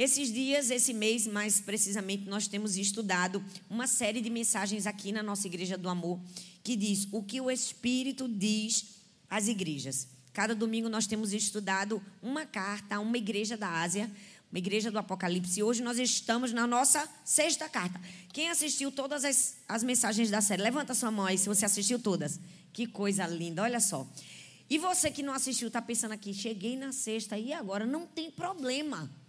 Esses 0.00 0.32
dias, 0.32 0.70
esse 0.70 0.94
mês, 0.94 1.26
mais 1.26 1.60
precisamente, 1.60 2.24
nós 2.26 2.48
temos 2.48 2.78
estudado 2.78 3.44
uma 3.68 3.86
série 3.86 4.22
de 4.22 4.30
mensagens 4.30 4.86
aqui 4.86 5.12
na 5.12 5.22
nossa 5.22 5.46
Igreja 5.46 5.76
do 5.76 5.90
Amor 5.90 6.18
que 6.64 6.74
diz 6.74 7.06
o 7.12 7.22
que 7.22 7.38
o 7.38 7.50
Espírito 7.50 8.26
diz 8.26 8.94
às 9.28 9.46
igrejas. 9.46 10.08
Cada 10.32 10.54
domingo 10.54 10.88
nós 10.88 11.06
temos 11.06 11.34
estudado 11.34 12.02
uma 12.22 12.46
carta 12.46 12.96
a 12.96 13.00
uma 13.00 13.18
igreja 13.18 13.58
da 13.58 13.68
Ásia, 13.82 14.10
uma 14.50 14.58
igreja 14.58 14.90
do 14.90 14.98
Apocalipse. 14.98 15.60
E 15.60 15.62
hoje 15.62 15.82
nós 15.82 15.98
estamos 15.98 16.50
na 16.50 16.66
nossa 16.66 17.06
sexta 17.22 17.68
carta. 17.68 18.00
Quem 18.32 18.48
assistiu 18.48 18.90
todas 18.90 19.22
as, 19.22 19.56
as 19.68 19.82
mensagens 19.82 20.30
da 20.30 20.40
série? 20.40 20.62
Levanta 20.62 20.94
sua 20.94 21.10
mão 21.10 21.26
aí 21.26 21.36
se 21.36 21.46
você 21.46 21.66
assistiu 21.66 21.98
todas. 21.98 22.40
Que 22.72 22.86
coisa 22.86 23.26
linda, 23.26 23.64
olha 23.64 23.80
só. 23.80 24.08
E 24.70 24.78
você 24.78 25.10
que 25.10 25.22
não 25.22 25.34
assistiu, 25.34 25.68
está 25.68 25.82
pensando 25.82 26.12
aqui, 26.12 26.32
cheguei 26.32 26.74
na 26.74 26.90
sexta 26.90 27.36
e 27.36 27.52
agora? 27.52 27.84
Não 27.84 28.06
tem 28.06 28.30
problema. 28.30 29.19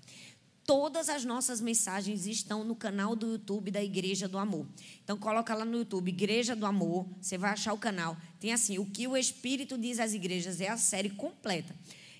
Todas 0.65 1.09
as 1.09 1.25
nossas 1.25 1.59
mensagens 1.59 2.25
estão 2.25 2.63
no 2.63 2.75
canal 2.75 3.15
do 3.15 3.31
YouTube 3.31 3.71
da 3.71 3.83
Igreja 3.83 4.27
do 4.27 4.37
Amor. 4.37 4.67
Então 5.03 5.17
coloca 5.17 5.53
lá 5.55 5.65
no 5.65 5.77
YouTube 5.77 6.09
Igreja 6.09 6.55
do 6.55 6.65
Amor, 6.65 7.07
você 7.19 7.37
vai 7.37 7.51
achar 7.51 7.73
o 7.73 7.77
canal. 7.77 8.15
Tem 8.39 8.53
assim, 8.53 8.77
o 8.77 8.85
que 8.85 9.07
o 9.07 9.17
Espírito 9.17 9.77
diz 9.77 9.99
às 9.99 10.13
igrejas 10.13 10.61
é 10.61 10.69
a 10.69 10.77
série 10.77 11.09
completa. 11.09 11.75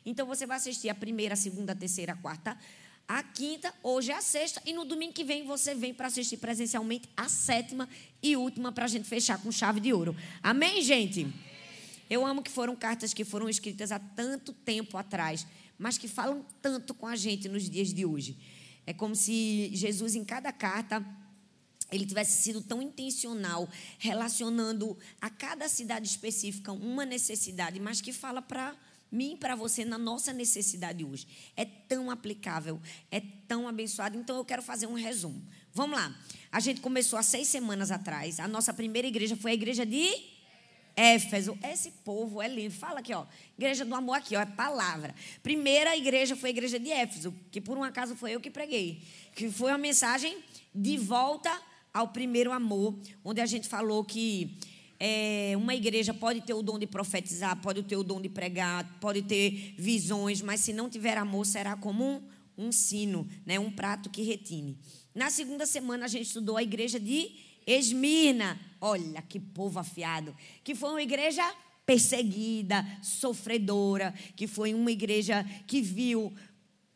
Então 0.06 0.26
você 0.26 0.46
vai 0.46 0.58
assistir 0.58 0.90
a 0.90 0.96
primeira, 0.96 1.34
a 1.34 1.38
segunda, 1.38 1.74
a 1.74 1.76
terceira, 1.76 2.14
a 2.14 2.16
quarta, 2.16 2.58
a 3.08 3.22
quinta, 3.22 3.74
hoje 3.84 4.12
é 4.12 4.16
a 4.16 4.22
sexta 4.22 4.62
e 4.66 4.74
no 4.74 4.86
domingo 4.86 5.14
que 5.14 5.24
vem 5.24 5.46
você 5.46 5.76
vem 5.76 5.94
para 5.94 6.08
assistir 6.08 6.38
presencialmente 6.38 7.10
a 7.16 7.28
sétima 7.28 7.88
e 8.24 8.36
última 8.36 8.72
para 8.72 8.86
a 8.86 8.88
gente 8.88 9.08
fechar 9.08 9.38
com 9.38 9.52
chave 9.52 9.80
de 9.80 9.94
ouro. 9.94 10.16
Amém, 10.42 10.82
gente? 10.82 11.28
Eu 12.10 12.26
amo 12.26 12.42
que 12.42 12.50
foram 12.50 12.76
cartas 12.76 13.14
que 13.14 13.24
foram 13.24 13.50
escritas 13.50 13.92
há 13.92 14.00
tanto 14.00 14.52
tempo 14.54 14.98
atrás 14.98 15.46
mas 15.82 15.98
que 15.98 16.08
falam 16.08 16.46
tanto 16.62 16.94
com 16.94 17.08
a 17.08 17.16
gente 17.16 17.50
nos 17.50 17.68
dias 17.68 17.92
de 17.92 18.06
hoje. 18.06 18.38
É 18.86 18.94
como 18.94 19.16
se 19.16 19.72
Jesus, 19.74 20.14
em 20.14 20.24
cada 20.24 20.52
carta, 20.54 21.04
ele 21.92 22.06
tivesse 22.06 22.44
sido 22.44 22.62
tão 22.62 22.84
intencional, 22.84 23.68
relacionando 23.98 24.96
a 25.20 25.28
cada 25.28 25.68
cidade 25.68 26.08
específica 26.08 26.72
uma 26.72 27.04
necessidade, 27.04 27.80
mas 27.80 28.00
que 28.00 28.14
fala 28.14 28.44
para 28.44 28.78
mim 29.12 29.36
para 29.36 29.56
você 29.56 29.84
na 29.84 29.98
nossa 29.98 30.32
necessidade 30.32 31.04
hoje. 31.04 31.28
É 31.58 31.66
tão 31.66 32.12
aplicável, 32.12 32.80
é 33.10 33.20
tão 33.20 33.68
abençoado. 33.68 34.16
Então 34.16 34.38
eu 34.38 34.46
quero 34.46 34.62
fazer 34.62 34.86
um 34.86 34.94
resumo. 34.94 35.44
Vamos 35.74 35.98
lá. 35.98 36.16
A 36.52 36.60
gente 36.60 36.80
começou 36.80 37.18
há 37.18 37.24
seis 37.24 37.48
semanas 37.48 37.90
atrás. 37.90 38.40
A 38.40 38.48
nossa 38.48 38.72
primeira 38.72 39.08
igreja 39.08 39.36
foi 39.36 39.52
a 39.52 39.56
igreja 39.56 39.84
de 39.84 40.08
Éfeso. 41.02 41.58
Esse 41.64 41.90
povo 41.90 42.42
é 42.42 42.48
lindo. 42.48 42.74
Fala 42.74 43.00
aqui, 43.00 43.12
ó. 43.12 43.26
Igreja 43.58 43.84
do 43.84 43.96
amor 43.96 44.14
aqui, 44.14 44.36
ó. 44.36 44.42
É 44.42 44.46
palavra. 44.46 45.16
Primeira 45.42 45.98
igreja 45.98 46.36
foi 46.36 46.50
a 46.50 46.52
igreja 46.52 46.80
de 46.80 46.92
Éfeso, 46.92 47.34
que 47.50 47.60
por 47.60 47.76
um 47.76 47.84
acaso 47.84 48.16
foi 48.16 48.36
eu 48.36 48.40
que 48.40 48.52
preguei. 48.52 49.02
Que 49.36 49.50
foi 49.50 49.72
uma 49.72 49.80
mensagem 49.80 50.38
de 50.74 50.98
volta 50.98 51.52
ao 51.92 52.10
primeiro 52.10 52.52
amor, 52.52 52.96
onde 53.24 53.42
a 53.42 53.46
gente 53.48 53.68
falou 53.68 54.06
que 54.06 54.58
é, 55.00 55.54
uma 55.58 55.74
igreja 55.74 56.14
pode 56.14 56.42
ter 56.42 56.54
o 56.54 56.62
dom 56.62 56.78
de 56.78 56.86
profetizar, 56.86 57.60
pode 57.60 57.82
ter 57.82 57.98
o 57.98 58.04
dom 58.04 58.22
de 58.22 58.30
pregar, 58.30 59.00
pode 59.02 59.24
ter 59.24 59.74
visões, 59.78 60.42
mas 60.42 60.62
se 60.62 60.72
não 60.72 60.88
tiver 60.88 61.18
amor, 61.18 61.46
será 61.48 61.76
como 61.76 62.04
um, 62.04 62.22
um 62.68 62.72
sino, 62.72 63.28
né? 63.44 63.60
um 63.60 63.72
prato 63.72 64.10
que 64.10 64.22
retine. 64.22 64.78
Na 65.16 65.32
segunda 65.32 65.66
semana, 65.66 66.06
a 66.06 66.08
gente 66.08 66.28
estudou 66.28 66.56
a 66.56 66.64
igreja 66.64 67.00
de 67.00 67.32
Esmirna, 67.66 68.60
olha 68.82 69.22
que 69.22 69.40
povo 69.40 69.80
afiado, 69.80 70.36
que 70.64 70.76
foi 70.76 70.90
uma 70.90 71.02
igreja 71.02 71.44
perseguida, 71.86 72.86
sofredora, 73.02 74.14
que 74.36 74.48
foi 74.48 74.74
uma 74.74 74.92
igreja 74.92 75.46
que 75.68 75.82
viu 75.82 76.34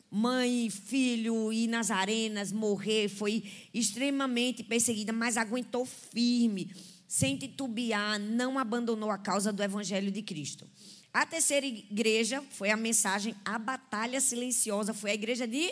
mãe, 0.10 0.70
filho 0.70 1.52
e 1.52 1.68
nas 1.68 1.92
arenas 1.92 2.52
morrer, 2.52 3.10
foi 3.10 3.44
extremamente 3.74 4.64
perseguida, 4.64 5.12
mas 5.12 5.38
aguentou 5.38 5.86
firme, 5.86 6.74
sem 7.08 7.36
titubear, 7.36 8.20
não 8.20 8.58
abandonou 8.58 9.12
a 9.12 9.18
causa 9.18 9.52
do 9.52 9.62
evangelho 9.62 10.10
de 10.12 10.22
Cristo. 10.22 10.66
A 11.14 11.26
terceira 11.26 11.66
igreja 11.66 12.42
foi 12.52 12.72
a 12.72 12.78
mensagem 12.78 13.36
A 13.44 13.60
Batalha 13.60 14.20
Silenciosa, 14.20 14.94
foi 14.94 15.12
a 15.12 15.14
igreja 15.14 15.48
de 15.48 15.72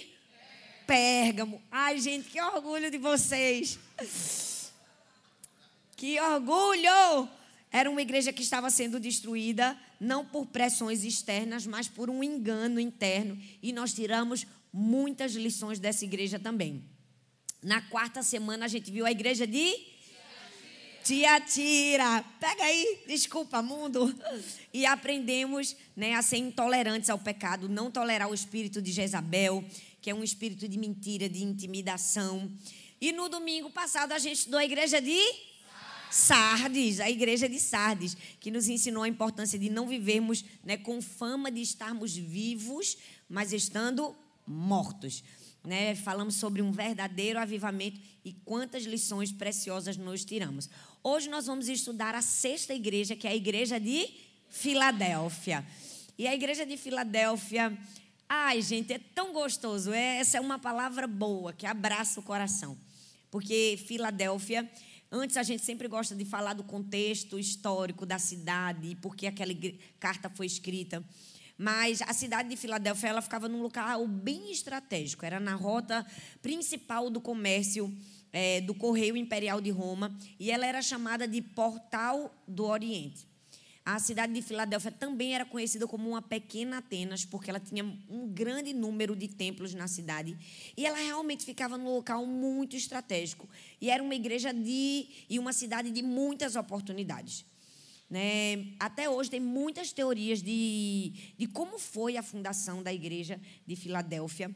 Pérgamo. 0.85 1.61
Ai, 1.71 1.99
gente, 1.99 2.29
que 2.29 2.41
orgulho 2.41 2.91
de 2.91 2.97
vocês. 2.97 3.79
Que 5.95 6.19
orgulho! 6.19 7.29
Era 7.71 7.89
uma 7.89 8.01
igreja 8.01 8.31
que 8.31 8.43
estava 8.43 8.69
sendo 8.69 8.99
destruída, 8.99 9.77
não 9.99 10.23
por 10.23 10.45
pressões 10.45 11.03
externas, 11.03 11.65
mas 11.65 11.87
por 11.87 12.09
um 12.09 12.23
engano 12.23 12.79
interno. 12.79 13.37
E 13.61 13.73
nós 13.73 13.93
tiramos 13.93 14.45
muitas 14.71 15.33
lições 15.33 15.79
dessa 15.79 16.05
igreja 16.05 16.37
também. 16.39 16.83
Na 17.63 17.81
quarta 17.81 18.21
semana, 18.21 18.65
a 18.65 18.67
gente 18.67 18.91
viu 18.91 19.05
a 19.05 19.11
igreja 19.11 19.47
de 19.47 19.73
Tiatira. 21.03 22.23
Pega 22.39 22.63
aí, 22.63 23.03
desculpa, 23.07 23.61
mundo. 23.61 24.13
E 24.73 24.85
aprendemos 24.85 25.75
né, 25.95 26.13
a 26.13 26.21
ser 26.21 26.37
intolerantes 26.37 27.09
ao 27.09 27.19
pecado, 27.19 27.67
não 27.67 27.91
tolerar 27.91 28.29
o 28.29 28.33
espírito 28.33 28.81
de 28.81 28.91
Jezabel, 28.91 29.63
que 30.01 30.09
é 30.09 30.15
um 30.15 30.23
espírito 30.23 30.67
de 30.67 30.77
mentira, 30.77 31.27
de 31.27 31.43
intimidação. 31.43 32.51
E 33.01 33.11
no 33.11 33.27
domingo 33.29 33.69
passado, 33.69 34.11
a 34.11 34.19
gente 34.19 34.37
estudou 34.37 34.59
a 34.59 34.65
igreja 34.65 35.01
de 35.01 35.19
Sardes, 36.13 36.99
a 36.99 37.09
igreja 37.09 37.49
de 37.49 37.59
Sardes, 37.59 38.15
que 38.39 38.51
nos 38.51 38.67
ensinou 38.67 39.01
a 39.01 39.07
importância 39.07 39.57
de 39.57 39.67
não 39.67 39.87
vivermos 39.87 40.45
né, 40.63 40.77
com 40.77 41.01
fama 41.01 41.49
de 41.49 41.59
estarmos 41.59 42.15
vivos, 42.15 42.95
mas 43.27 43.51
estando 43.51 44.15
mortos. 44.45 45.23
Né? 45.63 45.95
Falamos 45.95 46.35
sobre 46.35 46.61
um 46.61 46.71
verdadeiro 46.71 47.39
avivamento 47.39 47.99
e 48.23 48.31
quantas 48.31 48.83
lições 48.83 49.31
preciosas 49.31 49.97
nós 49.97 50.23
tiramos. 50.23 50.69
Hoje 51.03 51.27
nós 51.31 51.47
vamos 51.47 51.67
estudar 51.67 52.13
a 52.13 52.21
sexta 52.21 52.75
igreja, 52.75 53.15
que 53.15 53.25
é 53.25 53.31
a 53.31 53.35
igreja 53.35 53.79
de 53.79 54.07
Filadélfia. 54.49 55.65
E 56.15 56.27
a 56.27 56.35
igreja 56.35 56.63
de 56.63 56.77
Filadélfia, 56.77 57.75
ai 58.29 58.61
gente, 58.61 58.93
é 58.93 58.99
tão 58.99 59.33
gostoso. 59.33 59.91
É, 59.91 60.17
essa 60.17 60.37
é 60.37 60.41
uma 60.41 60.59
palavra 60.59 61.07
boa 61.07 61.53
que 61.53 61.65
abraça 61.65 62.19
o 62.19 62.23
coração. 62.23 62.77
Porque 63.31 63.79
Filadélfia 63.87 64.69
Antes 65.15 65.37
a 65.37 65.43
gente 65.43 65.63
sempre 65.63 65.87
gosta 65.87 66.15
de 66.15 66.25
falar 66.25 66.55
do 66.55 66.63
contexto 66.63 67.37
histórico 67.37 68.03
da 68.03 68.17
cidade 68.17 68.87
e 68.87 68.95
por 68.95 69.15
que 69.15 69.27
aquela 69.27 69.53
carta 69.99 70.27
foi 70.27 70.47
escrita. 70.47 71.03
Mas 71.55 72.01
a 72.01 72.11
cidade 72.13 72.49
de 72.49 72.57
Filadélfia 72.57 73.09
ela 73.09 73.21
ficava 73.21 73.47
num 73.47 73.61
local 73.61 74.07
bem 74.07 74.51
estratégico. 74.51 75.23
Era 75.23 75.39
na 75.39 75.53
rota 75.53 76.03
principal 76.41 77.11
do 77.11 77.21
comércio 77.21 77.95
é, 78.31 78.59
do 78.61 78.73
Correio 78.73 79.15
Imperial 79.15 79.61
de 79.61 79.69
Roma 79.69 80.17
e 80.39 80.49
ela 80.49 80.65
era 80.65 80.81
chamada 80.81 81.27
de 81.27 81.43
Portal 81.43 82.33
do 82.47 82.65
Oriente. 82.65 83.27
A 83.85 83.99
cidade 83.99 84.31
de 84.31 84.41
Filadélfia 84.41 84.91
também 84.91 85.35
era 85.35 85.43
conhecida 85.43 85.85
como 85.85 86.09
uma 86.09 86.21
pequena 86.21 86.77
Atenas, 86.77 87.25
porque 87.25 87.49
ela 87.49 87.59
tinha 87.59 87.83
um 88.09 88.29
grande 88.29 88.73
número 88.73 89.13
de 89.13 89.27
templos 89.27 89.73
na 89.73 89.89
cidade. 89.89 90.37
E 90.77 90.85
ela 90.85 90.97
realmente 90.97 91.43
ficava 91.43 91.77
num 91.77 91.93
local 91.93 92.25
muito 92.25 92.77
estratégico. 92.77 93.47
E 93.81 93.89
era 93.89 94.01
uma 94.01 94.15
igreja 94.15 94.53
de 94.53 95.07
e 95.29 95.37
uma 95.37 95.51
cidade 95.51 95.91
de 95.91 96.01
muitas 96.01 96.55
oportunidades. 96.55 97.45
Né? 98.09 98.67
Até 98.79 99.09
hoje 99.09 99.29
tem 99.29 99.39
muitas 99.41 99.91
teorias 99.91 100.41
de, 100.41 101.33
de 101.37 101.47
como 101.47 101.77
foi 101.77 102.15
a 102.15 102.23
fundação 102.23 102.81
da 102.81 102.93
igreja 102.93 103.37
de 103.67 103.75
Filadélfia 103.75 104.53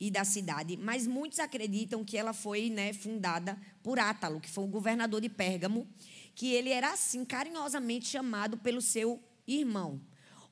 e 0.00 0.10
da 0.10 0.24
cidade, 0.24 0.76
mas 0.76 1.06
muitos 1.06 1.40
acreditam 1.40 2.04
que 2.04 2.16
ela 2.16 2.32
foi 2.32 2.70
né, 2.70 2.92
fundada 2.92 3.58
por 3.82 3.98
Átalo, 3.98 4.40
que 4.40 4.48
foi 4.48 4.62
o 4.62 4.68
governador 4.68 5.20
de 5.20 5.28
Pérgamo, 5.28 5.88
que 6.38 6.52
ele 6.54 6.70
era 6.70 6.92
assim 6.92 7.24
carinhosamente 7.24 8.06
chamado 8.06 8.56
pelo 8.58 8.80
seu 8.80 9.20
irmão. 9.44 10.00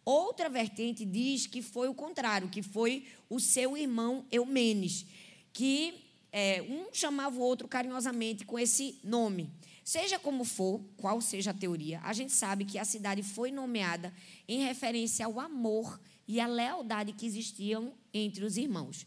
Outra 0.04 0.48
vertente 0.48 1.04
diz 1.04 1.46
que 1.46 1.62
foi 1.62 1.88
o 1.88 1.94
contrário, 1.94 2.48
que 2.48 2.60
foi 2.60 3.06
o 3.30 3.38
seu 3.38 3.76
irmão 3.76 4.26
Eumenes, 4.32 5.06
que 5.52 5.94
é, 6.32 6.60
um 6.62 6.92
chamava 6.92 7.36
o 7.36 7.40
outro 7.40 7.68
carinhosamente 7.68 8.44
com 8.44 8.58
esse 8.58 8.98
nome. 9.04 9.48
Seja 9.84 10.18
como 10.18 10.42
for, 10.42 10.80
qual 10.96 11.20
seja 11.20 11.52
a 11.52 11.54
teoria, 11.54 12.00
a 12.02 12.12
gente 12.12 12.32
sabe 12.32 12.64
que 12.64 12.80
a 12.80 12.84
cidade 12.84 13.22
foi 13.22 13.52
nomeada 13.52 14.12
em 14.48 14.64
referência 14.64 15.24
ao 15.24 15.38
amor 15.38 16.00
e 16.26 16.40
à 16.40 16.48
lealdade 16.48 17.12
que 17.12 17.24
existiam 17.24 17.94
entre 18.12 18.44
os 18.44 18.56
irmãos. 18.56 19.06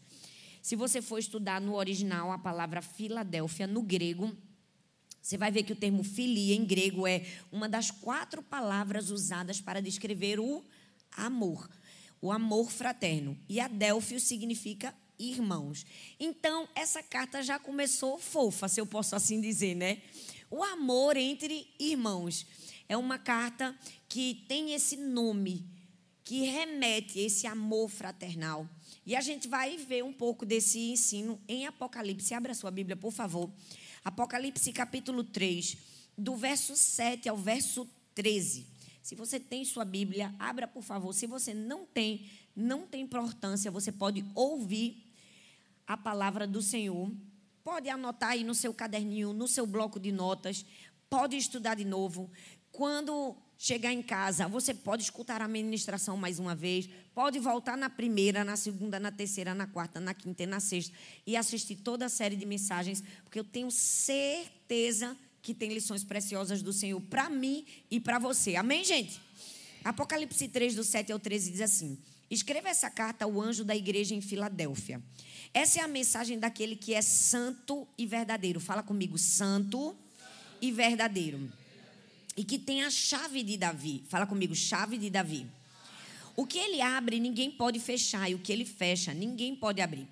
Se 0.62 0.74
você 0.76 1.02
for 1.02 1.18
estudar 1.18 1.60
no 1.60 1.74
original 1.74 2.32
a 2.32 2.38
palavra 2.38 2.80
Filadélfia, 2.80 3.66
no 3.66 3.82
grego, 3.82 4.34
você 5.22 5.36
vai 5.36 5.50
ver 5.50 5.62
que 5.62 5.72
o 5.72 5.76
termo 5.76 6.02
filia 6.02 6.54
em 6.54 6.64
grego 6.64 7.06
é 7.06 7.24
uma 7.52 7.68
das 7.68 7.90
quatro 7.90 8.42
palavras 8.42 9.10
usadas 9.10 9.60
para 9.60 9.80
descrever 9.80 10.40
o 10.40 10.64
amor, 11.16 11.68
o 12.20 12.32
amor 12.32 12.70
fraterno. 12.70 13.38
E 13.48 13.60
Adélfio 13.60 14.18
significa 14.18 14.94
irmãos. 15.18 15.84
Então, 16.18 16.66
essa 16.74 17.02
carta 17.02 17.42
já 17.42 17.58
começou 17.58 18.18
fofa, 18.18 18.68
se 18.68 18.80
eu 18.80 18.86
posso 18.86 19.14
assim 19.14 19.40
dizer, 19.40 19.74
né? 19.74 19.98
O 20.50 20.64
amor 20.64 21.16
entre 21.16 21.68
irmãos. 21.78 22.46
É 22.88 22.96
uma 22.96 23.18
carta 23.18 23.76
que 24.08 24.44
tem 24.48 24.72
esse 24.72 24.96
nome, 24.96 25.64
que 26.24 26.42
remete 26.42 27.20
a 27.20 27.22
esse 27.22 27.46
amor 27.46 27.88
fraternal. 27.88 28.68
E 29.06 29.14
a 29.14 29.20
gente 29.20 29.46
vai 29.46 29.76
ver 29.76 30.02
um 30.02 30.12
pouco 30.12 30.44
desse 30.44 30.78
ensino 30.90 31.40
em 31.46 31.66
Apocalipse. 31.66 32.34
Abra 32.34 32.52
sua 32.52 32.70
Bíblia, 32.70 32.96
por 32.96 33.12
favor. 33.12 33.48
Apocalipse 34.04 34.72
capítulo 34.72 35.22
3, 35.22 35.76
do 36.16 36.34
verso 36.34 36.74
7 36.74 37.28
ao 37.28 37.36
verso 37.36 37.88
13. 38.14 38.66
Se 39.02 39.14
você 39.14 39.38
tem 39.38 39.64
sua 39.64 39.84
Bíblia, 39.84 40.34
abra, 40.38 40.66
por 40.66 40.82
favor. 40.82 41.12
Se 41.12 41.26
você 41.26 41.52
não 41.52 41.84
tem, 41.84 42.30
não 42.56 42.86
tem 42.86 43.02
importância, 43.02 43.70
você 43.70 43.92
pode 43.92 44.24
ouvir 44.34 45.04
a 45.86 45.96
palavra 45.96 46.46
do 46.46 46.62
Senhor. 46.62 47.12
Pode 47.62 47.88
anotar 47.88 48.30
aí 48.30 48.44
no 48.44 48.54
seu 48.54 48.72
caderninho, 48.72 49.32
no 49.32 49.46
seu 49.46 49.66
bloco 49.66 50.00
de 50.00 50.12
notas. 50.12 50.64
Pode 51.10 51.36
estudar 51.36 51.74
de 51.74 51.84
novo. 51.84 52.30
Quando 52.72 53.36
chegar 53.58 53.92
em 53.92 54.02
casa, 54.02 54.48
você 54.48 54.72
pode 54.72 55.02
escutar 55.02 55.42
a 55.42 55.48
ministração 55.48 56.16
mais 56.16 56.38
uma 56.38 56.54
vez, 56.54 56.88
pode 57.14 57.38
voltar 57.38 57.76
na 57.76 57.90
primeira, 57.90 58.44
na 58.44 58.56
segunda, 58.56 58.98
na 58.98 59.10
terceira, 59.10 59.54
na 59.54 59.66
quarta, 59.66 60.00
na 60.00 60.14
quinta 60.14 60.42
e 60.42 60.46
na 60.46 60.60
sexta 60.60 60.94
e 61.26 61.36
assistir 61.36 61.76
toda 61.76 62.06
a 62.06 62.08
série 62.08 62.36
de 62.36 62.46
mensagens, 62.46 63.02
porque 63.24 63.38
eu 63.38 63.44
tenho 63.44 63.70
certeza 63.70 65.16
que 65.42 65.54
tem 65.54 65.72
lições 65.72 66.04
preciosas 66.04 66.62
do 66.62 66.72
Senhor 66.72 67.00
para 67.00 67.28
mim 67.30 67.64
e 67.90 67.98
para 67.98 68.18
você. 68.18 68.56
Amém, 68.56 68.84
gente? 68.84 69.20
Apocalipse 69.82 70.48
3, 70.48 70.74
do 70.74 70.84
7 70.84 71.12
ao 71.12 71.18
13 71.18 71.50
diz 71.50 71.60
assim: 71.60 71.98
Escreva 72.30 72.68
essa 72.68 72.90
carta 72.90 73.24
ao 73.24 73.40
anjo 73.40 73.64
da 73.64 73.74
igreja 73.74 74.14
em 74.14 74.20
Filadélfia. 74.20 75.02
Essa 75.52 75.80
é 75.80 75.82
a 75.82 75.88
mensagem 75.88 76.38
daquele 76.38 76.76
que 76.76 76.94
é 76.94 77.02
santo 77.02 77.88
e 77.96 78.06
verdadeiro. 78.06 78.60
Fala 78.60 78.82
comigo, 78.82 79.18
santo 79.18 79.96
e 80.60 80.70
verdadeiro 80.70 81.50
e 82.36 82.44
que 82.44 82.58
tem 82.58 82.82
a 82.82 82.90
chave 82.90 83.42
de 83.42 83.56
Davi. 83.58 84.02
Fala 84.08 84.26
comigo, 84.26 84.54
chave 84.54 84.96
de 84.96 85.10
Davi. 85.10 85.46
O 86.40 86.46
que 86.46 86.56
ele 86.56 86.80
abre, 86.80 87.20
ninguém 87.20 87.50
pode 87.50 87.78
fechar, 87.78 88.30
e 88.30 88.34
o 88.34 88.38
que 88.38 88.50
ele 88.50 88.64
fecha, 88.64 89.12
ninguém 89.12 89.54
pode 89.54 89.82
abrir. 89.82 90.08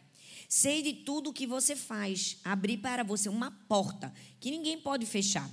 Sei 0.46 0.82
de 0.82 0.92
tudo 0.92 1.30
o 1.30 1.32
que 1.32 1.46
você 1.46 1.74
faz, 1.74 2.36
abrir 2.44 2.76
para 2.76 3.02
você 3.02 3.30
uma 3.30 3.50
porta 3.66 4.12
que 4.38 4.50
ninguém 4.50 4.78
pode 4.78 5.06
fechar. 5.06 5.50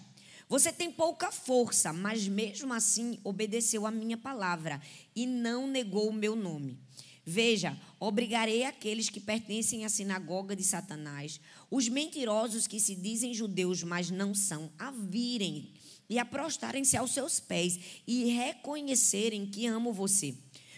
Você 0.49 0.73
tem 0.73 0.91
pouca 0.91 1.31
força, 1.31 1.93
mas 1.93 2.27
mesmo 2.27 2.73
assim 2.73 3.17
obedeceu 3.23 3.87
a 3.87 3.91
minha 3.91 4.17
palavra 4.17 4.81
e 5.15 5.25
não 5.25 5.65
negou 5.65 6.09
o 6.09 6.13
meu 6.13 6.35
nome. 6.35 6.77
Veja, 7.25 7.79
obrigarei 7.97 8.65
aqueles 8.65 9.09
que 9.09 9.21
pertencem 9.21 9.85
à 9.85 9.89
sinagoga 9.89 10.57
de 10.57 10.63
Satanás, 10.65 11.39
os 11.71 11.87
mentirosos 11.87 12.67
que 12.67 12.81
se 12.81 12.95
dizem 12.95 13.33
judeus, 13.33 13.81
mas 13.81 14.11
não 14.11 14.35
são, 14.35 14.69
a 14.77 14.91
virem 14.91 15.71
e 16.09 16.19
a 16.19 16.25
prostrarem-se 16.25 16.97
aos 16.97 17.11
seus 17.11 17.39
pés 17.39 17.79
e 18.05 18.25
reconhecerem 18.25 19.45
que 19.45 19.65
amo 19.67 19.93
você. 19.93 20.35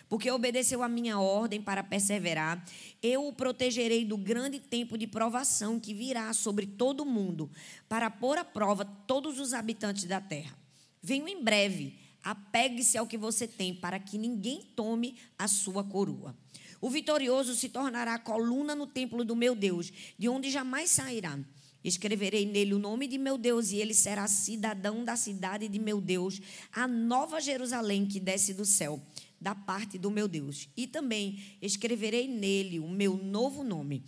Porque 0.09 0.31
obedeceu 0.31 0.81
a 0.81 0.87
minha 0.87 1.19
ordem 1.19 1.61
para 1.61 1.83
perseverar, 1.83 2.63
eu 3.03 3.27
o 3.27 3.33
protegerei 3.33 4.05
do 4.05 4.17
grande 4.17 4.59
tempo 4.59 4.97
de 4.97 5.05
provação 5.05 5.79
que 5.79 5.93
virá 5.93 6.31
sobre 6.33 6.65
todo 6.65 7.01
o 7.01 7.05
mundo, 7.05 7.51
para 7.89 8.09
pôr 8.09 8.37
à 8.37 8.45
prova 8.45 8.85
todos 8.85 9.39
os 9.39 9.53
habitantes 9.53 10.05
da 10.05 10.21
terra. 10.21 10.57
Venho 11.01 11.27
em 11.27 11.43
breve, 11.43 11.97
apegue-se 12.23 12.97
ao 12.97 13.07
que 13.07 13.17
você 13.17 13.47
tem, 13.47 13.73
para 13.73 13.99
que 13.99 14.17
ninguém 14.17 14.61
tome 14.75 15.15
a 15.37 15.47
sua 15.47 15.83
coroa. 15.83 16.35
O 16.79 16.89
vitorioso 16.89 17.55
se 17.55 17.69
tornará 17.69 18.19
coluna 18.19 18.75
no 18.75 18.85
templo 18.85 19.23
do 19.25 19.35
meu 19.35 19.55
Deus, 19.55 19.91
de 20.17 20.29
onde 20.29 20.49
jamais 20.49 20.91
sairá. 20.91 21.37
Escreverei 21.83 22.45
nele 22.45 22.73
o 22.73 22.79
nome 22.79 23.07
de 23.07 23.17
meu 23.17 23.37
Deus, 23.37 23.71
e 23.71 23.77
ele 23.77 23.93
será 23.93 24.27
cidadão 24.27 25.05
da 25.05 25.15
cidade 25.15 25.67
de 25.67 25.79
meu 25.79 26.01
Deus, 26.01 26.41
a 26.71 26.87
nova 26.87 27.39
Jerusalém 27.39 28.05
que 28.05 28.19
desce 28.19 28.53
do 28.53 28.65
céu, 28.65 29.01
da 29.39 29.53
parte 29.53 29.97
do 29.97 30.11
meu 30.11 30.27
Deus. 30.27 30.69
E 30.75 30.87
também 30.87 31.39
escreverei 31.61 32.27
nele 32.27 32.79
o 32.79 32.87
meu 32.87 33.17
novo 33.17 33.63
nome. 33.63 34.03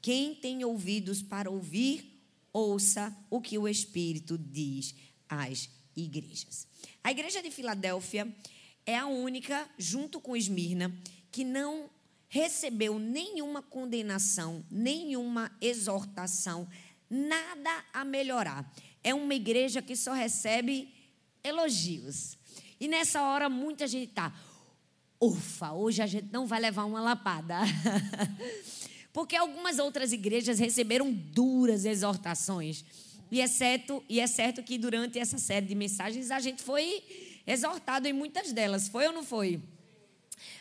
Quem 0.00 0.34
tem 0.34 0.64
ouvidos 0.64 1.22
para 1.22 1.50
ouvir, 1.50 2.20
ouça 2.52 3.16
o 3.30 3.40
que 3.40 3.56
o 3.58 3.66
Espírito 3.66 4.36
diz 4.38 4.94
às 5.28 5.68
igrejas. 5.96 6.66
A 7.02 7.10
igreja 7.10 7.42
de 7.42 7.50
Filadélfia 7.50 8.34
é 8.86 8.96
a 8.96 9.06
única, 9.06 9.68
junto 9.78 10.20
com 10.20 10.36
Esmirna, 10.36 10.94
que 11.30 11.44
não 11.44 11.88
recebeu 12.28 12.98
nenhuma 12.98 13.62
condenação, 13.62 14.64
nenhuma 14.70 15.56
exortação, 15.60 16.68
nada 17.08 17.84
a 17.92 18.04
melhorar. 18.04 18.70
É 19.02 19.14
uma 19.14 19.34
igreja 19.34 19.80
que 19.80 19.96
só 19.96 20.12
recebe 20.12 20.92
elogios. 21.42 22.36
E 22.80 22.88
nessa 22.88 23.22
hora 23.22 23.48
muita 23.48 23.86
gente 23.86 24.10
está, 24.10 24.34
ufa, 25.20 25.72
hoje 25.72 26.02
a 26.02 26.06
gente 26.06 26.28
não 26.32 26.46
vai 26.46 26.60
levar 26.60 26.84
uma 26.84 27.00
lapada. 27.00 27.60
Porque 29.12 29.36
algumas 29.36 29.78
outras 29.78 30.12
igrejas 30.12 30.58
receberam 30.58 31.12
duras 31.12 31.84
exortações. 31.84 32.84
E 33.30 33.40
é 33.40 33.46
certo, 33.46 34.02
e 34.08 34.20
é 34.20 34.26
certo 34.26 34.62
que 34.62 34.76
durante 34.76 35.18
essa 35.18 35.38
série 35.38 35.66
de 35.66 35.74
mensagens 35.74 36.30
a 36.30 36.40
gente 36.40 36.62
foi 36.62 37.02
exortado 37.46 38.08
em 38.08 38.12
muitas 38.12 38.52
delas, 38.52 38.88
foi 38.88 39.06
ou 39.06 39.12
não 39.12 39.24
foi? 39.24 39.60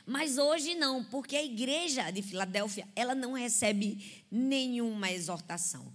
Mas 0.05 0.37
hoje 0.37 0.75
não, 0.75 1.03
porque 1.03 1.35
a 1.35 1.43
igreja 1.43 2.11
de 2.11 2.21
Filadélfia, 2.21 2.87
ela 2.95 3.15
não 3.15 3.33
recebe 3.33 4.23
nenhuma 4.31 5.11
exortação 5.11 5.91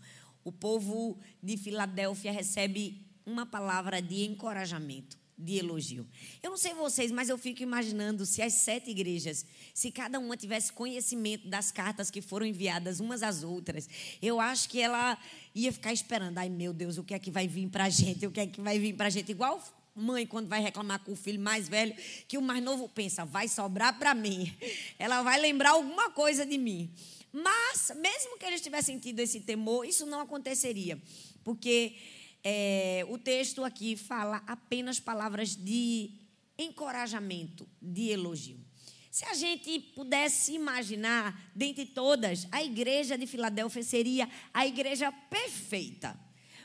o 0.49 0.53
povo 0.53 1.19
de 1.43 1.59
Filadélfia 1.59 2.33
recebe 2.33 3.07
uma 3.27 3.45
palavra 3.45 4.01
de 4.01 4.25
encorajamento, 4.25 5.19
de 5.39 5.59
elogio. 5.59 6.07
Eu 6.43 6.51
não 6.51 6.57
sei 6.57 6.75
vocês, 6.75 7.13
mas 7.13 7.29
eu 7.29 7.39
fico 7.39 7.63
imaginando 7.63 8.27
se 8.27 8.43
as 8.43 8.55
sete 8.55 8.91
igrejas, 8.91 9.47
se 9.73 9.91
cada 9.91 10.19
uma 10.19 10.37
tivesse 10.37 10.73
conhecimento 10.73 11.47
das 11.49 11.71
cartas 11.71 12.11
que 12.11 12.21
foram 12.21 12.45
enviadas 12.45 12.99
umas 12.99 13.23
às 13.23 13.45
outras, 13.45 13.89
eu 14.21 14.41
acho 14.41 14.69
que 14.69 14.81
ela 14.81 15.17
ia 15.55 15.73
ficar 15.73 15.93
esperando. 15.93 16.39
Ai, 16.39 16.49
meu 16.49 16.73
Deus, 16.73 16.99
o 16.99 17.05
que 17.05 17.15
é 17.15 17.19
que 17.19 17.31
vai 17.31 17.47
vir 17.47 17.69
para 17.69 17.85
a 17.85 17.91
gente? 17.91 18.27
O 18.27 18.31
que 18.31 18.41
é 18.41 18.47
que 18.47 18.61
vai 18.61 18.79
vir 18.79 18.95
para 18.95 19.07
a 19.07 19.11
gente? 19.11 19.31
Igual 19.31 19.63
mãe, 19.95 20.27
quando 20.27 20.49
vai 20.49 20.61
reclamar 20.61 21.01
com 21.01 21.13
o 21.13 21.17
filho 21.17 21.41
mais 21.41 21.69
velho, 21.69 21.95
que 22.29 22.39
o 22.39 22.43
mais 22.43 22.63
novo 22.63 22.89
pensa, 22.89 23.25
vai 23.25 23.49
sobrar 23.49 23.99
para 23.99 24.15
mim. 24.15 24.55
Ela 24.99 25.23
vai 25.23 25.41
lembrar 25.41 25.71
alguma 25.71 26.11
coisa 26.11 26.47
de 26.47 26.57
mim. 26.57 26.91
Mas, 27.33 27.93
mesmo 27.97 28.39
que 28.39 28.47
eles 28.47 28.61
tivessem 28.61 28.99
tido 28.99 29.21
esse 29.21 29.41
temor, 29.41 29.85
isso 29.85 30.07
não 30.07 30.21
aconteceria, 30.21 31.01
porque 31.45 31.95
é, 32.45 33.05
o 33.09 33.19
texto 33.19 33.65
aqui 33.65 33.97
fala 33.97 34.43
apenas 34.47 35.01
palavras 35.01 35.57
de 35.57 36.13
encorajamento, 36.59 37.69
de 37.81 38.11
elogio. 38.11 38.59
Se 39.11 39.25
a 39.25 39.35
gente 39.35 39.81
pudesse 39.95 40.53
imaginar, 40.53 41.51
dentre 41.55 41.87
todas, 41.87 42.47
a 42.53 42.63
igreja 42.63 43.17
de 43.17 43.27
Filadélfia 43.27 43.83
seria 43.83 44.29
a 44.53 44.67
igreja 44.67 45.11
perfeita. 45.11 46.19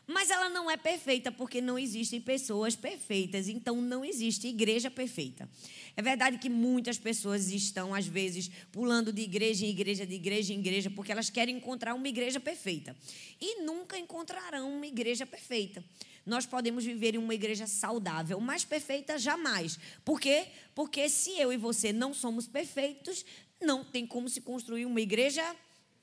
Mas 0.05 0.29
ela 0.29 0.49
não 0.49 0.69
é 0.69 0.75
perfeita 0.75 1.31
porque 1.31 1.61
não 1.61 1.79
existem 1.79 2.19
pessoas 2.19 2.75
perfeitas, 2.75 3.47
então 3.47 3.81
não 3.81 4.03
existe 4.03 4.47
igreja 4.47 4.91
perfeita. 4.91 5.47
É 5.95 6.01
verdade 6.01 6.37
que 6.37 6.49
muitas 6.49 6.97
pessoas 6.97 7.49
estão, 7.49 7.93
às 7.95 8.05
vezes, 8.05 8.51
pulando 8.71 9.13
de 9.13 9.21
igreja 9.21 9.65
em 9.65 9.69
igreja, 9.69 10.05
de 10.05 10.15
igreja 10.15 10.53
em 10.53 10.59
igreja, 10.59 10.89
porque 10.89 11.11
elas 11.11 11.29
querem 11.29 11.55
encontrar 11.55 11.93
uma 11.93 12.07
igreja 12.07 12.39
perfeita. 12.39 12.95
E 13.39 13.61
nunca 13.61 13.97
encontrarão 13.97 14.75
uma 14.75 14.85
igreja 14.85 15.25
perfeita. 15.25 15.83
Nós 16.25 16.45
podemos 16.45 16.83
viver 16.83 17.15
em 17.15 17.17
uma 17.17 17.33
igreja 17.33 17.65
saudável, 17.65 18.39
mas 18.41 18.65
perfeita 18.65 19.17
jamais. 19.17 19.79
Por 20.03 20.19
quê? 20.19 20.47
Porque 20.75 21.07
se 21.07 21.31
eu 21.39 21.51
e 21.53 21.57
você 21.57 21.93
não 21.93 22.13
somos 22.13 22.45
perfeitos, 22.45 23.25
não 23.61 23.85
tem 23.85 24.05
como 24.05 24.27
se 24.27 24.41
construir 24.41 24.85
uma 24.85 24.99
igreja 24.99 25.43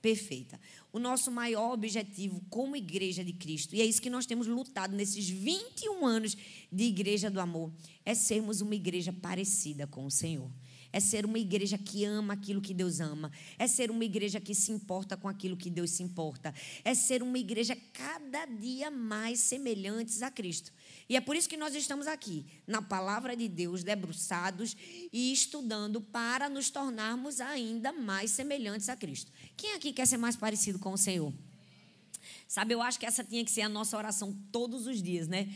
perfeita 0.00 0.58
o 0.92 0.98
nosso 0.98 1.30
maior 1.30 1.72
objetivo 1.72 2.42
como 2.48 2.76
igreja 2.76 3.24
de 3.24 3.32
Cristo, 3.32 3.74
e 3.74 3.80
é 3.80 3.84
isso 3.84 4.02
que 4.02 4.10
nós 4.10 4.26
temos 4.26 4.46
lutado 4.46 4.94
nesses 4.94 5.28
21 5.28 6.04
anos 6.04 6.36
de 6.70 6.84
igreja 6.84 7.30
do 7.30 7.40
amor, 7.40 7.72
é 8.04 8.14
sermos 8.14 8.60
uma 8.60 8.74
igreja 8.74 9.12
parecida 9.12 9.86
com 9.86 10.04
o 10.04 10.10
Senhor. 10.10 10.50
É 10.92 10.98
ser 10.98 11.24
uma 11.24 11.38
igreja 11.38 11.78
que 11.78 12.04
ama 12.04 12.34
aquilo 12.34 12.60
que 12.60 12.74
Deus 12.74 13.00
ama. 13.00 13.30
É 13.58 13.66
ser 13.66 13.90
uma 13.90 14.04
igreja 14.04 14.40
que 14.40 14.54
se 14.54 14.72
importa 14.72 15.16
com 15.16 15.28
aquilo 15.28 15.56
que 15.56 15.70
Deus 15.70 15.90
se 15.90 16.02
importa. 16.02 16.52
É 16.84 16.94
ser 16.94 17.22
uma 17.22 17.38
igreja 17.38 17.76
cada 17.92 18.46
dia 18.46 18.90
mais 18.90 19.38
semelhantes 19.40 20.22
a 20.22 20.30
Cristo. 20.30 20.72
E 21.08 21.16
é 21.16 21.20
por 21.20 21.36
isso 21.36 21.48
que 21.48 21.56
nós 21.56 21.74
estamos 21.74 22.06
aqui, 22.06 22.44
na 22.66 22.82
palavra 22.82 23.36
de 23.36 23.48
Deus, 23.48 23.82
debruçados 23.82 24.76
e 25.12 25.32
estudando 25.32 26.00
para 26.00 26.48
nos 26.48 26.70
tornarmos 26.70 27.40
ainda 27.40 27.92
mais 27.92 28.30
semelhantes 28.30 28.88
a 28.88 28.96
Cristo. 28.96 29.30
Quem 29.56 29.74
aqui 29.74 29.92
quer 29.92 30.06
ser 30.06 30.16
mais 30.16 30.36
parecido 30.36 30.78
com 30.78 30.92
o 30.92 30.98
Senhor? 30.98 31.32
Sabe, 32.46 32.74
eu 32.74 32.82
acho 32.82 32.98
que 32.98 33.06
essa 33.06 33.22
tinha 33.22 33.44
que 33.44 33.50
ser 33.50 33.62
a 33.62 33.68
nossa 33.68 33.96
oração 33.96 34.36
todos 34.50 34.86
os 34.86 35.02
dias, 35.02 35.28
né? 35.28 35.48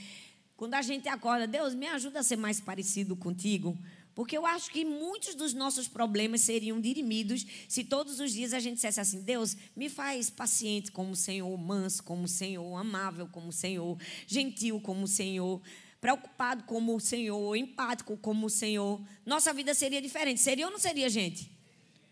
Quando 0.57 0.75
a 0.75 0.83
gente 0.83 1.09
acorda, 1.09 1.47
Deus, 1.47 1.75
me 1.75 1.87
ajuda 1.89 2.21
a 2.21 2.23
ser 2.23 2.37
mais 2.37 2.61
parecido 2.61 3.17
contigo. 3.17 3.77
Porque 4.15 4.39
eu 4.39 4.47
acho 4.47 4.71
que 4.71 4.85
muitos 4.85 5.35
dos 5.35 5.53
nossos 5.53 5.89
problemas 5.89 6.43
seriam 6.43 6.81
dirimidos 6.81 7.45
se 7.69 7.83
todos 7.83 8.21
os 8.21 8.33
dias 8.33 8.53
a 8.53 8.61
gente 8.61 8.77
dissesse 8.77 9.01
assim: 9.01 9.21
Deus, 9.21 9.57
me 9.75 9.89
faz 9.89 10.31
paciente 10.31 10.93
como 10.93 11.13
o 11.13 11.17
Senhor, 11.17 11.57
manso 11.59 12.03
como 12.05 12.25
o 12.25 12.29
Senhor, 12.29 12.77
amável 12.77 13.27
como 13.27 13.49
o 13.49 13.53
Senhor, 13.53 13.99
gentil 14.27 14.81
como 14.81 15.03
o 15.03 15.09
Senhor, 15.09 15.61
preocupado 16.01 16.65
como 16.65 16.95
o 16.95 17.01
Senhor, 17.01 17.57
empático 17.57 18.17
como 18.17 18.47
o 18.47 18.51
Senhor. 18.51 19.01
Nossa 19.27 19.53
vida 19.53 19.75
seria 19.75 20.01
diferente. 20.01 20.41
Seria 20.41 20.67
ou 20.67 20.71
não 20.71 20.79
seria, 20.79 21.09
gente? 21.09 21.51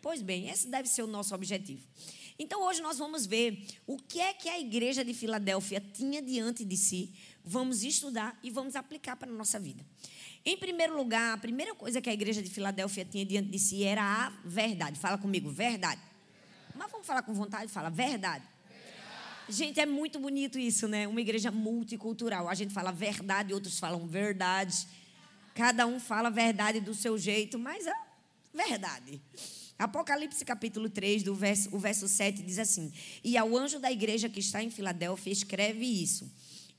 Pois 0.01 0.21
bem, 0.21 0.49
esse 0.49 0.67
deve 0.67 0.89
ser 0.89 1.03
o 1.03 1.07
nosso 1.07 1.33
objetivo. 1.35 1.87
Então 2.39 2.63
hoje 2.65 2.83
nós 2.83 2.99
vamos 2.99 3.25
ver 3.25 3.65
o 3.87 3.97
que 3.97 4.21
é 4.21 4.33
que 4.33 4.49
a 4.49 4.59
igreja 4.59 5.05
de 5.05 5.15
Filadélfia 5.15 5.81
tinha 5.81 6.21
diante 6.21 6.65
de 6.65 6.77
si. 6.77 7.13
Vamos 7.45 7.85
estudar 7.85 8.39
e 8.43 8.51
vamos 8.51 8.75
aplicar 8.75 9.15
para 9.17 9.31
a 9.31 9.35
nossa 9.35 9.61
vida. 9.61 9.85
Em 10.45 10.57
primeiro 10.57 10.97
lugar, 10.97 11.35
a 11.35 11.39
primeira 11.39 11.75
coisa 11.75 12.01
que 12.01 12.11
a 12.11 12.13
igreja 12.13 12.43
de 12.43 12.51
Filadélfia 12.51 13.05
tinha 13.05 13.25
diante 13.25 13.49
de 13.49 13.59
si 13.59 13.85
era 13.85 14.03
a 14.03 14.31
verdade. 14.45 14.99
Fala 14.99 15.17
comigo, 15.17 15.49
verdade. 15.51 16.01
Mas 16.75 16.91
vamos 16.91 17.07
falar 17.07 17.23
com 17.23 17.33
vontade? 17.33 17.71
Fala, 17.71 17.91
verdade. 17.91 18.45
Gente, 19.49 19.79
é 19.79 19.87
muito 19.87 20.19
bonito 20.19 20.59
isso, 20.59 20.89
né? 20.89 21.07
Uma 21.07 21.21
igreja 21.21 21.51
multicultural. 21.51 22.49
A 22.49 22.55
gente 22.55 22.73
fala 22.73 22.91
verdade, 22.91 23.55
outros 23.55 23.79
falam 23.79 24.07
verdade. 24.07 24.87
Cada 25.55 25.87
um 25.87 26.01
fala 26.01 26.31
verdade 26.31 26.81
do 26.81 26.95
seu 26.95 27.17
jeito, 27.19 27.59
mas 27.59 27.87
é 27.87 27.95
verdade. 28.53 29.21
Apocalipse 29.79 30.45
capítulo 30.45 30.89
3, 30.89 31.23
do 31.23 31.35
verso, 31.35 31.69
o 31.75 31.79
verso 31.79 32.09
7 32.09 32.43
diz 32.43 32.59
assim: 32.59 32.93
E 33.23 33.37
ao 33.37 33.57
anjo 33.57 33.79
da 33.79 33.93
igreja 33.93 34.29
que 34.29 34.41
está 34.41 34.63
em 34.63 34.71
Filadélfia, 34.71 35.33
escreve 35.33 35.85
isso. 35.85 36.31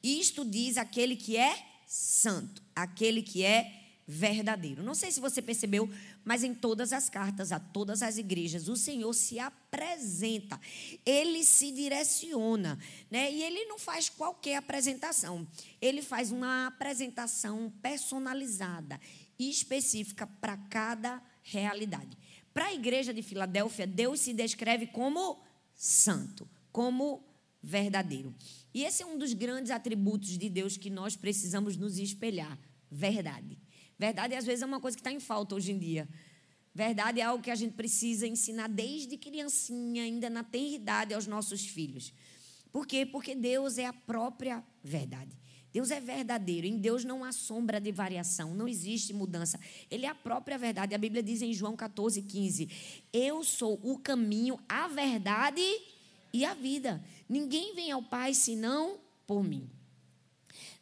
Isto 0.01 0.43
diz 0.43 0.77
aquele 0.77 1.15
que 1.15 1.37
é 1.37 1.72
santo, 1.87 2.61
aquele 2.75 3.21
que 3.21 3.43
é 3.43 3.83
verdadeiro. 4.05 4.83
Não 4.83 4.93
sei 4.93 5.11
se 5.11 5.19
você 5.19 5.41
percebeu, 5.41 5.89
mas 6.23 6.43
em 6.43 6.53
todas 6.53 6.91
as 6.91 7.09
cartas 7.09 7.51
a 7.51 7.59
todas 7.59 8.01
as 8.01 8.17
igrejas, 8.17 8.67
o 8.67 8.75
Senhor 8.75 9.13
se 9.13 9.39
apresenta, 9.39 10.59
ele 11.05 11.43
se 11.43 11.71
direciona, 11.71 12.77
né? 13.09 13.31
E 13.31 13.41
ele 13.43 13.65
não 13.65 13.79
faz 13.79 14.09
qualquer 14.09 14.57
apresentação. 14.57 15.47
Ele 15.81 16.01
faz 16.01 16.31
uma 16.31 16.67
apresentação 16.67 17.71
personalizada, 17.81 18.99
específica 19.39 20.27
para 20.27 20.57
cada 20.57 21.21
realidade. 21.41 22.17
Para 22.53 22.65
a 22.65 22.73
igreja 22.73 23.13
de 23.13 23.21
Filadélfia, 23.21 23.87
Deus 23.87 24.19
se 24.19 24.33
descreve 24.33 24.87
como 24.87 25.41
santo, 25.73 26.47
como 26.71 27.23
verdadeiro. 27.61 28.33
E 28.73 28.83
esse 28.83 29.03
é 29.03 29.05
um 29.05 29.17
dos 29.17 29.33
grandes 29.33 29.71
atributos 29.71 30.37
de 30.37 30.49
Deus 30.49 30.77
que 30.77 30.89
nós 30.89 31.15
precisamos 31.15 31.77
nos 31.77 31.97
espelhar: 31.97 32.57
verdade. 32.89 33.59
Verdade, 33.97 34.35
às 34.35 34.45
vezes, 34.45 34.63
é 34.63 34.65
uma 34.65 34.79
coisa 34.79 34.97
que 34.97 35.01
está 35.01 35.11
em 35.11 35.19
falta 35.19 35.55
hoje 35.55 35.71
em 35.71 35.77
dia. 35.77 36.09
Verdade 36.73 37.21
é 37.21 37.23
algo 37.23 37.43
que 37.43 37.51
a 37.51 37.55
gente 37.55 37.73
precisa 37.73 38.25
ensinar 38.25 38.67
desde 38.67 39.15
criancinha, 39.15 40.03
ainda 40.03 40.29
na 40.29 40.43
tenridade, 40.43 41.13
aos 41.13 41.27
nossos 41.27 41.65
filhos. 41.65 42.11
Por 42.71 42.87
quê? 42.87 43.05
Porque 43.05 43.35
Deus 43.35 43.77
é 43.77 43.85
a 43.85 43.93
própria 43.93 44.63
verdade. 44.83 45.37
Deus 45.71 45.91
é 45.91 45.99
verdadeiro. 45.99 46.65
Em 46.65 46.77
Deus 46.77 47.05
não 47.05 47.23
há 47.23 47.31
sombra 47.31 47.79
de 47.79 47.91
variação, 47.91 48.55
não 48.55 48.67
existe 48.67 49.13
mudança. 49.13 49.59
Ele 49.89 50.05
é 50.05 50.09
a 50.09 50.15
própria 50.15 50.57
verdade. 50.57 50.95
A 50.95 50.97
Bíblia 50.97 51.21
diz 51.21 51.41
em 51.43 51.53
João 51.53 51.75
14, 51.75 52.21
15: 52.23 52.69
Eu 53.11 53.43
sou 53.43 53.79
o 53.83 53.99
caminho, 53.99 54.59
a 54.67 54.87
verdade 54.87 55.61
e 56.33 56.43
a 56.43 56.55
vida. 56.55 57.03
Ninguém 57.27 57.73
vem 57.75 57.91
ao 57.91 58.03
Pai 58.03 58.33
senão 58.33 58.99
por 59.25 59.43
mim. 59.43 59.69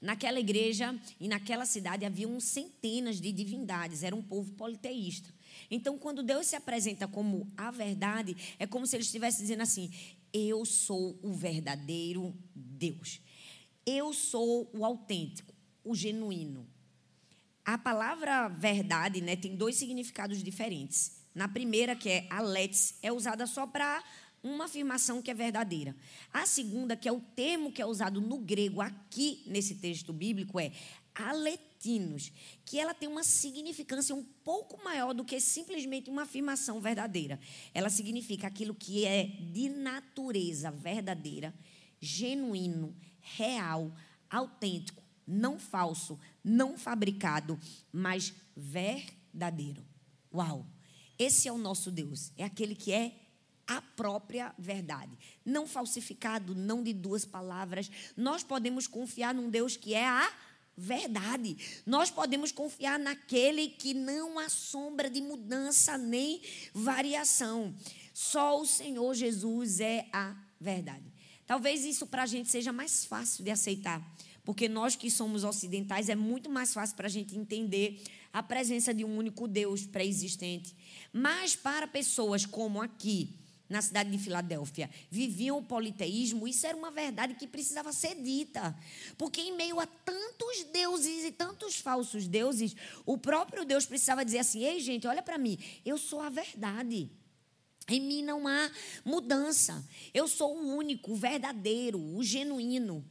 Naquela 0.02 0.40
igreja 0.40 1.00
e 1.20 1.28
naquela 1.28 1.66
cidade 1.66 2.06
haviam 2.06 2.40
centenas 2.40 3.22
de 3.22 3.32
divindades, 3.32 4.04
era 4.04 4.16
um 4.16 4.22
povo 4.22 4.52
politeísta. 4.54 5.30
Então, 5.70 5.98
quando 5.98 6.24
Deus 6.24 6.48
se 6.48 6.56
apresenta 6.56 7.08
como 7.08 7.48
a 7.56 7.72
verdade, 7.72 8.36
é 8.58 8.66
como 8.66 8.86
se 8.86 8.96
ele 8.96 9.04
estivesse 9.04 9.42
dizendo 9.42 9.62
assim: 9.62 9.92
Eu 10.34 10.66
sou 10.66 11.20
o 11.22 11.34
verdadeiro 11.34 12.36
Deus. 12.56 13.22
Eu 13.86 14.14
sou 14.14 14.70
o 14.74 14.86
autêntico, 14.86 15.54
o 15.84 15.96
genuíno. 15.96 16.68
A 17.64 17.78
palavra 17.78 18.48
verdade 18.48 19.22
né, 19.22 19.36
tem 19.36 19.56
dois 19.56 19.76
significados 19.76 20.44
diferentes. 20.44 21.22
Na 21.34 21.48
primeira, 21.48 21.96
que 21.96 22.10
é 22.10 22.28
aletes, 22.30 22.96
é 23.02 23.12
usada 23.12 23.48
só 23.48 23.66
para 23.66 24.04
uma 24.44 24.66
afirmação 24.66 25.22
que 25.22 25.30
é 25.30 25.34
verdadeira. 25.34 25.96
A 26.34 26.46
segunda, 26.46 26.96
que 26.96 27.08
é 27.08 27.12
o 27.12 27.22
termo 27.22 27.72
que 27.72 27.82
é 27.82 27.86
usado 27.86 28.20
no 28.20 28.38
grego 28.38 28.82
aqui 28.82 29.44
nesse 29.46 29.76
texto 29.76 30.12
bíblico, 30.12 30.60
é 30.60 30.72
aletinos, 31.14 32.32
que 32.66 32.80
ela 32.80 32.94
tem 32.94 33.08
uma 33.08 33.24
significância 33.24 34.16
um 34.16 34.24
pouco 34.24 34.82
maior 34.84 35.14
do 35.14 35.26
que 35.26 35.40
simplesmente 35.40 36.10
uma 36.10 36.24
afirmação 36.24 36.80
verdadeira. 36.80 37.40
Ela 37.74 37.90
significa 37.90 38.48
aquilo 38.48 38.74
que 38.74 39.06
é 39.06 39.26
de 39.26 39.70
natureza 39.70 40.72
verdadeira, 40.72 41.54
genuíno, 42.00 42.96
real, 43.20 43.94
autêntico, 44.30 45.04
não 45.28 45.60
falso, 45.60 46.20
não 46.44 46.78
fabricado, 46.78 47.60
mas 47.92 48.34
verdadeiro. 48.56 49.86
Uau! 50.34 50.66
Esse 51.20 51.48
é 51.48 51.52
o 51.52 51.58
nosso 51.58 51.92
Deus, 51.92 52.32
é 52.36 52.44
aquele 52.44 52.74
que 52.74 52.92
é 52.92 53.21
a 53.78 53.82
própria 53.82 54.54
verdade. 54.58 55.12
Não 55.46 55.68
falsificado, 55.68 56.56
não 56.56 56.84
de 56.84 56.94
duas 56.94 57.26
palavras. 57.26 57.90
Nós 58.16 58.44
podemos 58.44 58.88
confiar 58.88 59.34
num 59.34 59.50
Deus 59.50 59.78
que 59.78 59.94
é 59.94 60.08
a 60.08 60.32
verdade. 60.76 61.58
Nós 61.86 62.10
podemos 62.10 62.52
confiar 62.52 62.98
naquele 62.98 63.68
que 63.68 63.94
não 63.94 64.40
há 64.40 64.50
sombra 64.50 65.10
de 65.10 65.22
mudança 65.22 65.98
nem 65.98 66.42
variação. 66.74 67.74
Só 68.14 68.60
o 68.60 68.66
Senhor 68.66 69.14
Jesus 69.14 69.80
é 69.80 70.08
a 70.12 70.36
verdade. 70.60 71.06
Talvez 71.46 71.84
isso 71.84 72.08
para 72.08 72.24
a 72.24 72.26
gente 72.26 72.50
seja 72.50 72.72
mais 72.72 73.04
fácil 73.06 73.44
de 73.44 73.52
aceitar, 73.52 74.02
porque 74.44 74.70
nós 74.70 74.96
que 74.96 75.12
somos 75.12 75.44
ocidentais 75.44 76.08
é 76.08 76.16
muito 76.16 76.50
mais 76.50 76.74
fácil 76.74 76.96
para 76.96 77.08
a 77.08 77.10
gente 77.10 77.38
entender 77.38 78.02
a 78.32 78.42
presença 78.42 78.94
de 78.94 79.04
um 79.04 79.18
único 79.18 79.48
Deus 79.48 79.86
pré-existente. 79.86 80.76
Mas 81.12 81.56
para 81.56 81.88
pessoas 81.88 82.46
como 82.46 82.82
aqui, 82.82 83.41
na 83.72 83.82
cidade 83.82 84.12
de 84.12 84.18
Filadélfia, 84.18 84.90
viviam 85.10 85.58
o 85.58 85.64
politeísmo, 85.64 86.48
isso 86.48 86.68
era 86.68 86.78
uma 86.78 86.92
verdade 86.92 87.36
que 87.36 87.48
precisava 87.48 87.94
ser 87.94 88.16
dita. 88.16 88.78
Porque 89.18 89.42
em 89.42 89.56
meio 89.56 89.80
a 89.80 89.86
tantos 89.86 90.66
deuses 90.74 91.24
e 91.24 91.32
tantos 91.32 91.78
falsos 91.78 92.28
deuses, 92.28 92.76
o 93.06 93.18
próprio 93.18 93.64
Deus 93.66 93.86
precisava 93.86 94.26
dizer 94.26 94.40
assim: 94.40 94.64
ei, 94.64 94.80
gente, 94.80 95.08
olha 95.08 95.24
para 95.24 95.38
mim, 95.38 95.58
eu 95.86 95.98
sou 95.98 96.20
a 96.20 96.30
verdade. 96.30 97.10
Em 97.88 98.00
mim 98.00 98.22
não 98.22 98.48
há 98.48 98.70
mudança. 99.04 99.84
Eu 100.14 100.28
sou 100.28 100.56
o 100.56 100.76
único, 100.76 101.14
o 101.14 101.16
verdadeiro, 101.16 102.00
o 102.00 102.24
genuíno. 102.24 103.06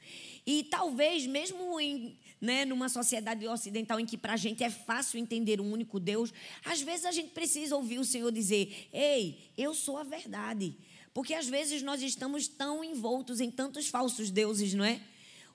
E 0.46 0.64
talvez, 0.64 1.26
mesmo 1.26 1.80
em 1.80 2.18
né, 2.40 2.64
numa 2.64 2.88
sociedade 2.88 3.46
ocidental 3.46 4.00
em 4.00 4.06
que 4.06 4.16
para 4.16 4.32
a 4.32 4.36
gente 4.36 4.64
é 4.64 4.70
fácil 4.70 5.18
entender 5.18 5.60
um 5.60 5.70
único 5.70 6.00
Deus, 6.00 6.32
às 6.64 6.80
vezes 6.80 7.04
a 7.04 7.12
gente 7.12 7.30
precisa 7.30 7.76
ouvir 7.76 7.98
o 7.98 8.04
Senhor 8.04 8.32
dizer: 8.32 8.88
Ei, 8.92 9.52
eu 9.58 9.74
sou 9.74 9.98
a 9.98 10.04
verdade. 10.04 10.76
Porque 11.12 11.34
às 11.34 11.48
vezes 11.48 11.82
nós 11.82 12.02
estamos 12.02 12.48
tão 12.48 12.84
envoltos 12.84 13.40
em 13.40 13.50
tantos 13.50 13.88
falsos 13.88 14.30
deuses, 14.30 14.74
não 14.74 14.84
é? 14.84 15.00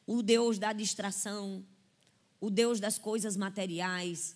O 0.06 0.22
Deus 0.22 0.60
da 0.60 0.74
distração, 0.74 1.66
o 2.40 2.50
Deus 2.50 2.80
das 2.80 2.98
coisas 2.98 3.38
materiais. 3.38 4.36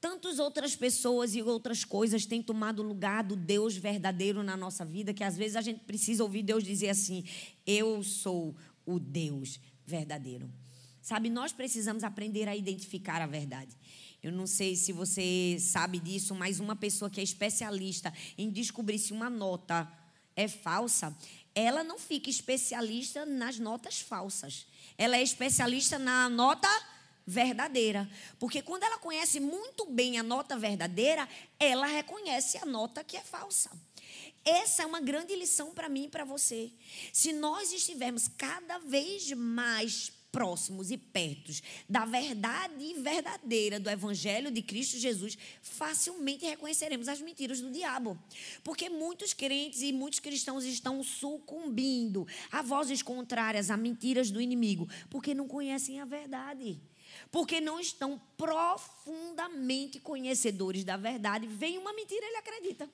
Tantas 0.00 0.38
outras 0.38 0.74
pessoas 0.74 1.34
e 1.34 1.42
outras 1.42 1.84
coisas 1.84 2.24
têm 2.24 2.42
tomado 2.42 2.82
lugar 2.82 3.22
do 3.22 3.36
Deus 3.36 3.76
verdadeiro 3.76 4.42
na 4.42 4.56
nossa 4.56 4.82
vida, 4.82 5.12
que 5.12 5.22
às 5.22 5.36
vezes 5.36 5.56
a 5.56 5.60
gente 5.60 5.80
precisa 5.80 6.22
ouvir 6.22 6.42
Deus 6.42 6.64
dizer 6.64 6.88
assim: 6.88 7.22
Eu 7.66 8.02
sou 8.02 8.56
o 8.86 8.98
Deus 8.98 9.60
verdadeiro. 9.84 10.50
Sabe, 11.02 11.30
nós 11.30 11.52
precisamos 11.52 12.04
aprender 12.04 12.48
a 12.48 12.56
identificar 12.56 13.22
a 13.22 13.26
verdade. 13.26 13.74
Eu 14.22 14.30
não 14.30 14.46
sei 14.46 14.76
se 14.76 14.92
você 14.92 15.56
sabe 15.58 15.98
disso, 15.98 16.34
mas 16.34 16.60
uma 16.60 16.76
pessoa 16.76 17.10
que 17.10 17.20
é 17.20 17.22
especialista 17.22 18.12
em 18.36 18.50
descobrir 18.50 18.98
se 18.98 19.12
uma 19.12 19.30
nota 19.30 19.90
é 20.36 20.46
falsa, 20.46 21.16
ela 21.54 21.82
não 21.82 21.98
fica 21.98 22.28
especialista 22.28 23.24
nas 23.24 23.58
notas 23.58 24.00
falsas. 24.00 24.66
Ela 24.96 25.16
é 25.16 25.22
especialista 25.22 25.98
na 25.98 26.28
nota 26.28 26.68
verdadeira. 27.26 28.08
Porque 28.38 28.60
quando 28.60 28.82
ela 28.82 28.98
conhece 28.98 29.40
muito 29.40 29.86
bem 29.86 30.18
a 30.18 30.22
nota 30.22 30.58
verdadeira, 30.58 31.28
ela 31.58 31.86
reconhece 31.86 32.58
a 32.58 32.66
nota 32.66 33.02
que 33.02 33.16
é 33.16 33.22
falsa. 33.22 33.70
Essa 34.44 34.82
é 34.82 34.86
uma 34.86 35.00
grande 35.00 35.34
lição 35.34 35.72
para 35.72 35.88
mim 35.88 36.04
e 36.04 36.08
para 36.08 36.24
você. 36.24 36.72
Se 37.12 37.32
nós 37.32 37.72
estivermos 37.72 38.28
cada 38.28 38.78
vez 38.78 39.30
mais 39.32 40.12
próximos 40.30 40.90
e 40.90 40.96
pertos 40.96 41.62
da 41.88 42.04
verdade 42.04 42.94
verdadeira 42.94 43.78
do 43.78 43.90
Evangelho 43.90 44.50
de 44.50 44.62
Cristo 44.62 44.98
Jesus, 44.98 45.36
facilmente 45.60 46.44
reconheceremos 46.44 47.08
as 47.08 47.20
mentiras 47.20 47.60
do 47.60 47.70
diabo. 47.70 48.18
Porque 48.62 48.88
muitos 48.88 49.32
crentes 49.32 49.82
e 49.82 49.92
muitos 49.92 50.20
cristãos 50.20 50.64
estão 50.64 51.02
sucumbindo 51.02 52.26
a 52.50 52.62
vozes 52.62 53.02
contrárias, 53.02 53.70
a 53.70 53.76
mentiras 53.76 54.30
do 54.30 54.40
inimigo, 54.40 54.88
porque 55.08 55.34
não 55.34 55.48
conhecem 55.48 56.00
a 56.00 56.04
verdade. 56.04 56.80
Porque 57.30 57.60
não 57.60 57.80
estão 57.80 58.20
profundamente 58.36 59.98
conhecedores 60.00 60.84
da 60.84 60.96
verdade. 60.96 61.46
Vem 61.46 61.78
uma 61.78 61.92
mentira, 61.92 62.24
ele 62.24 62.36
acredita. 62.36 62.88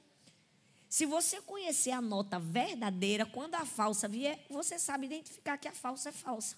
Se 0.89 1.05
você 1.05 1.41
conhecer 1.43 1.91
a 1.91 2.01
nota 2.01 2.39
verdadeira, 2.39 3.27
quando 3.27 3.55
a 3.57 3.67
falsa 3.67 4.09
vier, 4.09 4.47
você 4.49 4.79
sabe 4.79 5.07
identificar 5.07 5.59
que 5.59 5.69
a 5.69 5.73
falsa 5.73 6.09
é 6.09 6.13
falsa. 6.13 6.57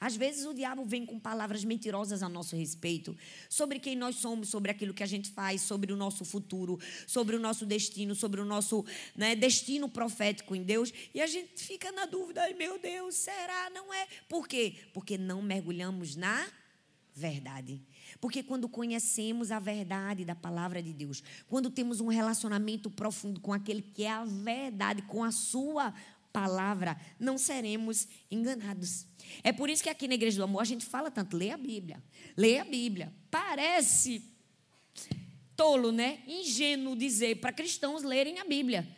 Às 0.00 0.16
vezes 0.16 0.46
o 0.46 0.54
diabo 0.54 0.84
vem 0.84 1.04
com 1.04 1.18
palavras 1.18 1.64
mentirosas 1.64 2.22
a 2.22 2.28
nosso 2.28 2.56
respeito, 2.56 3.16
sobre 3.48 3.78
quem 3.78 3.96
nós 3.96 4.16
somos, 4.16 4.48
sobre 4.48 4.70
aquilo 4.70 4.94
que 4.94 5.02
a 5.02 5.06
gente 5.06 5.30
faz, 5.30 5.62
sobre 5.62 5.92
o 5.92 5.96
nosso 5.96 6.24
futuro, 6.24 6.78
sobre 7.06 7.34
o 7.36 7.40
nosso 7.40 7.66
destino, 7.66 8.14
sobre 8.14 8.40
o 8.40 8.44
nosso 8.44 8.84
né, 9.16 9.34
destino 9.34 9.88
profético 9.88 10.54
em 10.54 10.62
Deus, 10.62 10.92
e 11.14 11.20
a 11.20 11.26
gente 11.26 11.62
fica 11.62 11.90
na 11.92 12.06
dúvida: 12.06 12.42
ai 12.42 12.54
meu 12.54 12.78
Deus, 12.78 13.14
será? 13.14 13.70
Não 13.70 13.92
é? 13.92 14.06
Por 14.28 14.46
quê? 14.46 14.74
Porque 14.92 15.18
não 15.18 15.42
mergulhamos 15.42 16.14
na 16.14 16.46
verdade. 17.18 17.82
Porque 18.20 18.42
quando 18.42 18.68
conhecemos 18.68 19.50
a 19.50 19.58
verdade 19.58 20.24
da 20.24 20.34
palavra 20.34 20.82
de 20.82 20.92
Deus, 20.92 21.22
quando 21.48 21.68
temos 21.70 22.00
um 22.00 22.06
relacionamento 22.06 22.88
profundo 22.88 23.40
com 23.40 23.52
aquele 23.52 23.82
que 23.82 24.04
é 24.04 24.10
a 24.10 24.24
verdade, 24.24 25.02
com 25.02 25.24
a 25.24 25.32
sua 25.32 25.92
palavra, 26.38 26.96
não 27.18 27.36
seremos 27.36 28.06
enganados. 28.30 29.04
É 29.42 29.52
por 29.52 29.68
isso 29.68 29.82
que 29.82 29.88
aqui 29.88 30.06
na 30.06 30.14
Igreja 30.14 30.36
do 30.36 30.44
Amor 30.44 30.60
a 30.60 30.64
gente 30.64 30.86
fala 30.86 31.10
tanto, 31.10 31.36
leia 31.36 31.54
a 31.54 31.58
Bíblia, 31.58 32.00
leia 32.36 32.62
a 32.62 32.64
Bíblia. 32.64 33.12
Parece 33.28 34.22
tolo, 35.56 35.90
né? 35.90 36.22
Ingênuo 36.28 36.94
dizer 36.94 37.40
para 37.40 37.52
cristãos 37.52 38.04
lerem 38.04 38.38
a 38.38 38.44
Bíblia. 38.44 38.88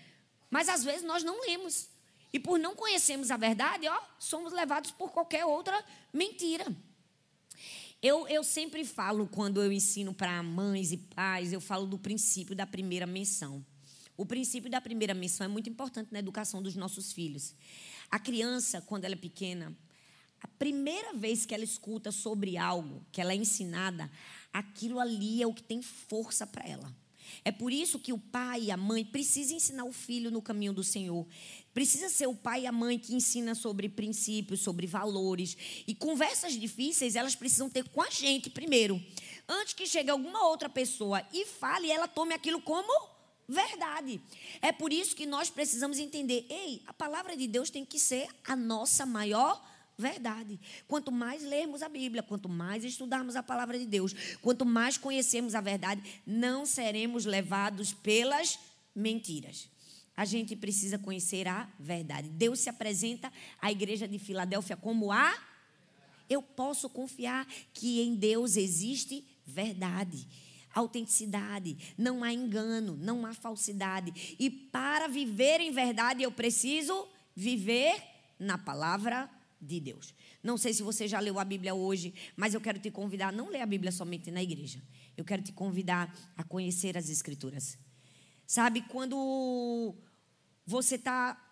Mas 0.50 0.68
às 0.68 0.84
vezes 0.84 1.02
nós 1.02 1.24
não 1.24 1.40
lemos. 1.46 1.88
E 2.30 2.38
por 2.38 2.58
não 2.58 2.76
conhecermos 2.76 3.30
a 3.30 3.38
verdade, 3.38 3.88
ó, 3.88 3.98
somos 4.18 4.52
levados 4.52 4.90
por 4.90 5.10
qualquer 5.10 5.46
outra 5.46 5.82
mentira. 6.12 6.66
Eu, 8.02 8.28
eu 8.28 8.44
sempre 8.44 8.84
falo, 8.84 9.26
quando 9.26 9.62
eu 9.62 9.72
ensino 9.72 10.12
para 10.12 10.42
mães 10.42 10.92
e 10.92 10.98
pais, 10.98 11.54
eu 11.54 11.60
falo 11.60 11.86
do 11.86 11.98
princípio 11.98 12.54
da 12.54 12.66
primeira 12.66 13.06
menção. 13.06 13.64
O 14.20 14.26
princípio 14.26 14.70
da 14.70 14.82
primeira 14.82 15.14
menção 15.14 15.46
é 15.46 15.48
muito 15.48 15.70
importante 15.70 16.12
na 16.12 16.18
educação 16.18 16.62
dos 16.62 16.76
nossos 16.76 17.10
filhos. 17.10 17.54
A 18.10 18.18
criança, 18.18 18.82
quando 18.82 19.06
ela 19.06 19.14
é 19.14 19.16
pequena, 19.16 19.74
a 20.42 20.46
primeira 20.46 21.14
vez 21.14 21.46
que 21.46 21.54
ela 21.54 21.64
escuta 21.64 22.12
sobre 22.12 22.58
algo, 22.58 23.02
que 23.10 23.18
ela 23.18 23.32
é 23.32 23.36
ensinada, 23.36 24.10
aquilo 24.52 25.00
ali 25.00 25.42
é 25.42 25.46
o 25.46 25.54
que 25.54 25.62
tem 25.62 25.80
força 25.80 26.46
para 26.46 26.68
ela. 26.68 26.94
É 27.46 27.50
por 27.50 27.72
isso 27.72 27.98
que 27.98 28.12
o 28.12 28.18
pai 28.18 28.64
e 28.64 28.70
a 28.70 28.76
mãe 28.76 29.06
precisam 29.06 29.56
ensinar 29.56 29.84
o 29.84 29.92
filho 29.92 30.30
no 30.30 30.42
caminho 30.42 30.74
do 30.74 30.84
Senhor. 30.84 31.26
Precisa 31.72 32.10
ser 32.10 32.26
o 32.26 32.34
pai 32.34 32.64
e 32.64 32.66
a 32.66 32.72
mãe 32.72 32.98
que 32.98 33.14
ensina 33.14 33.54
sobre 33.54 33.88
princípios, 33.88 34.60
sobre 34.60 34.86
valores. 34.86 35.56
E 35.86 35.94
conversas 35.94 36.60
difíceis, 36.60 37.16
elas 37.16 37.34
precisam 37.34 37.70
ter 37.70 37.88
com 37.88 38.02
a 38.02 38.10
gente 38.10 38.50
primeiro. 38.50 39.02
Antes 39.48 39.72
que 39.72 39.86
chegue 39.86 40.10
alguma 40.10 40.46
outra 40.46 40.68
pessoa 40.68 41.26
e 41.32 41.46
fale, 41.46 41.90
ela 41.90 42.06
tome 42.06 42.34
aquilo 42.34 42.60
como 42.60 43.19
verdade. 43.50 44.20
É 44.62 44.70
por 44.70 44.92
isso 44.92 45.16
que 45.16 45.26
nós 45.26 45.50
precisamos 45.50 45.98
entender: 45.98 46.46
ei, 46.48 46.82
a 46.86 46.92
palavra 46.92 47.36
de 47.36 47.46
Deus 47.46 47.68
tem 47.68 47.84
que 47.84 47.98
ser 47.98 48.28
a 48.44 48.54
nossa 48.54 49.04
maior 49.04 49.60
verdade. 49.98 50.58
Quanto 50.86 51.10
mais 51.10 51.42
lermos 51.42 51.82
a 51.82 51.88
Bíblia, 51.88 52.22
quanto 52.22 52.48
mais 52.48 52.84
estudarmos 52.84 53.36
a 53.36 53.42
palavra 53.42 53.78
de 53.78 53.84
Deus, 53.84 54.14
quanto 54.40 54.64
mais 54.64 54.96
conhecermos 54.96 55.54
a 55.54 55.60
verdade, 55.60 56.02
não 56.26 56.64
seremos 56.64 57.24
levados 57.24 57.92
pelas 57.92 58.58
mentiras. 58.94 59.68
A 60.16 60.24
gente 60.24 60.54
precisa 60.54 60.98
conhecer 60.98 61.48
a 61.48 61.68
verdade. 61.78 62.28
Deus 62.28 62.60
se 62.60 62.68
apresenta 62.68 63.32
à 63.60 63.70
igreja 63.70 64.06
de 64.06 64.18
Filadélfia 64.18 64.76
como 64.76 65.10
a. 65.10 65.36
Eu 66.28 66.40
posso 66.42 66.88
confiar 66.88 67.46
que 67.74 68.00
em 68.00 68.14
Deus 68.14 68.56
existe 68.56 69.26
verdade 69.44 70.28
autenticidade, 70.74 71.94
não 71.96 72.22
há 72.22 72.32
engano, 72.32 72.96
não 72.96 73.26
há 73.26 73.34
falsidade. 73.34 74.36
E 74.38 74.50
para 74.50 75.08
viver 75.08 75.60
em 75.60 75.72
verdade, 75.72 76.22
eu 76.22 76.30
preciso 76.30 77.08
viver 77.34 78.02
na 78.38 78.56
palavra 78.56 79.30
de 79.60 79.80
Deus. 79.80 80.14
Não 80.42 80.56
sei 80.56 80.72
se 80.72 80.82
você 80.82 81.06
já 81.06 81.20
leu 81.20 81.38
a 81.38 81.44
Bíblia 81.44 81.74
hoje, 81.74 82.14
mas 82.36 82.54
eu 82.54 82.60
quero 82.60 82.78
te 82.78 82.90
convidar 82.90 83.28
a 83.28 83.32
não 83.32 83.50
ler 83.50 83.60
a 83.60 83.66
Bíblia 83.66 83.92
somente 83.92 84.30
na 84.30 84.42
igreja. 84.42 84.82
Eu 85.16 85.24
quero 85.24 85.42
te 85.42 85.52
convidar 85.52 86.14
a 86.36 86.42
conhecer 86.42 86.96
as 86.96 87.10
Escrituras. 87.10 87.78
Sabe, 88.46 88.82
quando 88.82 89.94
você 90.66 90.94
está 90.94 91.49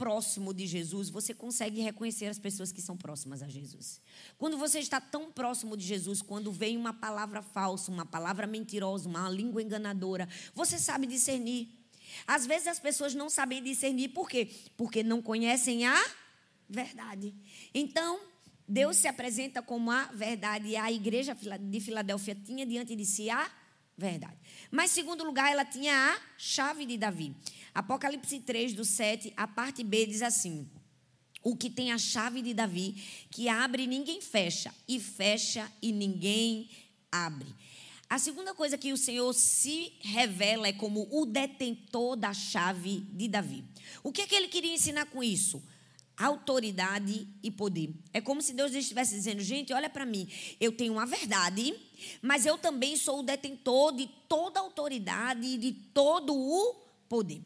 próximo 0.00 0.54
de 0.54 0.66
Jesus, 0.66 1.10
você 1.10 1.34
consegue 1.34 1.82
reconhecer 1.82 2.24
as 2.24 2.38
pessoas 2.38 2.72
que 2.72 2.80
são 2.80 2.96
próximas 2.96 3.42
a 3.42 3.48
Jesus. 3.48 4.00
Quando 4.38 4.56
você 4.56 4.78
está 4.78 4.98
tão 4.98 5.30
próximo 5.30 5.76
de 5.76 5.84
Jesus, 5.84 6.22
quando 6.22 6.50
vem 6.50 6.78
uma 6.78 6.94
palavra 6.94 7.42
falsa, 7.42 7.92
uma 7.92 8.06
palavra 8.06 8.46
mentirosa, 8.46 9.06
uma 9.06 9.28
língua 9.28 9.62
enganadora, 9.62 10.26
você 10.54 10.78
sabe 10.78 11.06
discernir. 11.06 11.68
Às 12.26 12.46
vezes 12.46 12.66
as 12.66 12.80
pessoas 12.80 13.14
não 13.14 13.28
sabem 13.28 13.62
discernir, 13.62 14.08
por 14.08 14.26
quê? 14.26 14.48
Porque 14.74 15.02
não 15.02 15.20
conhecem 15.20 15.84
a 15.84 16.02
verdade. 16.66 17.34
Então, 17.74 18.20
Deus 18.66 18.96
se 18.96 19.06
apresenta 19.06 19.60
como 19.60 19.90
a 19.90 20.04
verdade 20.04 20.68
e 20.68 20.76
a 20.76 20.90
igreja 20.90 21.36
de 21.60 21.78
Filadélfia 21.78 22.34
tinha 22.34 22.64
diante 22.64 22.96
de 22.96 23.04
si 23.04 23.28
a 23.28 23.50
verdade. 23.98 24.38
Mas, 24.70 24.92
segundo 24.92 25.22
lugar, 25.22 25.52
ela 25.52 25.64
tinha 25.64 25.94
a 25.94 26.18
chave 26.38 26.86
de 26.86 26.96
Davi. 26.96 27.36
Apocalipse 27.74 28.40
3, 28.40 28.72
do 28.72 28.84
7, 28.84 29.32
a 29.36 29.46
parte 29.46 29.82
B 29.84 30.06
diz 30.06 30.22
assim: 30.22 30.68
O 31.42 31.56
que 31.56 31.70
tem 31.70 31.92
a 31.92 31.98
chave 31.98 32.42
de 32.42 32.54
Davi, 32.54 32.96
que 33.30 33.48
abre 33.48 33.84
e 33.84 33.86
ninguém 33.86 34.20
fecha, 34.20 34.74
e 34.88 34.98
fecha 34.98 35.70
e 35.80 35.92
ninguém 35.92 36.68
abre. 37.10 37.54
A 38.08 38.18
segunda 38.18 38.52
coisa 38.54 38.76
que 38.76 38.92
o 38.92 38.96
Senhor 38.96 39.32
se 39.32 39.92
revela 40.00 40.66
é 40.66 40.72
como 40.72 41.06
o 41.12 41.24
detentor 41.24 42.16
da 42.16 42.34
chave 42.34 43.00
de 43.12 43.28
Davi. 43.28 43.64
O 44.02 44.10
que, 44.10 44.22
é 44.22 44.26
que 44.26 44.34
ele 44.34 44.48
queria 44.48 44.74
ensinar 44.74 45.06
com 45.06 45.22
isso? 45.22 45.62
autoridade 46.20 47.26
e 47.42 47.50
poder. 47.50 47.94
É 48.12 48.20
como 48.20 48.42
se 48.42 48.52
Deus 48.52 48.74
estivesse 48.74 49.14
dizendo: 49.14 49.40
gente, 49.40 49.72
olha 49.72 49.88
para 49.88 50.04
mim, 50.04 50.28
eu 50.60 50.70
tenho 50.70 50.92
uma 50.92 51.06
verdade, 51.06 51.74
mas 52.20 52.44
eu 52.44 52.58
também 52.58 52.96
sou 52.96 53.20
o 53.20 53.22
detentor 53.22 53.92
de 53.94 54.06
toda 54.28 54.60
a 54.60 54.62
autoridade 54.62 55.46
e 55.46 55.56
de 55.56 55.72
todo 55.72 56.34
o 56.34 56.74
poder. 57.08 57.40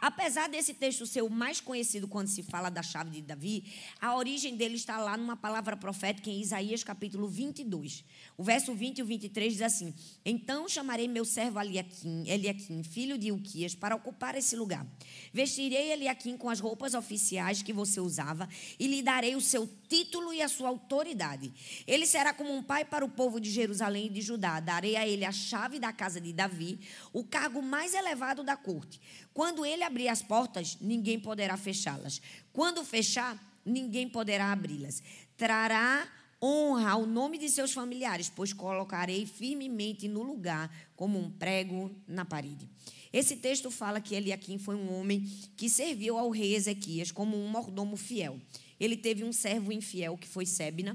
Apesar 0.00 0.48
desse 0.48 0.72
texto 0.72 1.04
ser 1.04 1.22
o 1.22 1.28
mais 1.28 1.60
conhecido 1.60 2.08
quando 2.08 2.28
se 2.28 2.42
fala 2.42 2.70
da 2.70 2.82
chave 2.82 3.10
de 3.10 3.20
Davi, 3.20 3.64
a 4.00 4.16
origem 4.16 4.56
dele 4.56 4.76
está 4.76 4.96
lá 4.96 5.14
numa 5.14 5.36
palavra 5.36 5.76
profética 5.76 6.30
em 6.30 6.40
Isaías 6.40 6.82
capítulo 6.82 7.28
22. 7.28 8.02
O 8.38 8.42
verso 8.42 8.74
20 8.74 8.98
e 8.98 9.02
o 9.02 9.04
23 9.04 9.52
diz 9.52 9.62
assim: 9.62 9.94
Então 10.24 10.66
chamarei 10.68 11.06
meu 11.06 11.26
servo 11.26 11.60
Eliaquim, 11.60 12.26
Eliaquim, 12.26 12.82
filho 12.82 13.18
de 13.18 13.30
Uquias, 13.30 13.74
para 13.74 13.94
ocupar 13.94 14.34
esse 14.34 14.56
lugar. 14.56 14.86
Vestirei 15.34 15.92
Eliaquim 15.92 16.36
com 16.36 16.48
as 16.48 16.60
roupas 16.60 16.94
oficiais 16.94 17.60
que 17.60 17.72
você 17.72 18.00
usava 18.00 18.48
e 18.78 18.86
lhe 18.86 19.02
darei 19.02 19.36
o 19.36 19.40
seu 19.40 19.68
título 19.86 20.32
e 20.32 20.40
a 20.40 20.48
sua 20.48 20.68
autoridade. 20.68 21.52
Ele 21.86 22.06
será 22.06 22.32
como 22.32 22.54
um 22.54 22.62
pai 22.62 22.86
para 22.86 23.04
o 23.04 23.08
povo 23.08 23.38
de 23.38 23.50
Jerusalém 23.50 24.06
e 24.06 24.10
de 24.10 24.22
Judá. 24.22 24.60
Darei 24.60 24.96
a 24.96 25.06
ele 25.06 25.26
a 25.26 25.32
chave 25.32 25.78
da 25.78 25.92
casa 25.92 26.20
de 26.20 26.32
Davi, 26.32 26.80
o 27.12 27.22
cargo 27.22 27.60
mais 27.60 27.92
elevado 27.92 28.42
da 28.42 28.56
corte. 28.56 28.98
Quando 29.40 29.64
ele 29.64 29.82
abrir 29.82 30.06
as 30.08 30.20
portas, 30.20 30.76
ninguém 30.82 31.18
poderá 31.18 31.56
fechá-las. 31.56 32.20
Quando 32.52 32.84
fechar, 32.84 33.42
ninguém 33.64 34.06
poderá 34.06 34.52
abri-las. 34.52 35.02
Trará 35.34 36.06
honra 36.42 36.90
ao 36.90 37.06
nome 37.06 37.38
de 37.38 37.48
seus 37.48 37.72
familiares, 37.72 38.28
pois 38.28 38.52
colocarei 38.52 39.24
firmemente 39.24 40.06
no 40.06 40.22
lugar 40.22 40.70
como 40.94 41.18
um 41.18 41.30
prego 41.30 41.90
na 42.06 42.22
parede. 42.22 42.68
Esse 43.10 43.34
texto 43.34 43.70
fala 43.70 43.98
que 43.98 44.14
Eliakim 44.14 44.58
foi 44.58 44.74
um 44.74 44.92
homem 45.00 45.26
que 45.56 45.70
serviu 45.70 46.18
ao 46.18 46.28
rei 46.28 46.54
Ezequias 46.54 47.10
como 47.10 47.34
um 47.34 47.48
mordomo 47.48 47.96
fiel. 47.96 48.38
Ele 48.78 48.94
teve 48.94 49.24
um 49.24 49.32
servo 49.32 49.72
infiel 49.72 50.18
que 50.18 50.28
foi 50.28 50.44
Sebna, 50.44 50.94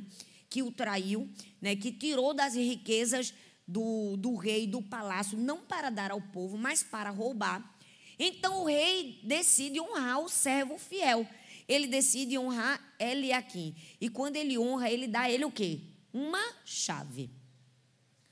que 0.51 0.61
o 0.61 0.71
traiu, 0.71 1.27
né, 1.59 1.75
que 1.75 1.91
tirou 1.91 2.31
das 2.31 2.53
riquezas 2.53 3.33
do, 3.67 4.15
do 4.17 4.35
rei 4.35 4.67
do 4.67 4.83
palácio, 4.83 5.35
não 5.35 5.61
para 5.61 5.89
dar 5.89 6.11
ao 6.11 6.21
povo, 6.21 6.59
mas 6.59 6.83
para 6.83 7.09
roubar. 7.09 7.73
Então 8.17 8.61
o 8.61 8.65
rei 8.65 9.19
decide 9.23 9.79
honrar 9.79 10.19
o 10.19 10.29
servo 10.29 10.77
fiel. 10.77 11.27
Ele 11.67 11.87
decide 11.87 12.37
honrar 12.37 12.79
Eliakim. 12.99 13.75
E 13.99 14.09
quando 14.09 14.35
ele 14.35 14.57
honra, 14.57 14.89
ele 14.89 15.07
dá 15.07 15.21
a 15.21 15.31
ele 15.31 15.45
o 15.45 15.51
quê? 15.51 15.81
Uma 16.13 16.43
chave. 16.63 17.29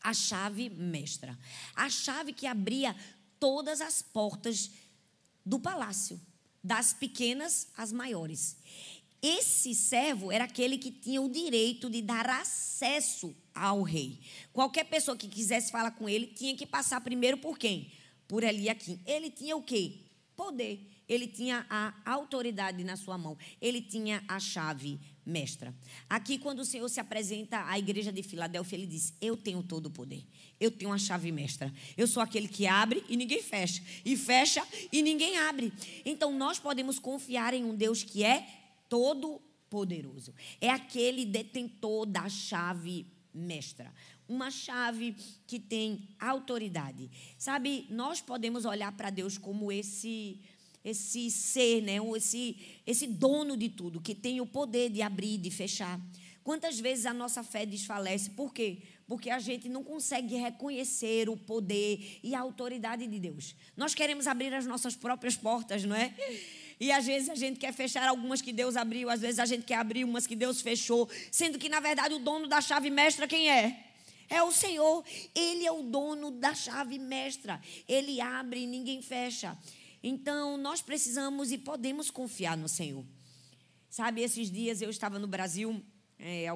A 0.02 0.14
chave 0.14 0.70
mestra. 0.70 1.38
A 1.76 1.90
chave 1.90 2.34
que 2.34 2.46
abria 2.46 2.96
todas 3.40 3.82
as 3.82 4.02
portas 4.02 4.72
do 5.46 5.60
palácio, 5.60 6.20
das 6.64 6.94
pequenas 6.94 7.68
às 7.76 7.92
maiores. 7.92 8.56
Esse 9.22 9.74
servo 9.74 10.32
era 10.32 10.44
aquele 10.44 10.78
que 10.78 10.92
tinha 10.92 11.22
o 11.22 11.30
direito 11.30 11.90
de 11.90 12.02
dar 12.02 12.30
acesso 12.30 13.36
ao 13.56 13.82
rei. 13.82 14.20
Qualquer 14.52 14.84
pessoa 14.84 15.18
que 15.18 15.28
quisesse 15.28 15.72
falar 15.72 15.92
com 15.92 16.10
ele 16.10 16.28
tinha 16.28 16.56
que 16.56 16.66
passar 16.66 17.00
primeiro 17.02 17.38
por 17.38 17.58
quem? 17.58 17.92
Por 18.34 18.44
Eliakim. 18.44 19.00
Ele 19.06 19.30
tinha 19.30 19.56
o 19.56 19.62
quê? 19.62 20.00
Poder. 20.36 20.90
Ele 21.08 21.28
tinha 21.28 21.68
a 21.70 21.94
autoridade 22.04 22.84
na 22.84 22.98
sua 22.98 23.16
mão. 23.16 23.38
Ele 23.62 23.80
tinha 23.80 24.24
a 24.28 24.40
chave 24.40 25.00
mestra. 25.24 25.72
Aqui, 26.10 26.40
quando 26.40 26.62
o 26.62 26.66
Senhor 26.66 26.90
se 26.90 27.00
apresenta 27.00 27.64
à 27.70 27.78
igreja 27.78 28.12
de 28.12 28.24
Filadélfia, 28.24 28.76
ele 28.76 28.88
diz: 28.88 29.14
Eu 29.22 29.38
tenho 29.38 29.62
todo 29.62 29.86
o 29.86 29.92
poder. 29.92 30.26
Eu 30.60 30.72
tenho 30.72 30.92
a 30.92 30.98
chave 30.98 31.32
mestra. 31.32 31.72
Eu 31.96 32.08
sou 32.08 32.24
aquele 32.24 32.48
que 32.48 32.66
abre 32.66 33.04
e 33.08 33.16
ninguém 33.16 33.44
fecha. 33.44 33.84
E 34.04 34.18
fecha 34.18 34.66
e 34.92 35.04
ninguém 35.04 35.38
abre. 35.38 35.72
Então, 36.04 36.36
nós 36.36 36.58
podemos 36.58 36.98
confiar 36.98 37.54
em 37.54 37.64
um 37.64 37.76
Deus 37.76 38.02
que 38.02 38.24
é 38.24 38.48
todo 38.90 39.40
poderoso. 39.70 40.34
É 40.60 40.72
aquele 40.72 41.24
detentor 41.24 42.08
da 42.08 42.28
chave 42.28 43.06
mestra. 43.32 43.94
Uma 44.28 44.50
chave 44.50 45.16
que 45.46 45.60
tem 45.60 46.08
autoridade. 46.20 47.10
Sabe, 47.38 47.86
nós 47.90 48.22
podemos 48.22 48.66
olhar 48.66 48.92
para 48.92 49.10
Deus 49.10 49.38
como 49.38 49.72
esse 49.72 50.40
esse 50.84 51.32
ser, 51.32 51.82
né? 51.82 51.94
esse, 52.16 52.58
esse 52.86 53.08
dono 53.08 53.56
de 53.56 53.70
tudo, 53.70 54.02
que 54.02 54.14
tem 54.14 54.42
o 54.42 54.46
poder 54.46 54.90
de 54.90 55.02
abrir 55.02 55.36
e 55.36 55.38
de 55.38 55.50
fechar. 55.50 55.98
Quantas 56.44 56.78
vezes 56.78 57.06
a 57.06 57.14
nossa 57.14 57.42
fé 57.42 57.66
desfalece? 57.66 58.32
Por 58.32 58.54
quê? 58.54 58.80
Porque 59.08 59.30
a 59.30 59.40
gente 59.40 59.70
não 59.70 59.82
consegue 59.82 60.36
reconhecer 60.36 61.30
o 61.30 61.38
poder 61.38 62.20
e 62.22 62.36
a 62.36 62.42
autoridade 62.42 63.08
de 63.08 63.18
Deus. 63.18 63.56
Nós 63.78 63.96
queremos 63.96 64.28
abrir 64.28 64.54
as 64.54 64.66
nossas 64.66 64.94
próprias 64.94 65.38
portas, 65.38 65.86
não 65.86 65.96
é? 65.96 66.14
E 66.80 66.92
às 66.92 67.06
vezes 67.06 67.30
a 67.30 67.36
gente 67.36 67.60
quer 67.60 67.72
fechar 67.72 68.08
algumas 68.10 68.42
que 68.42 68.52
Deus 68.52 68.76
abriu, 68.76 69.10
às 69.10 69.22
vezes 69.22 69.40
a 69.40 69.46
gente 69.46 69.64
quer 69.64 69.76
abrir 69.76 70.04
umas 70.04 70.28
que 70.28 70.36
Deus 70.36 70.60
fechou, 70.60 71.10
sendo 71.32 71.58
que 71.58 71.70
na 71.70 71.80
verdade 71.80 72.14
o 72.14 72.20
dono 72.20 72.46
da 72.46 72.60
chave 72.60 72.90
mestra 72.90 73.26
quem 73.26 73.50
é? 73.50 73.83
É 74.34 74.42
o 74.42 74.52
Senhor. 74.52 75.06
Ele 75.36 75.64
é 75.64 75.72
o 75.72 75.84
dono 75.84 76.32
da 76.32 76.56
chave 76.56 76.98
mestra. 76.98 77.62
Ele 77.88 78.20
abre 78.20 78.62
e 78.62 78.66
ninguém 78.66 79.00
fecha. 79.00 79.56
Então, 80.02 80.58
nós 80.58 80.82
precisamos 80.82 81.52
e 81.52 81.58
podemos 81.60 82.10
confiar 82.10 82.58
no 82.58 82.68
Senhor. 82.68 83.06
Sabe, 83.92 84.22
esses 84.22 84.50
dias 84.50 84.82
eu 84.82 84.90
estava 84.90 85.20
no 85.20 85.28
Brasil, 85.28 85.80
é, 86.18 86.48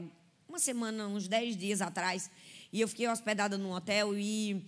uma 0.50 0.58
semana, 0.58 1.08
uns 1.08 1.28
dez 1.28 1.56
dias 1.56 1.80
atrás, 1.80 2.32
e 2.74 2.82
eu 2.82 2.88
fiquei 2.88 3.08
hospedada 3.08 3.60
num 3.60 3.72
hotel 3.72 4.18
e, 4.18 4.66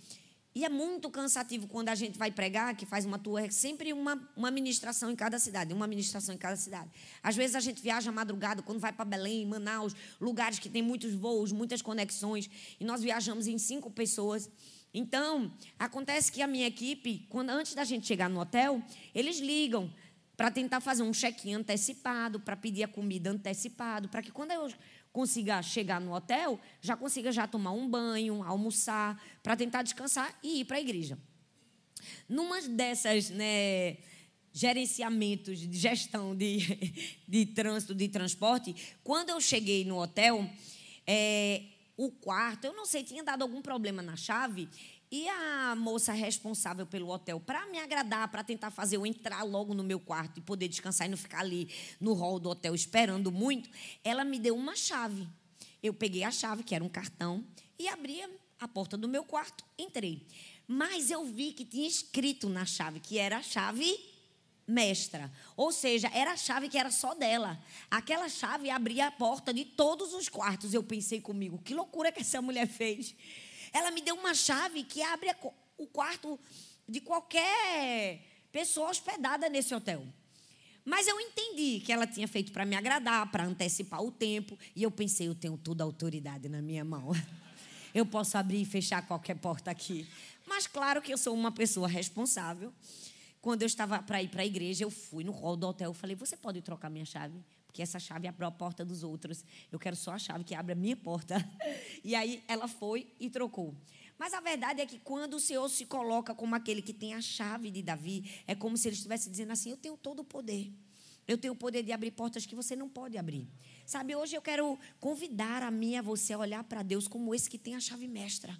e 0.55 0.65
é 0.65 0.69
muito 0.69 1.09
cansativo 1.11 1.67
quando 1.67 1.89
a 1.89 1.95
gente 1.95 2.17
vai 2.17 2.31
pregar, 2.31 2.75
que 2.75 2.85
faz 2.85 3.05
uma 3.05 3.19
tour, 3.19 3.39
é 3.39 3.49
sempre 3.51 3.93
uma, 3.93 4.19
uma 4.35 4.49
ministração 4.49 5.11
em 5.11 5.15
cada 5.15 5.37
cidade, 5.37 5.73
uma 5.73 5.85
ministração 5.85 6.33
em 6.33 6.37
cada 6.37 6.55
cidade. 6.55 6.89
Às 7.21 7.35
vezes 7.35 7.55
a 7.55 7.59
gente 7.59 7.81
viaja 7.81 8.11
madrugada, 8.11 8.61
quando 8.63 8.79
vai 8.79 8.91
para 8.91 9.05
Belém, 9.05 9.45
Manaus, 9.45 9.95
lugares 10.19 10.57
que 10.57 10.67
tem 10.67 10.81
muitos 10.81 11.13
voos, 11.13 11.51
muitas 11.51 11.81
conexões, 11.81 12.49
e 12.79 12.83
nós 12.83 13.01
viajamos 13.01 13.45
em 13.45 13.57
cinco 13.57 13.91
pessoas. 13.91 14.49
Então, 14.91 15.53
acontece 15.77 16.31
que 16.31 16.41
a 16.41 16.47
minha 16.47 16.65
equipe, 16.65 17.27
quando 17.29 17.51
antes 17.51 17.75
da 17.75 17.83
gente 17.83 18.07
chegar 18.07 18.27
no 18.27 18.39
hotel, 18.39 18.81
eles 19.13 19.39
ligam 19.39 19.93
para 20.35 20.49
tentar 20.49 20.79
fazer 20.79 21.03
um 21.03 21.11
check-in 21.11 21.53
antecipado, 21.53 22.39
para 22.39 22.55
pedir 22.55 22.81
a 22.83 22.87
comida 22.87 23.29
antecipado, 23.29 24.07
para 24.07 24.21
que 24.21 24.31
quando 24.31 24.51
eu 24.51 24.71
consiga 25.11 25.61
chegar 25.61 25.99
no 25.99 26.13
hotel, 26.13 26.59
já 26.81 26.95
consiga 26.95 27.31
já 27.31 27.47
tomar 27.47 27.71
um 27.71 27.89
banho, 27.89 28.43
almoçar, 28.43 29.21
para 29.41 29.55
tentar 29.55 29.81
descansar 29.81 30.37
e 30.43 30.61
ir 30.61 30.65
para 30.65 30.77
a 30.77 30.81
igreja. 30.81 31.17
Numa 32.27 32.61
dessas, 32.61 33.29
né, 33.29 33.97
gerenciamentos 34.51 35.59
de 35.59 35.77
gestão 35.77 36.35
de, 36.35 36.59
de 37.27 37.45
trânsito, 37.47 37.93
de 37.93 38.07
transporte, 38.07 38.75
quando 39.03 39.29
eu 39.29 39.41
cheguei 39.41 39.83
no 39.85 40.01
hotel, 40.01 40.49
é, 41.05 41.63
o 41.97 42.11
quarto, 42.11 42.65
eu 42.65 42.73
não 42.73 42.85
sei, 42.85 43.03
tinha 43.03 43.23
dado 43.23 43.41
algum 43.41 43.61
problema 43.61 44.01
na 44.01 44.15
chave. 44.15 44.69
E 45.11 45.27
a 45.27 45.75
moça 45.75 46.13
responsável 46.13 46.85
pelo 46.85 47.09
hotel, 47.09 47.39
para 47.39 47.65
me 47.67 47.79
agradar, 47.79 48.27
para 48.27 48.43
tentar 48.43 48.69
fazer 48.69 48.97
eu 48.97 49.05
entrar 49.05 49.41
logo 49.43 49.73
no 49.73 49.83
meu 49.83 49.99
quarto 49.99 50.37
e 50.37 50.41
poder 50.41 50.67
descansar 50.67 51.07
e 51.07 51.09
não 51.09 51.17
ficar 51.17 51.39
ali 51.39 51.67
no 51.99 52.13
hall 52.13 52.39
do 52.39 52.49
hotel 52.49 52.75
esperando 52.75 53.31
muito, 53.31 53.69
ela 54.03 54.23
me 54.23 54.37
deu 54.37 54.55
uma 54.55 54.75
chave. 54.75 55.27
Eu 55.81 55.95
peguei 55.95 56.23
a 56.23 56.29
chave, 56.29 56.63
que 56.63 56.75
era 56.75 56.83
um 56.83 56.89
cartão, 56.89 57.43
e 57.77 57.87
abri 57.87 58.21
a 58.59 58.67
porta 58.67 58.95
do 58.95 59.07
meu 59.07 59.23
quarto, 59.23 59.63
entrei. 59.79 60.27
Mas 60.67 61.09
eu 61.09 61.25
vi 61.25 61.53
que 61.53 61.65
tinha 61.65 61.87
escrito 61.87 62.47
na 62.47 62.63
chave 62.63 62.99
que 62.99 63.17
era 63.17 63.37
a 63.37 63.41
chave 63.41 63.97
mestra. 64.67 65.31
Ou 65.57 65.71
seja, 65.71 66.09
era 66.13 66.33
a 66.33 66.37
chave 66.37 66.69
que 66.69 66.77
era 66.77 66.91
só 66.91 67.15
dela. 67.15 67.59
Aquela 67.89 68.29
chave 68.29 68.69
abria 68.69 69.07
a 69.07 69.11
porta 69.11 69.51
de 69.51 69.65
todos 69.65 70.13
os 70.13 70.29
quartos. 70.29 70.73
Eu 70.73 70.83
pensei 70.83 71.19
comigo, 71.19 71.57
que 71.57 71.73
loucura 71.73 72.11
que 72.11 72.21
essa 72.21 72.39
mulher 72.41 72.67
fez. 72.67 73.15
Ela 73.73 73.91
me 73.91 74.01
deu 74.01 74.15
uma 74.15 74.33
chave 74.33 74.83
que 74.83 75.01
abre 75.01 75.29
o 75.77 75.87
quarto 75.87 76.39
de 76.87 76.99
qualquer 76.99 78.21
pessoa 78.51 78.89
hospedada 78.89 79.49
nesse 79.49 79.73
hotel. 79.73 80.05
Mas 80.83 81.07
eu 81.07 81.19
entendi 81.19 81.81
que 81.81 81.91
ela 81.91 82.07
tinha 82.07 82.27
feito 82.27 82.51
para 82.51 82.65
me 82.65 82.75
agradar, 82.75 83.29
para 83.31 83.43
antecipar 83.43 84.01
o 84.01 84.11
tempo. 84.11 84.57
E 84.75 84.81
eu 84.81 84.89
pensei, 84.89 85.27
eu 85.27 85.35
tenho 85.35 85.57
toda 85.57 85.83
a 85.83 85.85
autoridade 85.85 86.49
na 86.49 86.61
minha 86.61 86.83
mão. 86.83 87.11
Eu 87.91 88.05
posso 88.05 88.37
abrir 88.37 88.61
e 88.61 88.65
fechar 88.65 89.01
qualquer 89.07 89.33
porta 89.33 89.71
aqui. 89.71 90.07
Mas 90.45 90.67
claro 90.67 91.01
que 91.01 91.11
eu 91.11 91.17
sou 91.17 91.33
uma 91.33 91.51
pessoa 91.51 91.87
responsável. 91.87 92.71
Quando 93.41 93.63
eu 93.63 93.65
estava 93.65 93.97
para 94.03 94.21
ir 94.21 94.27
para 94.27 94.43
a 94.43 94.45
igreja, 94.45 94.83
eu 94.83 94.91
fui 94.91 95.23
no 95.23 95.31
hall 95.31 95.57
do 95.57 95.67
hotel. 95.67 95.89
Eu 95.89 95.93
falei: 95.95 96.15
Você 96.15 96.37
pode 96.37 96.61
trocar 96.61 96.87
minha 96.87 97.03
chave? 97.03 97.43
Porque 97.79 97.83
essa 97.83 97.97
chave 97.97 98.27
abre 98.27 98.45
a 98.45 98.51
porta 98.51 98.83
dos 98.83 99.03
outros. 99.03 99.41
Eu 99.71 99.79
quero 99.79 99.95
só 99.95 100.11
a 100.11 100.19
chave 100.19 100.43
que 100.43 100.53
abre 100.53 100.73
a 100.73 100.75
minha 100.75 100.97
porta. 100.97 101.35
E 102.03 102.13
aí 102.13 102.43
ela 102.47 102.67
foi 102.67 103.07
e 103.19 103.29
trocou. 103.29 103.73
Mas 104.17 104.33
a 104.33 104.41
verdade 104.41 104.81
é 104.81 104.85
que 104.85 104.99
quando 104.99 105.35
o 105.35 105.39
Senhor 105.39 105.67
se 105.69 105.85
coloca 105.85 106.33
como 106.33 106.55
aquele 106.55 106.81
que 106.81 106.93
tem 106.93 107.13
a 107.13 107.21
chave 107.21 107.69
de 107.71 107.81
Davi, 107.81 108.29
é 108.47 108.55
como 108.55 108.75
se 108.75 108.87
ele 108.87 108.95
estivesse 108.95 109.29
dizendo 109.29 109.51
assim: 109.51 109.69
Eu 109.69 109.77
tenho 109.77 109.95
todo 109.95 110.19
o 110.19 110.23
poder. 110.23 110.73
Eu 111.27 111.37
tenho 111.37 111.53
o 111.53 111.55
poder 111.55 111.83
de 111.83 111.91
abrir 111.93 112.11
portas 112.11 112.45
que 112.45 112.55
você 112.55 112.75
não 112.75 112.89
pode 112.89 113.17
abrir. 113.17 113.47
Sabe, 113.85 114.15
hoje 114.15 114.35
eu 114.35 114.41
quero 114.41 114.77
convidar 114.99 115.63
a 115.63 115.71
mim 115.71 115.95
a 115.95 116.01
você 116.01 116.33
a 116.33 116.37
olhar 116.37 116.63
para 116.63 116.83
Deus 116.83 117.07
como 117.07 117.33
esse 117.33 117.49
que 117.49 117.57
tem 117.57 117.75
a 117.75 117.79
chave 117.79 118.07
mestra. 118.07 118.57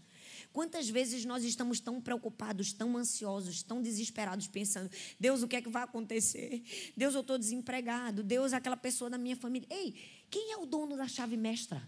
Quantas 0.52 0.90
vezes 0.90 1.26
nós 1.26 1.44
estamos 1.44 1.80
tão 1.80 2.02
preocupados, 2.02 2.74
tão 2.74 2.98
ansiosos, 2.98 3.62
tão 3.62 3.82
desesperados, 3.82 4.48
pensando: 4.48 4.90
Deus, 5.20 5.44
o 5.44 5.48
que 5.48 5.56
é 5.56 5.62
que 5.62 5.70
vai 5.70 5.84
acontecer? 5.84 6.64
Deus, 6.98 7.14
eu 7.14 7.22
estou 7.22 7.38
desempregado. 7.38 8.24
Deus, 8.24 8.52
aquela 8.52 8.78
pessoa 8.78 9.10
da 9.10 9.18
minha 9.18 9.36
família. 9.36 9.68
Ei, 9.70 9.94
quem 10.30 10.52
é 10.52 10.58
o 10.58 10.66
dono 10.66 10.98
da 10.98 11.08
chave 11.08 11.38
mestra? 11.38 11.88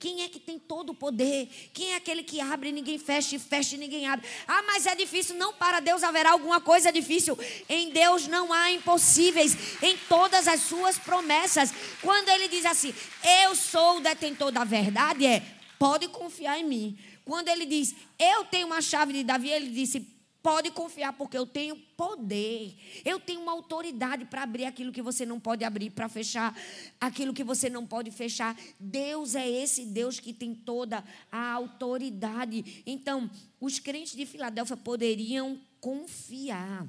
Quem 0.00 0.22
é 0.22 0.28
que 0.28 0.40
tem 0.40 0.58
todo 0.58 0.90
o 0.90 0.94
poder? 0.94 1.46
Quem 1.74 1.92
é 1.92 1.96
aquele 1.96 2.22
que 2.22 2.40
abre 2.40 2.70
e 2.70 2.72
ninguém 2.72 2.98
fecha, 2.98 3.36
e 3.36 3.38
fecha 3.38 3.74
e 3.74 3.78
ninguém 3.78 4.06
abre? 4.06 4.26
Ah, 4.48 4.62
mas 4.62 4.86
é 4.86 4.94
difícil. 4.94 5.36
Não, 5.36 5.52
para 5.52 5.78
Deus 5.78 6.02
haverá 6.02 6.30
alguma 6.30 6.58
coisa 6.58 6.90
difícil. 6.90 7.38
Em 7.68 7.90
Deus 7.90 8.26
não 8.26 8.50
há 8.50 8.72
impossíveis. 8.72 9.54
Em 9.82 9.98
todas 10.08 10.48
as 10.48 10.62
suas 10.62 10.98
promessas. 10.98 11.70
Quando 12.00 12.30
ele 12.30 12.48
diz 12.48 12.64
assim, 12.64 12.94
eu 13.42 13.54
sou 13.54 13.98
o 13.98 14.00
detentor 14.00 14.50
da 14.50 14.64
verdade, 14.64 15.26
é 15.26 15.42
pode 15.78 16.08
confiar 16.08 16.58
em 16.58 16.64
mim. 16.64 16.98
Quando 17.24 17.48
ele 17.48 17.66
diz, 17.66 17.94
eu 18.18 18.44
tenho 18.44 18.66
uma 18.66 18.80
chave 18.80 19.12
de 19.12 19.24
Davi, 19.24 19.48
ele 19.48 19.70
disse, 19.70 20.00
pode 20.42 20.70
confiar, 20.70 21.12
porque 21.12 21.36
eu 21.36 21.46
tenho 21.46 21.76
poder. 21.96 22.74
Eu 23.04 23.20
tenho 23.20 23.40
uma 23.40 23.52
autoridade 23.52 24.24
para 24.24 24.42
abrir 24.42 24.64
aquilo 24.64 24.92
que 24.92 25.02
você 25.02 25.26
não 25.26 25.38
pode 25.38 25.64
abrir, 25.64 25.90
para 25.90 26.08
fechar 26.08 26.56
aquilo 27.00 27.34
que 27.34 27.44
você 27.44 27.68
não 27.68 27.86
pode 27.86 28.10
fechar. 28.10 28.56
Deus 28.78 29.34
é 29.34 29.48
esse 29.48 29.84
Deus 29.84 30.18
que 30.18 30.32
tem 30.32 30.54
toda 30.54 31.04
a 31.30 31.52
autoridade. 31.52 32.82
Então, 32.86 33.30
os 33.60 33.78
crentes 33.78 34.16
de 34.16 34.26
Filadélfia 34.26 34.76
poderiam 34.76 35.60
confiar. 35.80 36.86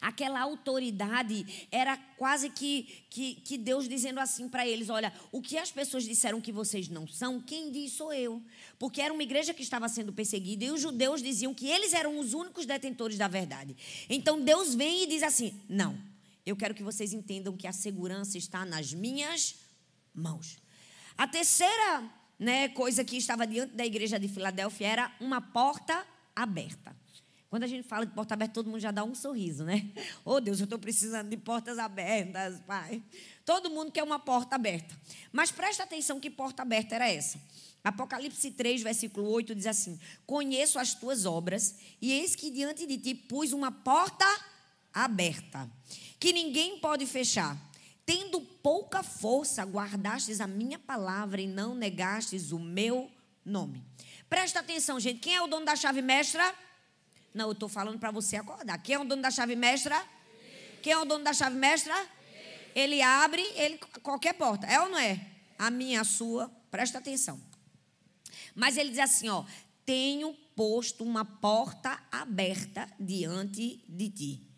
Aquela 0.00 0.40
autoridade 0.40 1.66
era 1.70 1.96
quase 2.16 2.50
que, 2.50 3.04
que, 3.10 3.34
que 3.36 3.58
Deus 3.58 3.88
dizendo 3.88 4.20
assim 4.20 4.48
para 4.48 4.66
eles: 4.66 4.88
Olha, 4.88 5.12
o 5.30 5.40
que 5.40 5.58
as 5.58 5.70
pessoas 5.70 6.04
disseram 6.04 6.40
que 6.40 6.52
vocês 6.52 6.88
não 6.88 7.06
são, 7.06 7.40
quem 7.40 7.70
diz 7.70 7.92
sou 7.92 8.12
eu. 8.12 8.42
Porque 8.78 9.00
era 9.00 9.12
uma 9.12 9.22
igreja 9.22 9.54
que 9.54 9.62
estava 9.62 9.88
sendo 9.88 10.12
perseguida 10.12 10.64
e 10.64 10.70
os 10.70 10.80
judeus 10.80 11.22
diziam 11.22 11.54
que 11.54 11.68
eles 11.68 11.92
eram 11.92 12.18
os 12.18 12.34
únicos 12.34 12.66
detentores 12.66 13.18
da 13.18 13.28
verdade. 13.28 13.76
Então 14.08 14.40
Deus 14.40 14.74
vem 14.74 15.04
e 15.04 15.06
diz 15.06 15.22
assim: 15.22 15.58
Não, 15.68 15.98
eu 16.44 16.56
quero 16.56 16.74
que 16.74 16.82
vocês 16.82 17.12
entendam 17.12 17.56
que 17.56 17.66
a 17.66 17.72
segurança 17.72 18.38
está 18.38 18.64
nas 18.64 18.92
minhas 18.92 19.56
mãos. 20.14 20.58
A 21.16 21.26
terceira 21.26 22.10
né, 22.38 22.68
coisa 22.70 23.04
que 23.04 23.16
estava 23.16 23.46
diante 23.46 23.74
da 23.74 23.84
igreja 23.84 24.18
de 24.18 24.26
Filadélfia 24.26 24.88
era 24.88 25.12
uma 25.20 25.40
porta 25.40 26.06
aberta. 26.34 26.96
Quando 27.50 27.64
a 27.64 27.66
gente 27.66 27.82
fala 27.86 28.06
de 28.06 28.12
porta 28.12 28.34
aberta, 28.34 28.54
todo 28.54 28.70
mundo 28.70 28.78
já 28.78 28.92
dá 28.92 29.02
um 29.02 29.12
sorriso, 29.12 29.64
né? 29.64 29.90
Oh, 30.24 30.40
Deus, 30.40 30.60
eu 30.60 30.64
estou 30.64 30.78
precisando 30.78 31.28
de 31.28 31.36
portas 31.36 31.80
abertas, 31.80 32.60
Pai. 32.60 33.02
Todo 33.44 33.68
mundo 33.68 33.90
quer 33.90 34.04
uma 34.04 34.20
porta 34.20 34.54
aberta. 34.54 34.96
Mas 35.32 35.50
presta 35.50 35.82
atenção 35.82 36.20
que 36.20 36.30
porta 36.30 36.62
aberta 36.62 36.94
era 36.94 37.10
essa. 37.10 37.40
Apocalipse 37.82 38.52
3, 38.52 38.82
versículo 38.82 39.28
8 39.28 39.52
diz 39.56 39.66
assim: 39.66 39.98
Conheço 40.24 40.78
as 40.78 40.94
tuas 40.94 41.26
obras, 41.26 41.74
e 42.00 42.12
eis 42.12 42.36
que 42.36 42.52
diante 42.52 42.86
de 42.86 42.96
ti 42.96 43.14
pus 43.16 43.52
uma 43.52 43.72
porta 43.72 44.24
aberta, 44.94 45.68
que 46.20 46.32
ninguém 46.32 46.78
pode 46.78 47.04
fechar. 47.04 47.58
Tendo 48.06 48.40
pouca 48.40 49.02
força, 49.02 49.64
guardastes 49.64 50.40
a 50.40 50.46
minha 50.46 50.78
palavra 50.78 51.40
e 51.40 51.48
não 51.48 51.74
negastes 51.74 52.52
o 52.52 52.60
meu 52.60 53.10
nome. 53.44 53.82
Presta 54.28 54.60
atenção, 54.60 55.00
gente. 55.00 55.18
Quem 55.18 55.34
é 55.34 55.42
o 55.42 55.48
dono 55.48 55.66
da 55.66 55.74
chave 55.74 56.00
mestra? 56.00 56.54
Não, 57.32 57.46
eu 57.46 57.52
estou 57.52 57.68
falando 57.68 57.98
para 57.98 58.10
você 58.10 58.36
acordar. 58.36 58.78
Quem 58.78 58.94
é 58.94 58.98
o 58.98 59.04
dono 59.04 59.22
da 59.22 59.30
chave 59.30 59.54
mestra? 59.54 60.02
Quem 60.82 60.92
é 60.92 60.98
o 60.98 61.04
dono 61.04 61.24
da 61.24 61.32
chave 61.32 61.56
mestra? 61.56 61.94
Ele 62.74 63.00
abre 63.02 63.42
ele, 63.54 63.78
qualquer 64.02 64.34
porta. 64.34 64.66
É 64.66 64.80
ou 64.80 64.88
não 64.88 64.98
é? 64.98 65.26
A 65.58 65.70
minha, 65.70 66.00
a 66.00 66.04
sua. 66.04 66.50
Presta 66.70 66.98
atenção. 66.98 67.40
Mas 68.54 68.76
ele 68.76 68.90
diz 68.90 68.98
assim: 68.98 69.28
ó, 69.28 69.44
tenho 69.84 70.32
posto 70.54 71.04
uma 71.04 71.24
porta 71.24 72.02
aberta 72.10 72.88
diante 72.98 73.84
de 73.88 74.10
ti. 74.10 74.49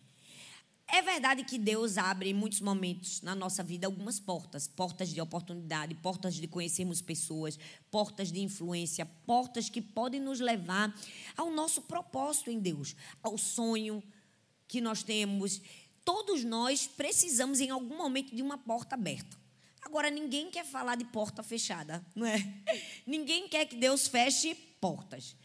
É 0.87 1.01
verdade 1.01 1.43
que 1.43 1.57
Deus 1.57 1.97
abre 1.97 2.29
em 2.29 2.33
muitos 2.33 2.61
momentos 2.61 3.21
na 3.21 3.33
nossa 3.33 3.63
vida 3.63 3.87
algumas 3.87 4.19
portas, 4.19 4.67
portas 4.67 5.09
de 5.09 5.19
oportunidade, 5.19 5.95
portas 5.95 6.35
de 6.35 6.47
conhecermos 6.47 7.01
pessoas, 7.01 7.57
portas 7.89 8.31
de 8.31 8.41
influência, 8.41 9.05
portas 9.25 9.69
que 9.69 9.81
podem 9.81 10.19
nos 10.19 10.39
levar 10.39 10.93
ao 11.35 11.49
nosso 11.49 11.81
propósito 11.83 12.51
em 12.51 12.59
Deus, 12.59 12.95
ao 13.23 13.37
sonho 13.37 14.03
que 14.67 14.81
nós 14.81 15.03
temos. 15.03 15.61
Todos 16.05 16.43
nós 16.43 16.85
precisamos 16.85 17.59
em 17.59 17.69
algum 17.69 17.97
momento 17.97 18.35
de 18.35 18.41
uma 18.41 18.57
porta 18.57 18.95
aberta. 18.95 19.37
Agora 19.81 20.09
ninguém 20.09 20.49
quer 20.49 20.65
falar 20.65 20.95
de 20.95 21.05
porta 21.05 21.43
fechada, 21.43 22.05
não 22.15 22.25
é? 22.25 22.37
Ninguém 23.05 23.49
quer 23.49 23.65
que 23.65 23.75
Deus 23.75 24.07
feche 24.07 24.55
portas. 24.79 25.35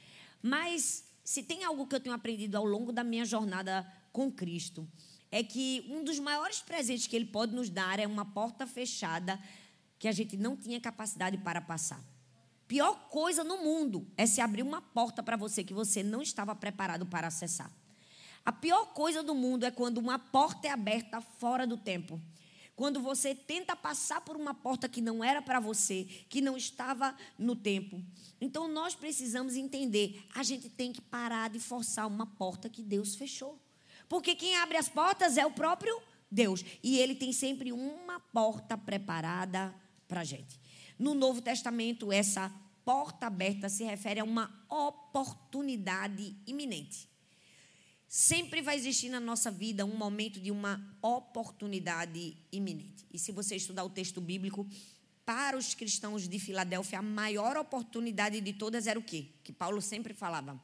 Mas 0.41 1.05
se 1.25 1.43
tem 1.43 1.65
algo 1.65 1.87
que 1.87 1.95
eu 1.95 2.01
tenho 2.01 2.15
aprendido 2.15 2.57
ao 2.57 2.65
longo 2.65 2.93
da 2.93 3.03
minha 3.03 3.25
jornada 3.25 3.87
com 4.13 4.31
Cristo, 4.31 4.89
é 5.31 5.43
que 5.43 5.87
um 5.89 6.03
dos 6.03 6.19
maiores 6.19 6.61
presentes 6.61 7.07
que 7.07 7.17
Ele 7.17 7.27
pode 7.27 7.55
nos 7.55 7.69
dar 7.69 7.99
é 7.99 8.07
uma 8.07 8.25
porta 8.25 8.67
fechada 8.67 9.39
que 9.99 10.09
a 10.09 10.13
gente 10.13 10.37
não 10.37 10.57
tinha 10.57 10.81
capacidade 10.81 11.37
para 11.39 11.61
passar. 11.61 12.03
Pior 12.67 13.09
coisa 13.09 13.43
no 13.43 13.59
mundo 13.59 14.07
é 14.17 14.27
se 14.27 14.41
abrir 14.41 14.63
uma 14.63 14.81
porta 14.81 15.23
para 15.23 15.37
você 15.37 15.65
que 15.65 15.73
você 15.73 16.03
não 16.03 16.21
estava 16.21 16.55
preparado 16.55 17.07
para 17.07 17.27
acessar. 17.27 17.73
A 18.45 18.53
pior 18.53 18.93
coisa 18.93 19.23
do 19.23 19.35
mundo 19.35 19.65
é 19.65 19.71
quando 19.71 19.99
uma 19.99 20.19
porta 20.19 20.69
é 20.69 20.71
aberta 20.71 21.21
fora 21.21 21.67
do 21.67 21.77
tempo. 21.77 22.21
Quando 22.77 23.01
você 23.01 23.35
tenta 23.35 23.75
passar 23.75 24.21
por 24.21 24.37
uma 24.37 24.55
porta 24.55 24.89
que 24.89 25.01
não 25.01 25.25
era 25.25 25.43
para 25.43 25.59
você, 25.59 26.05
que 26.29 26.41
não 26.41 26.57
estava 26.57 27.15
no 27.37 27.57
tempo. 27.57 28.01
Então 28.41 28.69
nós 28.69 28.95
precisamos 28.95 29.57
entender, 29.57 30.25
a 30.35 30.43
gente 30.43 30.69
tem 30.69 30.93
que 30.93 31.01
parar 31.01 31.51
de 31.51 31.59
forçar 31.59 32.07
uma 32.07 32.25
porta 32.25 32.69
que 32.69 32.83
Deus 32.83 33.17
fechou. 33.17 33.59
Porque 34.09 34.35
quem 34.35 34.57
abre 34.57 34.77
as 34.77 34.89
portas 34.89 35.37
é 35.37 35.45
o 35.45 35.51
próprio 35.51 36.01
Deus. 36.31 36.65
E 36.83 36.99
ele 36.99 37.15
tem 37.15 37.33
sempre 37.33 37.73
uma 37.73 38.21
porta 38.21 38.77
preparada 38.77 39.75
para 40.07 40.21
a 40.21 40.25
gente. 40.25 40.59
No 40.99 41.15
Novo 41.15 41.41
Testamento, 41.41 42.13
essa 42.13 42.53
porta 42.85 43.27
aberta 43.27 43.69
se 43.69 43.85
refere 43.85 44.21
a 44.21 44.25
uma 44.25 44.65
oportunidade 44.69 46.35
iminente. 46.47 47.09
Sempre 48.09 48.63
vai 48.63 48.75
existir 48.77 49.11
na 49.11 49.21
nossa 49.21 49.51
vida 49.51 49.85
um 49.85 49.95
momento 49.95 50.41
de 50.41 50.51
uma 50.51 50.83
oportunidade 51.03 52.37
iminente. 52.51 53.07
E 53.13 53.19
se 53.19 53.31
você 53.31 53.57
estudar 53.57 53.85
o 53.85 53.91
texto 53.91 54.19
bíblico, 54.19 54.67
para 55.27 55.59
os 55.59 55.75
cristãos 55.75 56.27
de 56.27 56.39
Filadélfia, 56.39 57.01
a 57.01 57.03
maior 57.03 57.59
oportunidade 57.59 58.41
de 58.41 58.55
todas 58.55 58.87
era 58.87 58.99
o 58.99 59.03
quê? 59.03 59.27
Que 59.45 59.53
Paulo 59.53 59.83
sempre 59.83 60.15
falava 60.15 60.59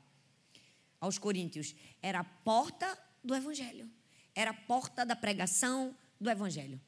aos 0.98 1.18
coríntios: 1.18 1.74
era 2.00 2.20
a 2.20 2.24
porta 2.24 2.98
do 3.24 3.34
Evangelho. 3.34 3.90
Era 4.34 4.50
a 4.50 4.54
porta 4.54 5.04
da 5.04 5.16
pregação 5.16 5.96
do 6.20 6.30
Evangelho. 6.30 6.80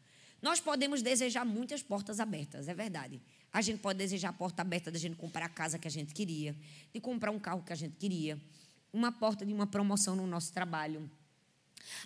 Nós 0.42 0.60
podemos 0.60 1.02
desejar 1.02 1.44
muitas 1.44 1.82
portas 1.82 2.20
abertas, 2.20 2.68
é 2.68 2.74
verdade. 2.74 3.20
A 3.52 3.62
gente 3.62 3.80
pode 3.80 3.98
desejar 3.98 4.28
a 4.28 4.32
porta 4.32 4.62
aberta 4.62 4.90
da 4.90 4.98
gente 4.98 5.16
comprar 5.16 5.46
a 5.46 5.48
casa 5.48 5.78
que 5.78 5.88
a 5.88 5.90
gente 5.90 6.12
queria, 6.12 6.54
de 6.92 7.00
comprar 7.00 7.30
um 7.30 7.38
carro 7.38 7.62
que 7.62 7.72
a 7.72 7.76
gente 7.76 7.96
queria, 7.96 8.40
uma 8.92 9.10
porta 9.10 9.46
de 9.46 9.52
uma 9.52 9.66
promoção 9.66 10.14
no 10.14 10.26
nosso 10.26 10.52
trabalho, 10.52 11.10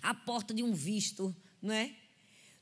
a 0.01 0.13
porta 0.13 0.53
de 0.53 0.63
um 0.63 0.73
visto, 0.73 1.35
não 1.61 1.73
é? 1.73 1.93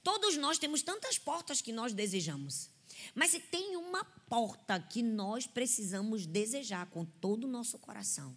Todos 0.03 0.37
nós 0.37 0.57
temos 0.57 0.81
tantas 0.81 1.17
portas 1.17 1.61
que 1.61 1.71
nós 1.71 1.93
desejamos. 1.93 2.69
Mas 3.13 3.31
se 3.31 3.39
tem 3.39 3.75
uma 3.75 4.03
porta 4.03 4.79
que 4.79 5.01
nós 5.01 5.45
precisamos 5.45 6.25
desejar 6.25 6.87
com 6.87 7.05
todo 7.05 7.45
o 7.45 7.47
nosso 7.47 7.77
coração, 7.77 8.35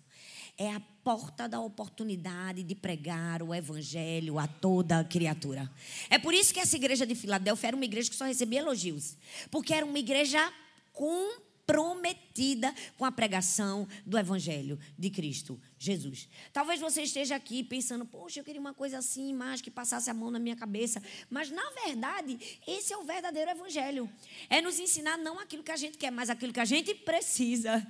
é 0.62 0.72
a 0.72 0.81
porta 1.03 1.48
da 1.48 1.61
oportunidade 1.61 2.62
de 2.62 2.75
pregar 2.77 3.42
o 3.42 3.53
evangelho 3.53 4.38
a 4.38 4.46
toda 4.46 5.03
criatura. 5.03 5.68
É 6.09 6.18
por 6.18 6.33
isso 6.33 6.55
que 6.55 6.61
essa 6.61 6.77
igreja 6.77 7.05
de 7.05 7.16
Filadélfia 7.16 7.68
era 7.68 7.77
uma 7.77 7.85
igreja 7.85 8.09
que 8.09 8.14
só 8.14 8.25
recebia 8.25 8.61
elogios, 8.61 9.16
porque 9.51 9.75
era 9.75 9.85
uma 9.85 9.98
igreja 9.98 10.53
com 10.92 11.40
comprometida 11.72 12.74
com 12.98 13.04
a 13.04 13.12
pregação 13.12 13.88
do 14.04 14.18
Evangelho 14.18 14.78
de 14.98 15.08
Cristo 15.08 15.61
Jesus. 15.78 16.28
Talvez 16.52 16.80
você 16.80 17.02
esteja 17.02 17.35
aqui 17.35 17.64
pensando, 17.64 18.04
poxa, 18.04 18.40
eu 18.40 18.44
queria 18.44 18.61
uma 18.61 18.74
coisa 18.74 18.98
assim, 18.98 19.32
mais 19.32 19.61
que 19.61 19.70
passasse 19.70 20.11
a 20.11 20.14
mão 20.14 20.30
na 20.30 20.38
minha 20.38 20.54
cabeça. 20.54 21.02
Mas, 21.30 21.50
na 21.50 21.68
verdade, 21.85 22.38
esse 22.66 22.92
é 22.92 22.96
o 22.96 23.02
verdadeiro 23.02 23.50
Evangelho. 23.50 24.08
É 24.50 24.61
nos 24.61 24.78
ensinar 24.78 25.16
não 25.16 25.38
aquilo 25.38 25.62
que 25.62 25.72
a 25.72 25.76
gente 25.76 25.96
quer, 25.96 26.11
mas 26.11 26.30
aquilo 26.30 26.52
que 26.52 26.61
a 26.61 26.64
gente 26.64 26.94
precisa. 26.94 27.85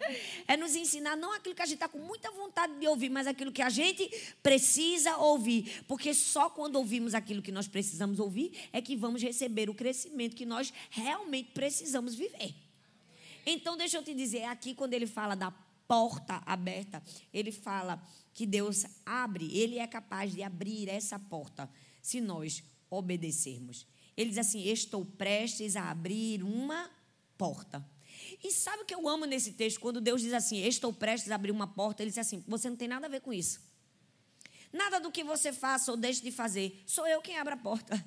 É 0.47 0.57
nos 0.57 0.75
ensinar 0.75 1.17
não 1.17 1.33
aquilo 1.33 1.55
que 1.55 1.63
a 1.63 1.67
gente 1.67 1.75
está 1.75 1.89
com 1.89 1.99
muita 1.99 2.31
vontade 2.31 2.79
de 2.79 2.87
ouvir, 2.87 3.11
mas 3.11 3.27
aquilo 3.27 3.53
que 3.53 3.63
a 3.63 3.71
gente 3.71 4.09
precisa 4.43 5.17
ouvir. 5.17 5.85
Porque 5.87 6.15
só 6.15 6.49
quando 6.49 6.77
ouvimos 6.77 7.15
aquilo 7.15 7.43
que 7.43 7.53
nós 7.53 7.69
precisamos 7.69 8.19
ouvir 8.19 8.53
é 8.73 8.81
que 8.81 8.97
vamos 8.97 9.23
receber 9.23 9.69
o 9.69 9.75
crescimento 9.75 10.37
que 10.37 10.47
nós 10.47 10.73
realmente 10.91 11.51
precisamos 11.53 12.15
viver. 12.15 12.55
Então, 13.45 13.77
deixa 13.77 13.97
eu 13.97 14.03
te 14.03 14.15
dizer, 14.15 14.45
aqui 14.45 14.75
quando 14.75 14.95
ele 14.95 15.07
fala 15.07 15.35
da 15.35 15.51
porta 15.87 16.43
aberta, 16.47 17.03
ele 17.33 17.53
fala 17.53 18.03
que 18.33 18.47
Deus 18.47 18.87
abre, 19.05 19.57
ele 19.57 19.79
é 19.79 19.87
capaz 19.87 20.33
de 20.33 20.43
abrir 20.43 20.89
essa 20.89 21.19
porta 21.19 21.69
se 22.01 22.21
nós 22.21 22.63
obedecermos. 22.91 23.87
Ele 24.17 24.31
diz 24.31 24.39
assim: 24.39 24.63
Estou 24.69 25.05
prestes 25.05 25.77
a 25.77 25.91
abrir 25.91 26.43
uma 26.43 26.91
porta. 27.37 27.85
E 28.43 28.51
sabe 28.51 28.83
o 28.83 28.87
que 28.87 28.95
eu 28.95 29.09
amo 29.09 29.25
nesse 29.25 29.53
texto? 29.53 29.81
Quando 29.81 30.01
Deus 30.01 30.21
diz 30.21 30.33
assim: 30.33 30.63
Estou 30.65 30.93
prestes 30.93 31.31
a 31.31 31.35
abrir 31.35 31.51
uma 31.51 31.67
porta, 31.67 32.03
ele 32.03 32.11
diz 32.11 32.19
assim: 32.19 32.45
Você 32.47 32.69
não 32.69 32.77
tem 32.77 32.89
nada 32.89 33.07
a 33.07 33.11
ver 33.11 33.21
com 33.21 33.33
isso. 33.33 33.61
Nada 34.73 34.99
do 34.99 35.11
que 35.11 35.23
você 35.23 35.53
faça 35.53 35.91
ou 35.91 35.97
deixe 35.97 36.23
de 36.23 36.31
fazer, 36.31 36.83
sou 36.87 37.07
eu 37.07 37.21
quem 37.21 37.39
abre 37.39 37.55
a 37.55 37.59
porta. 37.59 38.03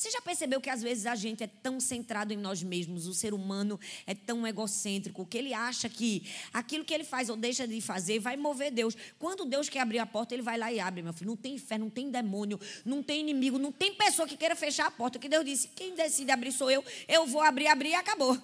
Você 0.00 0.10
já 0.10 0.20
percebeu 0.22 0.62
que 0.62 0.70
às 0.70 0.80
vezes 0.80 1.04
a 1.04 1.14
gente 1.14 1.44
é 1.44 1.46
tão 1.46 1.78
centrado 1.78 2.32
em 2.32 2.36
nós 2.38 2.62
mesmos, 2.62 3.06
o 3.06 3.12
ser 3.12 3.34
humano 3.34 3.78
é 4.06 4.14
tão 4.14 4.46
egocêntrico, 4.46 5.26
que 5.26 5.36
ele 5.36 5.52
acha 5.52 5.90
que 5.90 6.26
aquilo 6.54 6.86
que 6.86 6.94
ele 6.94 7.04
faz 7.04 7.28
ou 7.28 7.36
deixa 7.36 7.68
de 7.68 7.82
fazer 7.82 8.18
vai 8.18 8.34
mover 8.34 8.70
Deus. 8.70 8.96
Quando 9.18 9.44
Deus 9.44 9.68
quer 9.68 9.80
abrir 9.80 9.98
a 9.98 10.06
porta, 10.06 10.32
ele 10.32 10.42
vai 10.42 10.56
lá 10.56 10.72
e 10.72 10.80
abre, 10.80 11.02
meu 11.02 11.12
filho. 11.12 11.28
Não 11.28 11.36
tem 11.36 11.58
fé, 11.58 11.76
não 11.76 11.90
tem 11.90 12.10
demônio, 12.10 12.58
não 12.82 13.02
tem 13.02 13.20
inimigo, 13.20 13.58
não 13.58 13.70
tem 13.70 13.94
pessoa 13.94 14.26
que 14.26 14.38
queira 14.38 14.56
fechar 14.56 14.86
a 14.86 14.90
porta. 14.90 15.18
Que 15.18 15.28
Deus 15.28 15.44
disse: 15.44 15.68
quem 15.68 15.94
decide 15.94 16.30
abrir 16.30 16.52
sou 16.52 16.70
eu, 16.70 16.82
eu 17.06 17.26
vou 17.26 17.42
abrir, 17.42 17.66
abrir 17.66 17.90
e 17.90 17.94
acabou. 17.94 18.38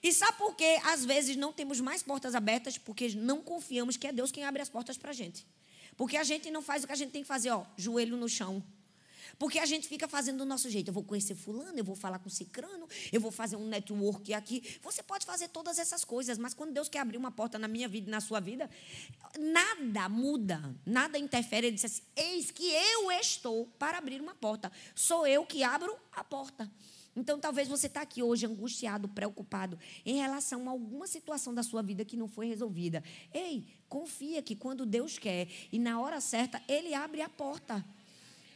E 0.00 0.12
sabe 0.12 0.38
por 0.38 0.54
que 0.54 0.78
às 0.84 1.04
vezes 1.04 1.34
não 1.34 1.52
temos 1.52 1.80
mais 1.80 2.04
portas 2.04 2.36
abertas? 2.36 2.78
Porque 2.78 3.08
não 3.16 3.42
confiamos 3.42 3.96
que 3.96 4.06
é 4.06 4.12
Deus 4.12 4.30
quem 4.30 4.44
abre 4.44 4.62
as 4.62 4.68
portas 4.68 4.96
para 4.96 5.10
a 5.10 5.12
gente. 5.12 5.44
Porque 5.96 6.16
a 6.16 6.22
gente 6.22 6.52
não 6.52 6.62
faz 6.62 6.84
o 6.84 6.86
que 6.86 6.92
a 6.92 6.96
gente 6.96 7.10
tem 7.10 7.22
que 7.22 7.26
fazer, 7.26 7.50
ó, 7.50 7.66
joelho 7.76 8.16
no 8.16 8.28
chão 8.28 8.62
porque 9.38 9.58
a 9.58 9.66
gente 9.66 9.88
fica 9.88 10.06
fazendo 10.06 10.38
do 10.38 10.44
nosso 10.44 10.70
jeito. 10.70 10.88
Eu 10.88 10.94
vou 10.94 11.02
conhecer 11.02 11.34
fulano, 11.34 11.76
eu 11.76 11.84
vou 11.84 11.96
falar 11.96 12.18
com 12.18 12.28
cicrano, 12.28 12.86
eu 13.12 13.20
vou 13.20 13.30
fazer 13.30 13.56
um 13.56 13.66
network 13.66 14.32
aqui. 14.32 14.78
Você 14.82 15.02
pode 15.02 15.26
fazer 15.26 15.48
todas 15.48 15.78
essas 15.78 16.04
coisas, 16.04 16.38
mas 16.38 16.54
quando 16.54 16.72
Deus 16.72 16.88
quer 16.88 17.00
abrir 17.00 17.18
uma 17.18 17.32
porta 17.32 17.58
na 17.58 17.66
minha 17.66 17.88
vida 17.88 18.08
e 18.08 18.10
na 18.10 18.20
sua 18.20 18.40
vida, 18.40 18.70
nada 19.38 20.08
muda, 20.08 20.74
nada 20.86 21.18
interfere. 21.18 21.66
Ele 21.66 21.74
disse 21.74 21.86
assim: 21.86 22.02
Eis 22.16 22.50
que 22.50 22.70
eu 22.70 23.10
estou 23.12 23.66
para 23.78 23.98
abrir 23.98 24.20
uma 24.20 24.34
porta. 24.34 24.70
Sou 24.94 25.26
eu 25.26 25.44
que 25.44 25.62
abro 25.62 25.96
a 26.12 26.22
porta. 26.22 26.70
Então, 27.18 27.40
talvez 27.40 27.66
você 27.66 27.88
está 27.88 28.02
aqui 28.02 28.22
hoje 28.22 28.46
angustiado, 28.46 29.08
preocupado 29.08 29.76
em 30.06 30.18
relação 30.18 30.68
a 30.68 30.70
alguma 30.70 31.04
situação 31.04 31.52
da 31.52 31.64
sua 31.64 31.82
vida 31.82 32.04
que 32.04 32.16
não 32.16 32.28
foi 32.28 32.46
resolvida. 32.46 33.02
Ei, 33.34 33.66
confia 33.88 34.40
que 34.40 34.54
quando 34.54 34.86
Deus 34.86 35.18
quer 35.18 35.48
e 35.72 35.80
na 35.80 36.00
hora 36.00 36.20
certa, 36.20 36.62
Ele 36.68 36.94
abre 36.94 37.20
a 37.20 37.28
porta. 37.28 37.84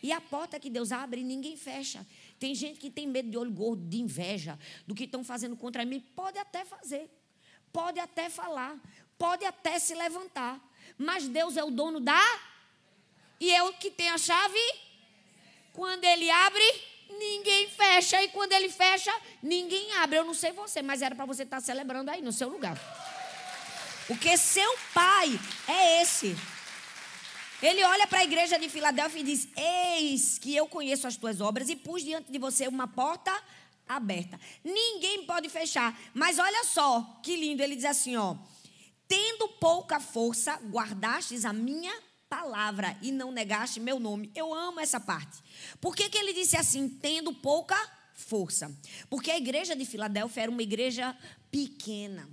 E 0.03 0.11
a 0.11 0.21
porta 0.21 0.59
que 0.59 0.69
Deus 0.69 0.91
abre, 0.91 1.23
ninguém 1.23 1.57
fecha. 1.57 2.05
Tem 2.39 2.55
gente 2.55 2.81
que 2.81 2.91
tem 2.91 3.07
medo 3.07 3.31
de 3.31 3.39
olho 3.39 3.53
gordo, 3.53 3.87
de 3.87 4.01
inveja, 4.01 4.59
do 4.87 4.95
que 4.95 5.05
estão 5.05 5.23
fazendo 5.23 5.57
contra 5.57 5.85
mim. 5.85 6.01
Pode 6.01 6.39
até 6.39 6.65
fazer, 6.65 7.09
pode 7.73 8.01
até 8.01 8.29
falar, 8.29 8.77
pode 9.17 9.45
até 9.45 9.79
se 9.79 9.95
levantar. 9.95 10.61
Mas 10.99 11.29
Deus 11.29 11.57
é 11.57 11.63
o 11.63 11.71
dono 11.71 12.01
da. 12.01 12.21
E 13.39 13.53
é 13.53 13.63
o 13.63 13.73
que 13.75 13.91
tem 13.93 14.09
a 14.09 14.19
chave. 14.19 14.59
Quando 15.73 16.05
Ele 16.05 16.29
abre, 16.31 16.65
ninguém 17.11 17.69
fecha. 17.69 18.21
E 18.23 18.29
quando 18.29 18.53
Ele 18.53 18.69
fecha, 18.69 19.13
ninguém 19.41 19.93
abre. 19.95 20.19
Eu 20.19 20.25
não 20.25 20.35
sei 20.35 20.51
você, 20.51 20.83
mas 20.83 21.01
era 21.01 21.15
para 21.15 21.27
você 21.27 21.45
estar 21.45 21.61
celebrando 21.61 22.11
aí 22.11 22.21
no 22.21 22.33
seu 22.33 22.49
lugar. 22.49 22.77
Porque 24.09 24.37
seu 24.37 24.77
pai 24.93 25.39
é 25.69 26.03
esse. 26.03 26.37
Ele 27.63 27.85
olha 27.85 28.09
para 28.09 28.19
a 28.19 28.25
igreja 28.25 28.59
de 28.59 28.69
Filadélfia 28.69 29.21
e 29.21 29.25
diz: 29.25 29.49
Eis 29.57 30.37
que 30.37 30.55
eu 30.55 30.67
conheço 30.67 31.07
as 31.07 31.17
tuas 31.17 31.41
obras 31.41 31.69
e 31.69 31.77
pus 31.77 32.03
diante 32.03 32.33
de 32.33 32.39
você 32.39 32.67
uma 32.67 32.89
porta 32.89 33.33
aberta. 33.89 34.39
Ninguém 34.65 35.25
pode 35.25 35.49
fechar. 35.49 35.97
Mas 36.13 36.41
olha 36.41 36.65
só 36.65 37.21
que 37.23 37.37
lindo. 37.37 37.63
Ele 37.63 37.77
diz 37.77 37.85
assim: 37.85 38.17
ó, 38.17 38.37
tendo 39.07 39.47
pouca 39.49 40.01
força, 40.01 40.57
guardastes 40.71 41.45
a 41.45 41.53
minha 41.53 41.95
palavra 42.29 42.99
e 43.01 43.13
não 43.13 43.31
negaste 43.31 43.79
meu 43.79 44.01
nome. 44.01 44.33
Eu 44.35 44.53
amo 44.53 44.81
essa 44.81 44.99
parte. 44.99 45.41
Por 45.81 45.95
que, 45.95 46.09
que 46.09 46.19
ele 46.19 46.33
disse 46.33 46.57
assim, 46.57 46.89
tendo 46.89 47.33
pouca 47.33 47.77
força? 48.13 48.77
Porque 49.09 49.31
a 49.31 49.37
igreja 49.37 49.77
de 49.77 49.85
Filadélfia 49.85 50.43
era 50.43 50.51
uma 50.51 50.63
igreja 50.63 51.17
pequena, 51.51 52.29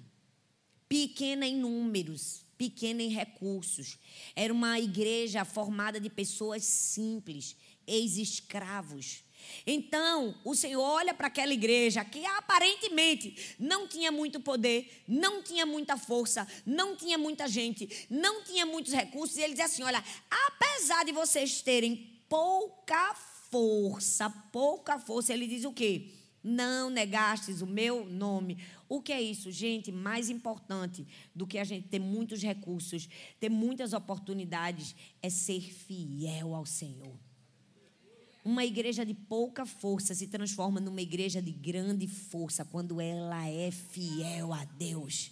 pequena 0.87 1.45
em 1.45 1.55
números 1.55 2.48
pequena 2.59 3.01
em 3.01 3.07
recursos. 3.07 3.97
Era 4.35 4.53
uma 4.53 4.77
igreja 4.77 5.45
formada 5.45 5.97
de 5.97 6.09
pessoas 6.09 6.65
simples, 6.65 7.55
ex-escravos. 7.87 9.23
Então, 9.65 10.35
o 10.43 10.53
Senhor 10.53 10.81
olha 10.81 11.13
para 11.13 11.27
aquela 11.27 11.53
igreja 11.53 12.03
que 12.03 12.25
aparentemente 12.25 13.55
não 13.57 13.87
tinha 13.87 14.11
muito 14.11 14.41
poder, 14.41 15.03
não 15.07 15.41
tinha 15.41 15.65
muita 15.65 15.95
força, 15.95 16.45
não 16.65 16.97
tinha 16.97 17.17
muita 17.17 17.47
gente, 17.47 18.05
não 18.09 18.43
tinha 18.43 18.65
muitos 18.65 18.91
recursos, 18.91 19.37
e 19.37 19.41
ele 19.41 19.53
diz 19.53 19.63
assim: 19.63 19.83
Olha, 19.83 20.03
apesar 20.29 21.05
de 21.05 21.13
vocês 21.13 21.61
terem 21.61 22.21
pouca 22.27 23.15
força, 23.49 24.29
pouca 24.51 24.99
força, 24.99 25.33
ele 25.33 25.47
diz 25.47 25.63
o 25.63 25.71
quê? 25.71 26.11
Não 26.43 26.89
negastes 26.89 27.61
o 27.61 27.67
meu 27.67 28.05
nome. 28.05 28.57
O 28.89 29.01
que 29.01 29.13
é 29.13 29.21
isso, 29.21 29.51
gente? 29.51 29.91
Mais 29.91 30.31
importante 30.31 31.05
do 31.35 31.45
que 31.45 31.59
a 31.59 31.63
gente 31.63 31.87
ter 31.87 31.99
muitos 31.99 32.41
recursos, 32.41 33.07
ter 33.39 33.47
muitas 33.47 33.93
oportunidades, 33.93 34.95
é 35.21 35.29
ser 35.29 35.61
fiel 35.61 36.55
ao 36.55 36.65
Senhor. 36.65 37.15
Uma 38.43 38.65
igreja 38.65 39.05
de 39.05 39.13
pouca 39.13 39.63
força 39.63 40.15
se 40.15 40.25
transforma 40.25 40.79
numa 40.79 41.01
igreja 41.01 41.39
de 41.39 41.51
grande 41.51 42.07
força 42.07 42.65
quando 42.65 42.99
ela 42.99 43.47
é 43.47 43.69
fiel 43.69 44.51
a 44.51 44.65
Deus. 44.65 45.31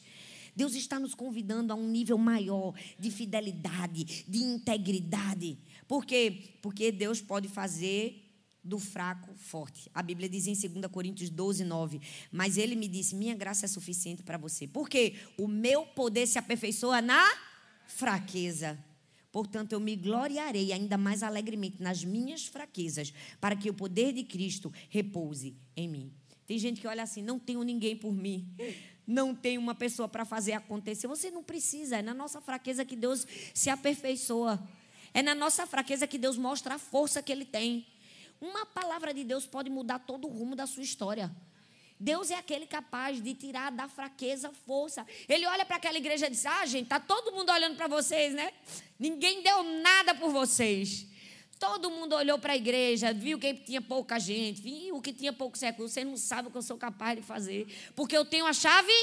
Deus 0.55 0.75
está 0.75 0.99
nos 0.99 1.15
convidando 1.15 1.73
a 1.73 1.75
um 1.75 1.87
nível 1.87 2.17
maior 2.17 2.75
de 2.99 3.09
fidelidade, 3.09 4.23
de 4.27 4.37
integridade. 4.37 5.57
Por 5.87 6.05
quê? 6.05 6.57
Porque 6.61 6.91
Deus 6.91 7.21
pode 7.21 7.47
fazer 7.47 8.26
do 8.67 8.77
fraco 8.77 9.34
forte. 9.36 9.89
A 9.93 10.03
Bíblia 10.03 10.27
diz 10.27 10.45
em 10.45 10.53
2 10.53 10.91
Coríntios 10.91 11.30
12, 11.30 11.63
9. 11.63 12.01
Mas 12.32 12.58
ele 12.58 12.75
me 12.75 12.88
disse: 12.88 13.15
Minha 13.15 13.34
graça 13.34 13.65
é 13.65 13.67
suficiente 13.67 14.21
para 14.21 14.38
você. 14.38 14.67
Por 14.67 14.89
quê? 14.89 15.15
O 15.38 15.47
meu 15.47 15.86
poder 15.86 16.27
se 16.27 16.38
aperfeiçoa 16.38 17.01
na 17.01 17.23
fraqueza. 17.88 18.77
Portanto, 19.32 19.73
eu 19.73 19.80
me 19.80 19.95
gloriarei 19.95 20.71
ainda 20.73 20.97
mais 20.97 21.23
alegremente 21.23 21.82
nas 21.82 22.03
minhas 22.03 22.45
fraquezas, 22.45 23.13
para 23.39 23.56
que 23.56 23.69
o 23.69 23.73
poder 23.73 24.12
de 24.13 24.23
Cristo 24.23 24.73
repouse 24.89 25.56
em 25.75 25.88
mim. 25.88 26.12
Tem 26.45 26.58
gente 26.58 26.82
que 26.82 26.88
olha 26.88 27.03
assim: 27.03 27.21
não 27.21 27.39
tenho 27.39 27.62
ninguém 27.63 27.95
por 27.95 28.13
mim, 28.13 28.47
não 29.06 29.34
tenho 29.34 29.62
uma 29.62 29.75
pessoa 29.75 30.08
para 30.08 30.25
fazer 30.25 30.53
acontecer. 30.53 31.08
Você 31.08 31.32
não 31.32 31.43
precisa, 31.43 31.97
é 31.97 32.01
na 32.01 32.13
nossa 32.13 32.41
fraqueza 32.41 32.84
que 32.84 32.95
Deus 32.95 33.25
se 33.53 33.69
aperfeiçoa. 33.69 34.62
É 35.13 35.21
na 35.21 35.34
nossa 35.34 35.65
fraqueza 35.65 36.06
que 36.06 36.17
Deus 36.17 36.38
mostra 36.38 36.75
a 36.75 36.80
força 36.80 37.23
que 37.23 37.32
Ele 37.32 37.45
tem. 37.45 37.86
Uma 38.39 38.65
palavra 38.65 39.13
de 39.13 39.23
Deus 39.23 39.45
pode 39.45 39.69
mudar 39.69 40.00
todo 40.00 40.28
o 40.28 40.32
rumo 40.32 40.56
da 40.56 40.67
sua 40.67 40.84
história. 40.84 41.32
Deus 42.00 42.30
é 42.30 42.36
aquele 42.36 42.67
capaz 42.67 43.21
de 43.21 43.34
tirar 43.34 43.71
da 43.71 43.88
fraqueza 43.88 44.52
força. 44.65 45.06
Ele 45.28 45.47
olha 45.47 45.65
para 45.65 45.78
aquela 45.78 45.97
igreja 45.97 46.28
e 46.28 46.30
diz: 46.30 46.45
Ah, 46.45 46.65
gente, 46.65 46.88
tá 46.88 47.00
todo 47.00 47.32
mundo 47.32 47.52
olhando 47.52 47.76
para 47.76 47.88
vocês, 47.88 48.34
né? 48.34 48.54
Ninguém 49.00 49.41
deu 49.41 49.63
nada 49.63 50.13
por 50.13 50.32
vocês. 50.32 51.08
Todo 51.60 51.89
mundo 51.89 52.13
olhou 52.15 52.38
para 52.38 52.54
a 52.54 52.56
igreja, 52.56 53.12
viu 53.12 53.39
que 53.39 53.52
tinha 53.56 53.82
pouca 53.82 54.19
gente, 54.19 54.62
viu 54.62 55.02
que 55.02 55.12
tinha 55.12 55.34
poucos 55.34 55.60
recursos. 55.60 55.93
Você 55.93 56.04
não 56.04 56.15
sabe 56.15 56.50
o 56.50 56.52
que 56.52 56.58
eu 56.58 56.62
sou 56.62 56.78
capaz 56.78 57.17
de 57.17 57.23
fazer. 57.26 57.65
Porque 57.95 58.15
eu 58.15 58.23
tenho 58.23 58.45
a 58.45 58.54
chave, 58.54 58.93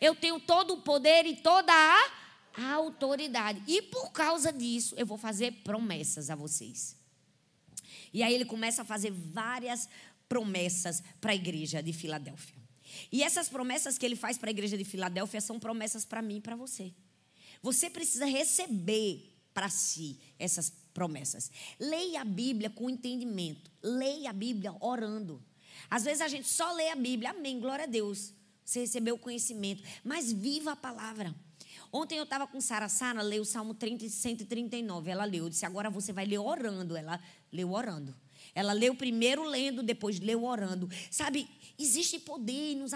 eu 0.00 0.14
tenho 0.14 0.40
todo 0.40 0.72
o 0.72 0.80
poder 0.80 1.26
e 1.26 1.36
toda 1.36 1.70
a 1.74 2.72
autoridade. 2.72 3.62
E 3.66 3.82
por 3.82 4.10
causa 4.10 4.50
disso, 4.50 4.94
eu 4.96 5.04
vou 5.04 5.18
fazer 5.18 5.52
promessas 5.62 6.30
a 6.30 6.34
vocês. 6.34 6.95
E 8.16 8.22
aí 8.22 8.32
ele 8.32 8.46
começa 8.46 8.80
a 8.80 8.84
fazer 8.86 9.10
várias 9.10 9.90
promessas 10.26 11.02
para 11.20 11.32
a 11.32 11.34
igreja 11.34 11.82
de 11.82 11.92
Filadélfia. 11.92 12.56
E 13.12 13.22
essas 13.22 13.46
promessas 13.46 13.98
que 13.98 14.06
ele 14.06 14.16
faz 14.16 14.38
para 14.38 14.48
a 14.48 14.54
igreja 14.56 14.78
de 14.78 14.86
Filadélfia 14.86 15.38
são 15.38 15.60
promessas 15.60 16.06
para 16.06 16.22
mim 16.22 16.36
e 16.36 16.40
para 16.40 16.56
você. 16.56 16.94
Você 17.60 17.90
precisa 17.90 18.24
receber 18.24 19.36
para 19.52 19.68
si 19.68 20.18
essas 20.38 20.72
promessas. 20.94 21.50
Leia 21.78 22.22
a 22.22 22.24
Bíblia 22.24 22.70
com 22.70 22.88
entendimento. 22.88 23.70
Leia 23.82 24.30
a 24.30 24.32
Bíblia 24.32 24.74
orando. 24.80 25.44
Às 25.90 26.04
vezes 26.04 26.22
a 26.22 26.28
gente 26.28 26.48
só 26.48 26.72
lê 26.72 26.88
a 26.88 26.96
Bíblia, 26.96 27.32
amém, 27.32 27.60
glória 27.60 27.84
a 27.84 27.86
Deus. 27.86 28.32
Você 28.64 28.80
recebeu 28.80 29.16
o 29.16 29.18
conhecimento, 29.18 29.82
mas 30.02 30.32
viva 30.32 30.72
a 30.72 30.76
palavra. 30.76 31.34
Ontem 31.92 32.18
eu 32.18 32.24
estava 32.24 32.46
com 32.46 32.60
Sara. 32.60 32.88
Sara 32.88 33.22
leu 33.22 33.42
o 33.42 33.44
Salmo 33.44 33.74
30, 33.74 34.08
139. 34.08 35.10
Ela 35.10 35.24
leu. 35.24 35.44
Eu 35.44 35.50
disse, 35.50 35.66
agora 35.66 35.90
você 35.90 36.12
vai 36.12 36.26
ler 36.26 36.38
orando. 36.38 36.96
Ela 36.96 37.20
leu 37.52 37.72
orando. 37.72 38.14
Ela 38.54 38.72
leu 38.72 38.94
primeiro 38.94 39.44
lendo, 39.44 39.82
depois 39.82 40.18
leu 40.18 40.44
orando. 40.44 40.88
Sabe, 41.10 41.48
existe 41.78 42.18
poder 42.18 42.72
em 42.72 42.76
nos 42.76 42.94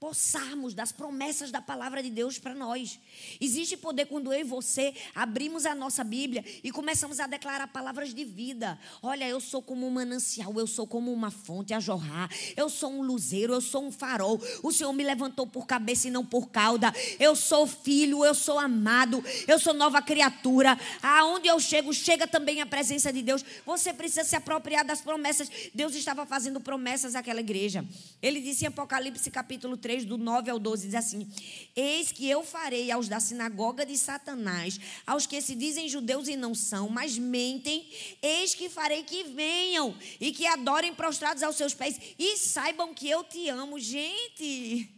possarmos 0.00 0.74
das 0.74 0.92
promessas 0.92 1.50
da 1.50 1.60
palavra 1.60 2.00
de 2.02 2.08
Deus 2.08 2.38
para 2.38 2.54
nós. 2.54 3.00
Existe 3.40 3.76
poder 3.76 4.06
quando 4.06 4.32
eu 4.32 4.40
e 4.40 4.44
você 4.44 4.94
abrimos 5.12 5.66
a 5.66 5.74
nossa 5.74 6.04
Bíblia 6.04 6.44
e 6.62 6.70
começamos 6.70 7.18
a 7.18 7.26
declarar 7.26 7.66
palavras 7.68 8.14
de 8.14 8.24
vida. 8.24 8.78
Olha, 9.02 9.28
eu 9.28 9.40
sou 9.40 9.60
como 9.60 9.86
um 9.86 9.90
manancial, 9.90 10.54
eu 10.56 10.68
sou 10.68 10.86
como 10.86 11.12
uma 11.12 11.32
fonte 11.32 11.74
a 11.74 11.80
jorrar, 11.80 12.30
eu 12.56 12.68
sou 12.68 12.92
um 12.92 13.02
luzeiro, 13.02 13.52
eu 13.52 13.60
sou 13.60 13.84
um 13.84 13.90
farol. 13.90 14.40
O 14.62 14.72
Senhor 14.72 14.92
me 14.92 15.02
levantou 15.02 15.46
por 15.46 15.66
cabeça 15.66 16.06
e 16.06 16.12
não 16.12 16.24
por 16.24 16.48
cauda. 16.48 16.92
Eu 17.18 17.34
sou 17.34 17.66
filho, 17.66 18.24
eu 18.24 18.34
sou 18.34 18.58
amado, 18.58 19.22
eu 19.48 19.58
sou 19.58 19.74
nova 19.74 20.00
criatura. 20.00 20.78
Aonde 21.02 21.48
eu 21.48 21.58
chego, 21.58 21.92
chega 21.92 22.26
também 22.26 22.60
a 22.60 22.66
presença 22.66 23.12
de 23.12 23.20
Deus. 23.20 23.44
Você 23.66 23.92
precisa 23.92 24.22
se 24.22 24.36
apropriar 24.36 24.84
das 24.84 25.00
promessas. 25.00 25.50
Deus 25.74 25.94
estava 25.96 26.24
fazendo 26.24 26.60
promessas 26.60 27.16
àquela 27.16 27.40
igreja. 27.40 27.84
Ele 28.22 28.40
disse 28.40 28.64
em 28.64 28.68
Apocalipse 28.68 29.28
capítulo 29.28 29.76
3 29.76 29.87
3, 29.88 30.04
do 30.04 30.18
9 30.18 30.50
ao 30.50 30.58
12, 30.58 30.88
diz 30.88 30.94
assim: 30.94 31.26
Eis 31.74 32.12
que 32.12 32.28
eu 32.28 32.44
farei 32.44 32.90
aos 32.90 33.08
da 33.08 33.18
sinagoga 33.18 33.86
de 33.86 33.96
Satanás, 33.96 34.78
aos 35.06 35.24
que 35.26 35.40
se 35.40 35.54
dizem 35.54 35.88
judeus 35.88 36.28
e 36.28 36.36
não 36.36 36.54
são, 36.54 36.90
mas 36.90 37.16
mentem, 37.16 37.88
eis 38.20 38.54
que 38.54 38.68
farei 38.68 39.02
que 39.02 39.24
venham 39.24 39.96
e 40.20 40.30
que 40.30 40.46
adorem 40.46 40.94
prostrados 40.94 41.42
aos 41.42 41.56
seus 41.56 41.72
pés 41.72 41.98
e 42.18 42.36
saibam 42.36 42.92
que 42.92 43.08
eu 43.08 43.24
te 43.24 43.48
amo. 43.48 43.80
Gente, 43.80 44.90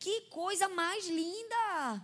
que 0.00 0.22
coisa 0.22 0.68
mais 0.68 1.06
linda! 1.06 2.02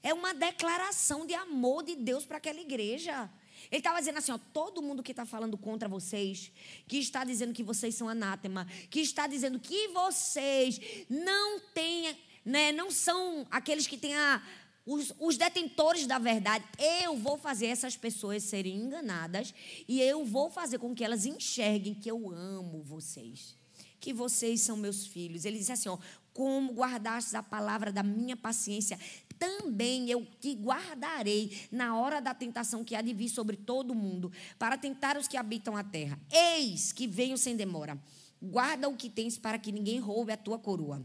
É 0.00 0.14
uma 0.14 0.32
declaração 0.32 1.26
de 1.26 1.34
amor 1.34 1.82
de 1.82 1.96
Deus 1.96 2.24
para 2.24 2.36
aquela 2.36 2.60
igreja. 2.60 3.28
Ele 3.70 3.78
estava 3.78 3.98
dizendo 3.98 4.18
assim: 4.18 4.32
ó, 4.32 4.38
todo 4.52 4.82
mundo 4.82 5.02
que 5.02 5.12
está 5.12 5.24
falando 5.24 5.56
contra 5.56 5.88
vocês, 5.88 6.50
que 6.86 6.98
está 6.98 7.24
dizendo 7.24 7.52
que 7.52 7.62
vocês 7.62 7.94
são 7.94 8.08
anátema, 8.08 8.66
que 8.90 9.00
está 9.00 9.26
dizendo 9.26 9.58
que 9.58 9.88
vocês 9.88 10.80
não 11.08 11.60
têm, 11.74 12.16
né, 12.44 12.72
não 12.72 12.90
são 12.90 13.46
aqueles 13.50 13.86
que 13.86 13.96
têm 13.96 14.14
a, 14.14 14.42
os, 14.86 15.12
os 15.18 15.36
detentores 15.36 16.06
da 16.06 16.18
verdade, 16.18 16.64
eu 17.02 17.16
vou 17.16 17.36
fazer 17.36 17.66
essas 17.66 17.96
pessoas 17.96 18.42
serem 18.42 18.76
enganadas 18.76 19.54
e 19.86 20.00
eu 20.00 20.24
vou 20.24 20.50
fazer 20.50 20.78
com 20.78 20.94
que 20.94 21.04
elas 21.04 21.26
enxerguem 21.26 21.94
que 21.94 22.10
eu 22.10 22.30
amo 22.30 22.82
vocês 22.82 23.58
que 24.00 24.12
vocês 24.12 24.60
são 24.60 24.76
meus 24.76 25.06
filhos. 25.06 25.44
Ele 25.44 25.58
diz 25.58 25.70
assim: 25.70 25.88
ó, 25.88 25.98
como 26.32 26.72
guardastes 26.72 27.34
a 27.34 27.42
palavra 27.42 27.92
da 27.92 28.02
minha 28.02 28.36
paciência, 28.36 28.98
também 29.38 30.10
eu 30.10 30.26
te 30.40 30.52
guardarei 30.54 31.68
na 31.70 31.96
hora 31.96 32.20
da 32.20 32.34
tentação 32.34 32.84
que 32.84 32.94
há 32.94 33.02
de 33.02 33.12
vir 33.12 33.28
sobre 33.28 33.56
todo 33.56 33.92
o 33.92 33.94
mundo, 33.94 34.32
para 34.58 34.76
tentar 34.76 35.16
os 35.16 35.28
que 35.28 35.36
habitam 35.36 35.76
a 35.76 35.84
terra. 35.84 36.18
Eis 36.30 36.92
que 36.92 37.06
venho 37.06 37.38
sem 37.38 37.56
demora. 37.56 38.00
Guarda 38.40 38.88
o 38.88 38.96
que 38.96 39.08
tens 39.10 39.38
para 39.38 39.58
que 39.58 39.72
ninguém 39.72 39.98
roube 39.98 40.32
a 40.32 40.36
tua 40.36 40.58
coroa. 40.58 41.04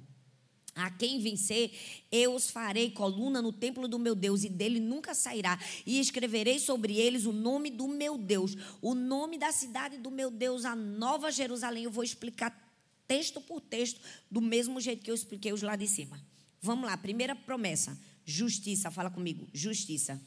A 0.76 0.90
quem 0.90 1.20
vencer, 1.20 1.72
eu 2.12 2.34
os 2.34 2.50
farei 2.50 2.90
coluna 2.90 3.42
no 3.44 3.54
templo 3.54 3.88
do 3.88 4.00
meu 4.00 4.16
Deus, 4.16 4.44
e 4.44 4.50
dele 4.50 4.80
nunca 4.80 5.14
sairá. 5.14 5.60
E 5.86 6.00
escreverei 6.00 6.58
sobre 6.58 6.98
eles 6.98 7.26
o 7.26 7.32
nome 7.32 7.70
do 7.70 7.88
meu 7.88 8.18
Deus, 8.18 8.56
o 8.82 8.96
nome 8.96 9.38
da 9.38 9.52
cidade 9.52 9.98
do 9.98 10.10
meu 10.10 10.32
Deus, 10.32 10.66
a 10.66 10.76
nova 10.76 11.32
Jerusalém. 11.32 11.84
Eu 11.84 11.92
vou 11.92 12.04
explicar 12.04 12.60
texto 13.08 13.40
por 13.40 13.62
texto, 13.62 14.02
do 14.32 14.42
mesmo 14.42 14.82
jeito 14.82 15.04
que 15.04 15.12
eu 15.12 15.16
expliquei 15.16 15.54
os 15.54 15.62
lá 15.62 15.76
de 15.76 15.88
cima. 15.88 16.20
Vamos 16.60 16.86
lá, 16.86 16.98
primeira 16.98 17.36
promessa. 17.36 17.96
Justiça, 18.26 18.90
fala 18.90 19.10
comigo, 19.10 19.48
justiça. 19.54 20.22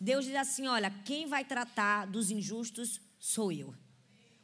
Deus 0.00 0.24
diz 0.24 0.34
assim: 0.34 0.66
olha, 0.66 0.90
quem 1.04 1.26
vai 1.26 1.44
tratar 1.44 2.06
dos 2.06 2.30
injustos 2.30 3.00
sou 3.18 3.50
eu. 3.50 3.74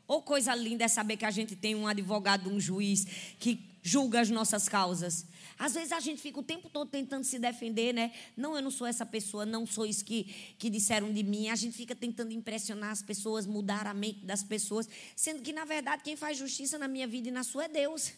Ou 0.07 0.23
coisa 0.23 0.55
linda 0.55 0.85
é 0.85 0.89
saber 0.89 1.17
que 1.17 1.25
a 1.25 1.31
gente 1.31 1.57
tem 1.57 1.75
um 1.75 1.87
advogado, 1.87 2.51
um 2.51 2.61
juiz 2.61 3.07
que 3.39 3.75
julga 3.83 4.21
as 4.21 4.29
nossas 4.29 4.69
causas. 4.69 5.27
Às 5.59 5.75
vezes 5.75 5.93
a 5.93 6.01
gente 6.01 6.21
fica 6.21 6.41
o 6.41 6.43
tempo 6.43 6.69
todo 6.69 6.91
tentando 6.91 7.25
se 7.25 7.39
defender, 7.39 7.95
né? 7.95 8.13
Não, 8.37 8.55
eu 8.55 8.63
não 8.63 8.71
sou 8.71 8.87
essa 8.87 9.07
pessoa, 9.07 9.47
não 9.47 9.67
sou 9.67 9.87
isso 9.87 10.05
que, 10.05 10.25
que 10.59 10.69
disseram 10.69 11.13
de 11.13 11.23
mim. 11.23 11.49
A 11.49 11.57
gente 11.57 11.77
fica 11.77 11.95
tentando 11.95 12.33
impressionar 12.33 12.91
as 12.91 13.03
pessoas, 13.03 13.47
mudar 13.47 13.87
a 13.87 13.95
mente 13.95 14.25
das 14.27 14.43
pessoas, 14.43 14.89
sendo 15.17 15.43
que, 15.43 15.53
na 15.53 15.65
verdade, 15.65 16.03
quem 16.03 16.17
faz 16.17 16.37
justiça 16.37 16.79
na 16.79 16.89
minha 16.89 17.07
vida 17.07 17.29
e 17.29 17.31
na 17.31 17.45
sua 17.45 17.65
é 17.65 17.69
Deus. 17.69 18.13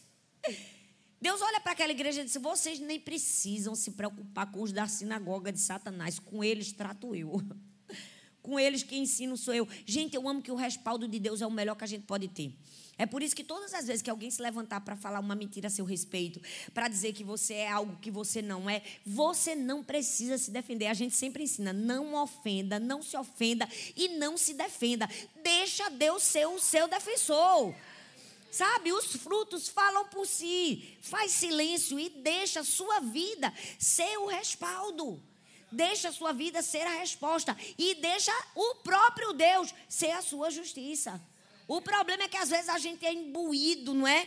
Deus 1.27 1.43
olha 1.43 1.61
para 1.61 1.73
aquela 1.73 1.91
igreja 1.91 2.21
e 2.21 2.25
diz: 2.25 2.37
vocês 2.37 2.79
nem 2.79 3.01
precisam 3.01 3.75
se 3.75 3.91
preocupar 3.91 4.49
com 4.53 4.63
os 4.63 4.71
da 4.71 4.87
sinagoga 4.87 5.51
de 5.51 5.59
Satanás, 5.59 6.21
com 6.21 6.45
eles 6.45 6.71
trato 6.71 7.17
eu. 7.17 7.43
Com 8.41 8.61
eles 8.61 8.85
quem 8.85 9.03
ensino 9.03 9.37
sou 9.37 9.53
eu. 9.53 9.67
Gente, 9.85 10.15
eu 10.15 10.29
amo 10.29 10.41
que 10.41 10.53
o 10.53 10.55
respaldo 10.55 11.09
de 11.09 11.19
Deus 11.19 11.43
é 11.43 11.47
o 11.49 11.51
melhor 11.51 11.75
que 11.75 11.83
a 11.83 11.87
gente 11.89 12.05
pode 12.05 12.29
ter. 12.29 12.57
É 12.97 13.05
por 13.05 13.21
isso 13.21 13.35
que 13.35 13.43
todas 13.43 13.75
as 13.75 13.89
vezes 13.89 14.03
que 14.03 14.09
alguém 14.09 14.31
se 14.31 14.41
levantar 14.41 14.83
para 14.83 14.95
falar 14.95 15.19
uma 15.19 15.35
mentira 15.35 15.67
a 15.67 15.71
seu 15.71 15.85
respeito, 15.85 16.41
para 16.73 16.87
dizer 16.87 17.13
que 17.13 17.25
você 17.25 17.55
é 17.55 17.69
algo 17.69 17.99
que 18.01 18.09
você 18.09 18.41
não 18.41 18.71
é, 18.71 18.85
você 19.05 19.57
não 19.57 19.83
precisa 19.83 20.39
se 20.39 20.53
defender. 20.53 20.87
A 20.87 20.95
gente 20.95 21.17
sempre 21.17 21.43
ensina: 21.43 21.73
não 21.73 22.15
ofenda, 22.15 22.79
não 22.79 23.03
se 23.03 23.17
ofenda 23.17 23.69
e 23.97 24.11
não 24.11 24.39
se 24.39 24.55
defenda. 24.55 25.11
Deixa 25.43 25.91
Deus 25.91 26.23
ser 26.23 26.47
o 26.47 26.61
seu 26.61 26.87
defensor. 26.87 27.75
Sabe, 28.57 28.91
os 28.91 29.17
frutos 29.17 29.69
falam 29.69 30.07
por 30.07 30.27
si. 30.27 30.97
Faz 31.03 31.33
silêncio 31.33 32.01
e 32.01 32.09
deixa 32.09 32.61
a 32.61 32.65
sua 32.65 33.01
vida 33.01 33.53
ser 33.79 34.17
o 34.17 34.29
respaldo. 34.29 35.23
Deixa 35.71 36.09
a 36.09 36.13
sua 36.13 36.33
vida 36.33 36.63
ser 36.63 36.87
a 36.87 37.01
resposta. 37.01 37.55
E 37.77 37.97
deixa 37.97 38.33
o 38.55 38.77
próprio 38.77 39.35
Deus 39.35 39.75
ser 39.91 40.13
a 40.13 40.23
sua 40.23 40.51
justiça. 40.51 41.21
O 41.69 41.83
problema 41.83 42.23
é 42.23 42.29
que 42.29 42.37
às 42.39 42.49
vezes 42.49 42.71
a 42.71 42.79
gente 42.79 43.05
é 43.05 43.13
imbuído, 43.13 43.93
não 43.93 44.09
é? 44.09 44.27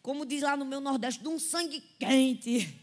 Como 0.00 0.24
diz 0.24 0.40
lá 0.40 0.56
no 0.56 0.64
meu 0.64 0.80
Nordeste, 0.80 1.20
de 1.20 1.28
um 1.28 1.38
sangue 1.38 1.82
quente. 1.98 2.82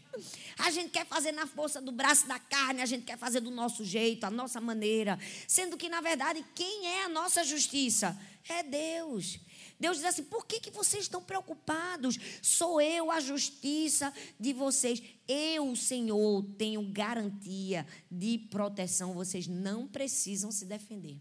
A 0.56 0.70
gente 0.70 0.90
quer 0.90 1.06
fazer 1.06 1.32
na 1.32 1.44
força 1.44 1.80
do 1.80 1.90
braço 1.90 2.28
da 2.28 2.38
carne, 2.38 2.80
a 2.80 2.86
gente 2.86 3.04
quer 3.04 3.18
fazer 3.18 3.40
do 3.40 3.50
nosso 3.50 3.84
jeito, 3.84 4.22
a 4.22 4.30
nossa 4.30 4.60
maneira. 4.60 5.18
Sendo 5.48 5.76
que, 5.76 5.88
na 5.88 6.00
verdade, 6.00 6.44
quem 6.54 6.86
é 6.86 7.02
a 7.02 7.08
nossa 7.08 7.42
justiça? 7.42 8.16
É 8.48 8.62
Deus. 8.62 9.40
Deus 9.78 9.96
diz 9.96 10.06
assim: 10.06 10.24
por 10.24 10.46
que, 10.46 10.60
que 10.60 10.70
vocês 10.70 11.04
estão 11.04 11.22
preocupados? 11.22 12.18
Sou 12.40 12.80
eu 12.80 13.10
a 13.10 13.20
justiça 13.20 14.12
de 14.38 14.52
vocês. 14.52 15.02
Eu, 15.26 15.74
Senhor, 15.74 16.44
tenho 16.56 16.82
garantia 16.82 17.86
de 18.10 18.38
proteção. 18.38 19.14
Vocês 19.14 19.46
não 19.46 19.86
precisam 19.86 20.50
se 20.50 20.64
defender. 20.64 21.18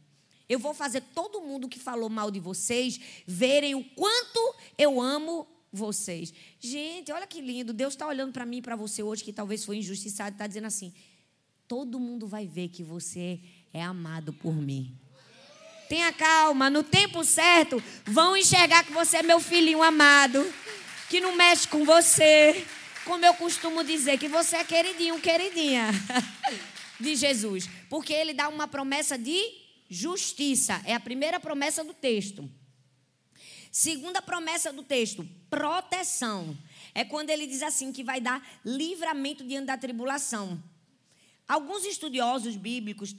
Eu 0.47 0.59
vou 0.59 0.73
fazer 0.73 1.01
todo 1.13 1.41
mundo 1.41 1.69
que 1.69 1.79
falou 1.79 2.09
mal 2.09 2.29
de 2.29 2.39
vocês 2.39 2.99
verem 3.25 3.75
o 3.75 3.83
quanto 3.83 4.55
eu 4.77 5.01
amo 5.01 5.47
vocês. 5.71 6.33
Gente, 6.59 7.11
olha 7.11 7.25
que 7.25 7.41
lindo. 7.41 7.73
Deus 7.73 7.93
está 7.93 8.07
olhando 8.07 8.31
para 8.31 8.45
mim 8.45 8.57
e 8.57 8.61
para 8.61 8.75
você 8.75 9.01
hoje, 9.01 9.23
que 9.23 9.33
talvez 9.33 9.65
foi 9.65 9.77
injustiçado, 9.77 10.35
está 10.35 10.45
dizendo 10.45 10.67
assim: 10.67 10.93
todo 11.67 11.99
mundo 11.99 12.27
vai 12.27 12.45
ver 12.45 12.69
que 12.69 12.83
você 12.83 13.39
é 13.73 13.81
amado 13.81 14.31
por 14.33 14.53
mim. 14.53 14.95
Tenha 15.89 16.11
calma, 16.13 16.69
no 16.69 16.83
tempo 16.83 17.23
certo, 17.23 17.81
vão 18.05 18.35
enxergar 18.35 18.83
que 18.83 18.91
você 18.91 19.17
é 19.17 19.23
meu 19.23 19.39
filhinho 19.39 19.83
amado, 19.83 20.53
que 21.09 21.19
não 21.19 21.35
mexe 21.35 21.67
com 21.67 21.83
você. 21.85 22.65
Como 23.05 23.25
eu 23.25 23.33
costumo 23.33 23.83
dizer, 23.83 24.17
que 24.17 24.29
você 24.29 24.57
é 24.57 24.63
queridinho, 24.63 25.19
queridinha 25.19 25.87
de 26.99 27.15
Jesus. 27.15 27.69
Porque 27.89 28.13
ele 28.13 28.33
dá 28.33 28.47
uma 28.47 28.67
promessa 28.67 29.17
de 29.17 29.37
justiça. 29.89 30.81
É 30.85 30.95
a 30.95 30.99
primeira 30.99 31.39
promessa 31.39 31.83
do 31.83 31.93
texto. 31.93 32.49
Segunda 33.71 34.21
promessa 34.21 34.71
do 34.71 34.83
texto, 34.83 35.27
proteção. 35.49 36.55
É 36.93 37.03
quando 37.03 37.31
ele 37.31 37.47
diz 37.47 37.63
assim 37.63 37.91
que 37.91 38.03
vai 38.03 38.21
dar 38.21 38.41
livramento 38.63 39.43
diante 39.43 39.65
da 39.65 39.77
tribulação. 39.77 40.63
Alguns 41.47 41.83
estudiosos 41.83 42.55
bíblicos, 42.55 43.15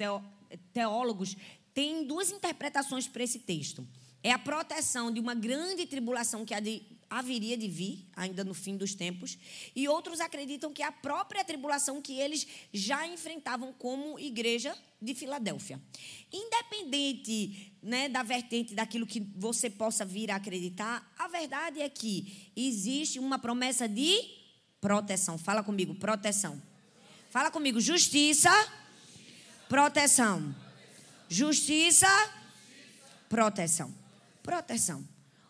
teólogos, 0.73 1.37
têm 1.75 2.07
duas 2.07 2.31
interpretações 2.31 3.07
para 3.07 3.25
esse 3.25 3.41
texto. 3.41 3.87
É 4.23 4.33
a 4.33 4.39
proteção 4.39 5.13
de 5.13 5.21
uma 5.21 5.35
grande 5.35 5.85
tribulação 5.85 6.47
que 6.47 6.55
haveria 7.11 7.59
de 7.59 7.69
vir, 7.69 8.09
ainda 8.17 8.43
no 8.43 8.55
fim 8.55 8.77
dos 8.77 8.95
tempos, 8.95 9.37
e 9.77 9.87
outros 9.87 10.19
acreditam 10.19 10.73
que 10.73 10.83
é 10.83 10.87
a 10.87 10.93
própria 10.93 11.45
tribulação 11.45 12.01
que 12.01 12.19
eles 12.19 12.47
já 12.73 13.07
enfrentavam 13.07 13.73
como 13.75 14.19
igreja 14.19 14.75
de 15.01 15.15
Filadélfia. 15.15 15.79
Independente 16.33 17.73
né, 17.83 18.09
da 18.09 18.23
vertente 18.23 18.75
daquilo 18.75 19.07
que 19.07 19.21
você 19.37 19.69
possa 19.69 20.07
vir 20.07 20.31
a 20.31 20.37
acreditar, 20.37 21.13
a 21.19 21.29
verdade 21.29 21.83
é 21.83 21.89
que 21.91 22.51
existe 22.57 23.19
uma 23.19 23.39
promessa 23.39 23.87
de 23.87 24.23
proteção. 24.81 25.37
Fala 25.37 25.63
comigo, 25.63 25.95
proteção. 25.95 26.61
Fala 27.31 27.51
comigo, 27.51 27.79
justiça, 27.79 28.51
proteção. 29.69 30.64
Justiça, 31.29 32.09
proteção. 33.29 33.93
Proteção. 34.43 35.07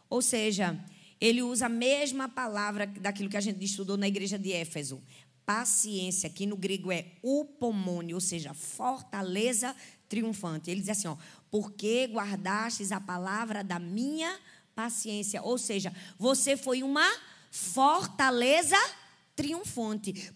Ou 0.09 0.23
seja, 0.23 0.79
ele 1.21 1.43
usa 1.43 1.67
a 1.67 1.69
mesma 1.69 2.29
palavra 2.29 2.87
daquilo 2.87 3.29
que 3.29 3.37
a 3.37 3.41
gente 3.41 3.65
estudou 3.65 3.97
na 3.97 4.09
igreja 4.09 4.39
de 4.39 4.53
Éfeso. 4.53 5.03
Paciência, 5.45 6.31
que 6.31 6.47
no 6.47 6.57
grego 6.57 6.91
é 6.91 7.07
upomone, 7.23 8.15
ou 8.15 8.21
seja, 8.21 8.55
fortaleza 8.55 9.75
triunfante. 10.09 10.71
Ele 10.71 10.81
diz 10.81 10.91
assim, 10.91 11.09
ó, 11.09 11.17
porque 11.51 12.07
guardastes 12.07 12.93
a 12.93 13.01
palavra 13.01 13.63
da 13.63 13.79
minha 13.79 14.39
paciência. 14.75 15.43
Ou 15.43 15.59
seja, 15.59 15.95
você 16.19 16.57
foi 16.57 16.83
uma 16.83 17.09
fortaleza 17.51 18.77
triunfante. 18.77 19.04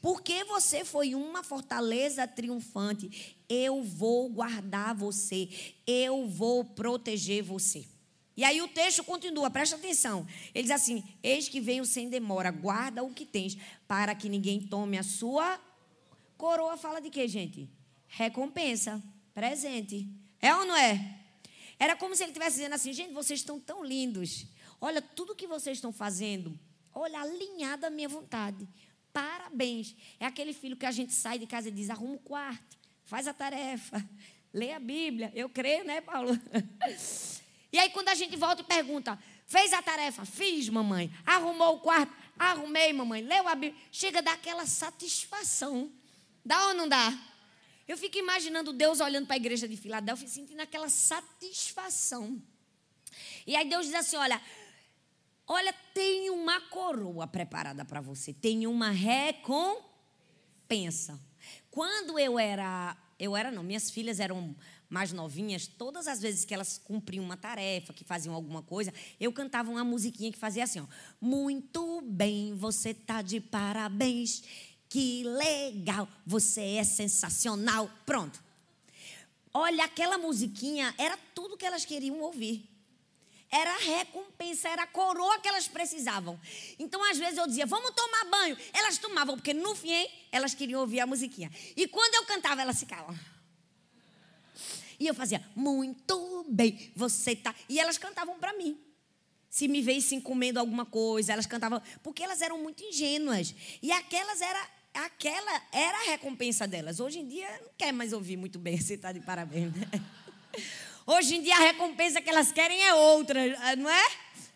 Porque 0.01 0.45
você 0.45 0.85
foi 0.85 1.15
uma 1.15 1.43
fortaleza 1.43 2.27
triunfante, 2.27 3.37
eu 3.49 3.83
vou 3.83 4.29
guardar 4.29 4.95
você, 4.95 5.49
eu 5.87 6.27
vou 6.27 6.65
proteger 6.65 7.43
você. 7.43 7.87
E 8.37 8.45
aí 8.45 8.63
o 8.63 8.69
texto 8.69 9.03
continua, 9.03 9.51
presta 9.51 9.75
atenção. 9.75 10.25
Ele 10.55 10.63
diz 10.63 10.71
assim: 10.71 11.03
Eis 11.23 11.49
que 11.49 11.61
venho 11.61 11.85
sem 11.85 12.09
demora, 12.09 12.53
guarda 12.53 13.03
o 13.03 13.13
que 13.13 13.27
tens, 13.27 13.59
para 13.89 14.15
que 14.15 14.29
ninguém 14.29 14.61
tome 14.61 14.97
a 14.97 15.03
sua 15.03 15.61
coroa. 16.37 16.77
Fala 16.77 17.01
de 17.01 17.11
quê, 17.11 17.27
gente? 17.27 17.69
Recompensa, 18.07 19.03
presente. 19.35 20.09
É 20.41 20.55
ou 20.55 20.65
não 20.65 20.77
é? 20.77 21.19
Era 21.81 21.97
como 21.97 22.15
se 22.15 22.23
ele 22.23 22.31
estivesse 22.31 22.57
dizendo 22.59 22.75
assim: 22.75 22.93
gente, 22.93 23.13
vocês 23.13 23.41
estão 23.41 23.59
tão 23.59 23.85
lindos. 23.85 24.47
Olha, 24.81 25.03
tudo 25.03 25.35
que 25.35 25.49
vocês 25.49 25.79
estão 25.79 25.93
fazendo, 25.93 26.57
olha, 26.95 27.21
alinhado 27.21 27.87
à 27.87 27.91
minha 27.91 28.09
vontade. 28.09 28.69
Parabéns. 29.19 29.97
É 30.21 30.27
aquele 30.27 30.53
filho 30.53 30.77
que 30.77 30.87
a 30.87 30.93
gente 30.93 31.13
sai 31.13 31.41
de 31.41 31.47
casa 31.47 31.67
e 31.69 31.73
diz: 31.73 31.91
arruma 31.91 32.15
o 32.15 32.19
quarto, 32.21 32.79
faz 33.05 33.27
a 33.27 33.35
tarefa, 33.35 34.09
lê 34.55 34.73
a 34.73 34.79
Bíblia. 34.79 35.33
Eu 35.35 35.49
creio, 35.49 35.85
né, 35.85 36.01
Paulo? 36.01 36.31
E 37.71 37.79
aí, 37.79 37.91
quando 37.91 38.09
a 38.09 38.15
gente 38.15 38.35
volta 38.35 38.63
e 38.63 38.65
pergunta, 38.65 39.19
fez 39.47 39.75
a 39.75 39.83
tarefa? 39.83 40.25
Fiz, 40.25 40.71
mamãe. 40.71 41.13
Arrumou 41.27 41.75
o 41.77 41.81
quarto? 41.81 42.11
Arrumei, 42.39 42.95
mamãe. 42.95 43.21
Leu 43.21 43.47
a 43.47 43.55
Bíblia? 43.55 43.79
Chega 43.93 44.23
daquela 44.23 44.65
satisfação. 44.65 45.93
Dá 46.43 46.69
ou 46.69 46.75
não 46.75 46.89
dá? 46.89 47.13
Eu 47.87 47.99
fico 47.99 48.17
imaginando 48.17 48.73
Deus 48.73 49.01
olhando 49.01 49.27
para 49.27 49.37
a 49.37 49.37
igreja 49.37 49.69
de 49.69 49.77
Filadélfia 49.77 50.27
e 50.27 50.31
sentindo 50.31 50.61
aquela 50.61 50.89
satisfação. 50.89 52.43
E 53.47 53.55
aí 53.55 53.69
Deus 53.69 53.85
diz 53.85 53.95
assim: 53.95 54.17
olha, 54.17 54.41
olha, 55.49 55.75
tem 55.95 56.31
uma 56.31 56.61
coroa 56.61 57.27
preparada 57.27 57.85
para 57.85 58.01
você, 58.01 58.33
tem 58.33 58.67
uma 58.67 58.91
recompensa. 58.91 59.89
Quando 61.71 62.19
eu 62.19 62.39
era, 62.39 62.97
eu 63.19 63.37
era 63.37 63.51
não, 63.51 63.63
minhas 63.63 63.91
filhas 63.91 64.21
eram 64.21 64.55
mais 64.89 65.13
novinhas, 65.13 65.67
todas 65.67 66.07
as 66.07 66.21
vezes 66.21 66.45
que 66.45 66.55
elas 66.55 66.79
cumpriam 66.79 67.25
uma 67.25 67.37
tarefa, 67.37 67.93
que 67.93 68.05
faziam 68.05 68.35
alguma 68.35 68.63
coisa, 68.63 68.93
eu 69.21 69.33
cantava 69.33 69.71
uma 69.71 69.85
musiquinha 69.85 70.33
que 70.33 70.39
fazia 70.39 70.65
assim, 70.65 70.81
ó. 70.81 70.87
Muito 71.21 72.01
bem, 72.03 72.55
você 72.55 72.95
tá 72.95 73.21
de 73.23 73.41
parabéns. 73.41 74.43
Que 74.89 75.23
legal, 75.25 76.09
você 76.25 76.63
é 76.77 76.85
sensacional. 76.85 77.91
Pronto. 78.07 78.43
Olha, 79.53 79.85
aquela 79.85 80.17
musiquinha 80.17 80.95
era 80.97 81.19
tudo 81.35 81.57
que 81.57 81.67
elas 81.67 81.85
queriam 81.85 82.21
ouvir. 82.21 82.67
Era 83.51 83.75
a 83.75 83.79
recompensa, 83.79 84.69
era 84.69 84.83
a 84.83 84.87
coroa 84.87 85.39
que 85.41 85.49
elas 85.49 85.67
precisavam. 85.67 86.39
Então, 86.79 87.03
às 87.11 87.17
vezes, 87.17 87.39
eu 87.39 87.47
dizia, 87.47 87.65
vamos 87.65 87.93
tomar 87.93 88.25
banho. 88.27 88.57
Elas 88.75 88.99
tomavam, 88.99 89.37
porque 89.37 89.55
no 89.55 89.75
fim, 89.75 90.07
elas 90.31 90.55
queriam 90.55 90.81
ouvir 90.81 91.01
a 91.01 91.07
musiquinha. 91.07 91.51
E 91.77 91.89
quando 91.89 92.15
eu 92.15 92.25
cantava, 92.25 92.61
elas 92.61 92.79
ficavam. 92.79 93.19
E 95.01 95.07
eu 95.07 95.15
fazia, 95.15 95.43
muito 95.55 96.45
bem, 96.49 96.93
você 96.95 97.35
tá. 97.35 97.55
E 97.69 97.79
elas 97.79 97.97
cantavam 97.97 98.39
para 98.39 98.53
mim. 98.53 98.79
Se 99.49 99.67
me 99.67 99.81
veissem 99.81 100.21
comendo 100.21 100.61
alguma 100.61 100.85
coisa, 100.85 101.33
elas 101.33 101.47
cantavam, 101.47 101.81
porque 102.03 102.23
elas 102.23 102.43
eram 102.43 102.59
muito 102.59 102.83
ingênuas. 102.83 103.55
E 103.81 103.91
aquelas 103.93 104.41
era 104.41 104.69
aquela 104.93 105.63
era 105.73 105.99
a 105.99 106.11
recompensa 106.11 106.67
delas. 106.67 107.01
Hoje 107.01 107.21
em 107.21 107.29
dia 107.29 107.49
não 107.63 107.71
quer 107.79 107.93
mais 107.93 108.13
ouvir 108.13 108.37
muito 108.37 108.59
bem, 108.59 108.79
você 108.79 108.95
está 108.95 109.13
de 109.13 109.21
parabéns. 109.21 109.73
Né? 109.75 109.87
Hoje 111.11 111.37
em 111.37 111.43
dia 111.43 111.57
a 111.57 111.61
recompensa 111.61 112.21
que 112.21 112.29
elas 112.29 112.53
querem 112.53 112.83
é 112.85 112.93
outra, 112.93 113.41
não 113.77 113.89
é? 113.89 114.07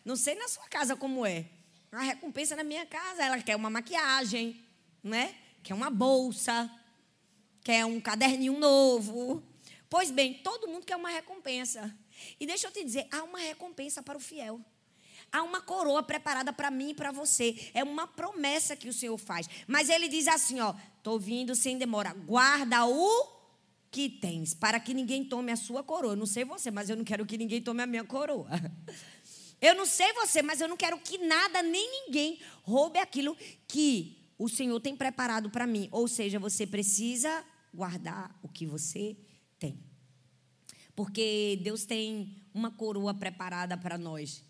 Não 0.05 0.15
sei 0.15 0.35
na 0.35 0.47
sua 0.49 0.69
casa 0.69 0.95
como 0.95 1.25
é. 1.25 1.47
A 1.91 2.03
recompensa 2.03 2.55
na 2.55 2.63
minha 2.63 2.85
casa, 2.85 3.25
ela 3.25 3.41
quer 3.41 3.57
uma 3.57 3.71
maquiagem, 3.71 4.63
né? 5.03 5.35
Quer 5.63 5.73
uma 5.73 5.89
bolsa, 5.89 6.71
quer 7.65 7.87
um 7.87 7.99
caderninho 7.99 8.59
novo, 8.59 9.43
Pois 9.89 10.11
bem, 10.11 10.35
todo 10.35 10.69
mundo 10.69 10.85
quer 10.85 10.97
uma 10.97 11.09
recompensa. 11.09 11.91
E 12.39 12.47
deixa 12.47 12.67
eu 12.67 12.71
te 12.71 12.85
dizer, 12.85 13.09
há 13.11 13.23
uma 13.23 13.39
recompensa 13.39 14.03
para 14.03 14.19
o 14.19 14.21
fiel. 14.21 14.61
Há 15.33 15.43
uma 15.43 15.63
coroa 15.63 16.03
preparada 16.03 16.53
para 16.53 16.71
mim 16.71 16.91
e 16.91 16.95
para 16.95 17.13
você. 17.13 17.71
É 17.73 17.83
uma 17.83 18.07
promessa 18.07 18.77
que 18.77 18.91
o 18.91 18.93
Senhor 18.93 19.17
faz. 19.17 19.49
Mas 19.67 19.89
ele 19.89 20.07
diz 20.07 20.29
assim, 20.29 20.61
ó, 20.61 20.75
tô 21.03 21.19
vindo 21.19 21.55
sem 21.55 21.79
demora. 21.79 22.13
Guarda 22.13 22.85
o 22.85 23.42
que 23.93 24.09
tens, 24.09 24.55
para 24.55 24.81
que 24.81 24.95
ninguém 24.95 25.23
tome 25.23 25.53
a 25.53 25.57
sua 25.57 25.85
coroa. 25.85 26.17
Não 26.17 26.25
sei 26.25 26.47
você, 26.47 26.71
mas 26.71 26.89
eu 26.89 26.97
não 26.97 27.05
quero 27.05 27.27
que 27.27 27.37
ninguém 27.37 27.61
tome 27.61 27.83
a 27.83 27.87
minha 27.87 28.03
coroa. 28.03 28.49
Eu 29.61 29.77
não 29.77 29.87
sei 29.87 30.13
você, 30.15 30.43
mas 30.43 30.61
eu 30.61 30.67
não 30.67 30.77
quero 30.77 30.99
que 30.99 31.19
nada 31.19 31.63
nem 31.63 32.07
ninguém 32.07 32.41
roube 32.65 32.99
aquilo 32.99 33.37
que 33.69 34.19
o 34.37 34.49
Senhor 34.49 34.81
tem 34.81 34.97
preparado 34.97 35.51
para 35.51 35.69
mim. 35.69 35.89
Ou 35.93 36.09
seja, 36.09 36.37
você 36.41 36.67
precisa 36.67 37.45
guardar 37.73 38.37
o 38.43 38.49
que 38.49 38.67
você 38.67 39.17
tem. 39.61 39.79
Porque 40.97 41.61
Deus 41.63 41.85
tem 41.85 42.43
uma 42.53 42.73
coroa 42.73 43.15
preparada 43.15 43.77
para 43.77 43.97
nós 43.97 44.43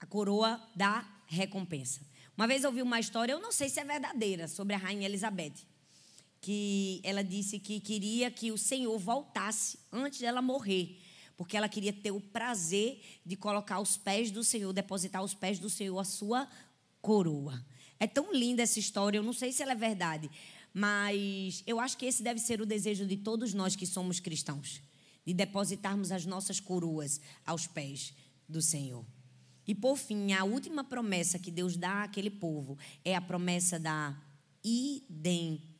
a 0.00 0.06
coroa 0.06 0.60
da 0.74 1.08
recompensa. 1.26 2.00
Uma 2.36 2.48
vez 2.48 2.64
eu 2.64 2.70
ouvi 2.70 2.82
uma 2.82 2.98
história, 2.98 3.32
eu 3.32 3.40
não 3.40 3.52
sei 3.52 3.68
se 3.68 3.78
é 3.78 3.84
verdadeira, 3.84 4.48
sobre 4.48 4.74
a 4.74 4.78
rainha 4.78 5.06
Elizabeth, 5.06 5.64
que 6.46 7.00
ela 7.02 7.24
disse 7.24 7.58
que 7.58 7.80
queria 7.80 8.30
que 8.30 8.52
o 8.52 8.56
Senhor 8.56 8.96
voltasse 9.00 9.80
antes 9.90 10.20
dela 10.20 10.40
morrer, 10.40 10.96
porque 11.36 11.56
ela 11.56 11.68
queria 11.68 11.92
ter 11.92 12.12
o 12.12 12.20
prazer 12.20 13.02
de 13.26 13.34
colocar 13.34 13.74
aos 13.74 13.96
pés 13.96 14.30
do 14.30 14.44
Senhor, 14.44 14.72
depositar 14.72 15.22
aos 15.22 15.34
pés 15.34 15.58
do 15.58 15.68
Senhor 15.68 15.98
a 15.98 16.04
sua 16.04 16.48
coroa. 17.02 17.60
É 17.98 18.06
tão 18.06 18.32
linda 18.32 18.62
essa 18.62 18.78
história, 18.78 19.18
eu 19.18 19.24
não 19.24 19.32
sei 19.32 19.50
se 19.50 19.60
ela 19.60 19.72
é 19.72 19.74
verdade, 19.74 20.30
mas 20.72 21.64
eu 21.66 21.80
acho 21.80 21.98
que 21.98 22.06
esse 22.06 22.22
deve 22.22 22.38
ser 22.38 22.60
o 22.60 22.66
desejo 22.66 23.04
de 23.04 23.16
todos 23.16 23.52
nós 23.52 23.74
que 23.74 23.84
somos 23.84 24.20
cristãos, 24.20 24.80
de 25.26 25.34
depositarmos 25.34 26.12
as 26.12 26.24
nossas 26.24 26.60
coroas 26.60 27.20
aos 27.44 27.66
pés 27.66 28.14
do 28.48 28.62
Senhor. 28.62 29.04
E 29.66 29.74
por 29.74 29.96
fim, 29.96 30.32
a 30.32 30.44
última 30.44 30.84
promessa 30.84 31.40
que 31.40 31.50
Deus 31.50 31.76
dá 31.76 32.04
àquele 32.04 32.30
povo 32.30 32.78
é 33.04 33.16
a 33.16 33.20
promessa 33.20 33.80
da 33.80 34.16
identidade. 34.62 35.75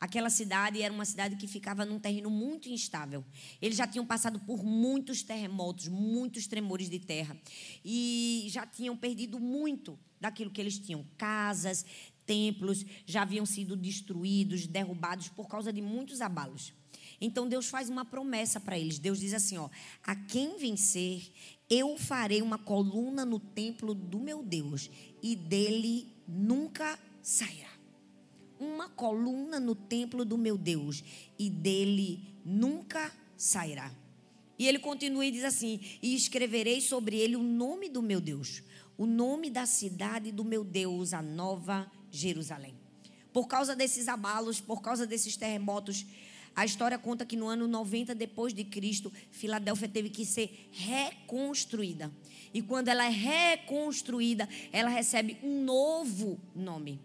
Aquela 0.00 0.30
cidade 0.30 0.80
era 0.80 0.92
uma 0.92 1.04
cidade 1.04 1.36
que 1.36 1.46
ficava 1.46 1.84
num 1.84 1.98
terreno 1.98 2.30
muito 2.30 2.70
instável. 2.70 3.22
Eles 3.60 3.76
já 3.76 3.86
tinham 3.86 4.06
passado 4.06 4.40
por 4.40 4.64
muitos 4.64 5.22
terremotos, 5.22 5.88
muitos 5.88 6.46
tremores 6.46 6.88
de 6.88 6.98
terra. 6.98 7.36
E 7.84 8.46
já 8.48 8.66
tinham 8.66 8.96
perdido 8.96 9.38
muito 9.38 9.98
daquilo 10.18 10.50
que 10.50 10.60
eles 10.60 10.78
tinham. 10.78 11.04
Casas, 11.18 11.84
templos 12.24 12.86
já 13.04 13.22
haviam 13.22 13.44
sido 13.44 13.76
destruídos, 13.76 14.66
derrubados 14.66 15.28
por 15.28 15.46
causa 15.48 15.70
de 15.70 15.82
muitos 15.82 16.22
abalos. 16.22 16.72
Então 17.20 17.46
Deus 17.46 17.68
faz 17.68 17.90
uma 17.90 18.04
promessa 18.04 18.58
para 18.58 18.78
eles. 18.78 18.98
Deus 18.98 19.20
diz 19.20 19.34
assim: 19.34 19.58
ó, 19.58 19.68
a 20.02 20.16
quem 20.16 20.56
vencer, 20.56 21.30
eu 21.68 21.98
farei 21.98 22.40
uma 22.40 22.56
coluna 22.56 23.26
no 23.26 23.38
templo 23.38 23.94
do 23.94 24.18
meu 24.18 24.42
Deus 24.42 24.90
e 25.22 25.36
dele 25.36 26.08
nunca 26.26 26.98
sairá. 27.22 27.69
Uma 28.60 28.90
coluna 28.90 29.58
no 29.58 29.74
templo 29.74 30.24
do 30.24 30.36
meu 30.36 30.58
Deus 30.58 31.02
e 31.38 31.48
dele 31.48 32.20
nunca 32.44 33.10
sairá. 33.36 33.90
E 34.58 34.68
ele 34.68 34.78
continua 34.78 35.24
e 35.24 35.30
diz 35.30 35.44
assim: 35.44 35.80
E 36.02 36.14
escreverei 36.14 36.82
sobre 36.82 37.16
ele 37.16 37.34
o 37.34 37.42
nome 37.42 37.88
do 37.88 38.02
meu 38.02 38.20
Deus, 38.20 38.62
o 38.98 39.06
nome 39.06 39.48
da 39.48 39.64
cidade 39.64 40.30
do 40.30 40.44
meu 40.44 40.62
Deus, 40.62 41.14
a 41.14 41.22
nova 41.22 41.90
Jerusalém. 42.10 42.74
Por 43.32 43.48
causa 43.48 43.74
desses 43.74 44.06
abalos, 44.06 44.60
por 44.60 44.82
causa 44.82 45.06
desses 45.06 45.34
terremotos, 45.34 46.04
a 46.54 46.64
história 46.66 46.98
conta 46.98 47.24
que 47.24 47.36
no 47.36 47.46
ano 47.46 47.66
90 47.66 48.14
depois 48.14 48.52
de 48.52 48.64
Cristo, 48.64 49.10
Filadélfia 49.30 49.88
teve 49.88 50.10
que 50.10 50.26
ser 50.26 50.68
reconstruída. 50.72 52.12
E 52.52 52.60
quando 52.60 52.88
ela 52.88 53.06
é 53.06 53.08
reconstruída, 53.08 54.46
ela 54.70 54.90
recebe 54.90 55.38
um 55.42 55.64
novo 55.64 56.38
nome. 56.54 57.00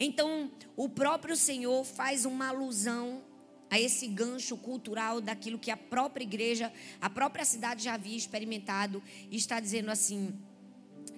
Então, 0.00 0.50
o 0.74 0.88
próprio 0.88 1.36
Senhor 1.36 1.84
faz 1.84 2.24
uma 2.24 2.48
alusão 2.48 3.22
a 3.68 3.78
esse 3.78 4.08
gancho 4.08 4.56
cultural 4.56 5.20
daquilo 5.20 5.58
que 5.58 5.70
a 5.70 5.76
própria 5.76 6.24
igreja, 6.24 6.72
a 7.00 7.10
própria 7.10 7.44
cidade 7.44 7.84
já 7.84 7.94
havia 7.94 8.16
experimentado 8.16 9.02
e 9.30 9.36
está 9.36 9.60
dizendo 9.60 9.90
assim: 9.90 10.34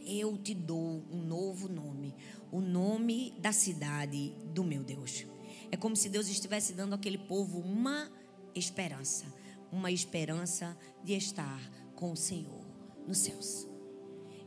Eu 0.05 0.37
te 0.37 0.53
dou 0.53 1.05
um 1.11 1.23
novo 1.23 1.69
nome, 1.69 2.13
o 2.51 2.61
nome 2.61 3.33
da 3.39 3.53
cidade 3.53 4.35
do 4.53 4.65
meu 4.65 4.83
Deus. 4.83 5.25
É 5.71 5.77
como 5.77 5.95
se 5.95 6.09
Deus 6.09 6.29
estivesse 6.29 6.75
dando 6.75 6.95
àquele 6.95 7.17
povo 7.17 7.61
uma 7.61 8.11
esperança, 8.55 9.25
uma 9.71 9.91
esperança 9.91 10.77
de 11.05 11.15
estar 11.15 11.61
com 11.95 12.13
o 12.13 12.17
Senhor 12.17 12.67
nos 13.07 13.19
céus. 13.19 13.67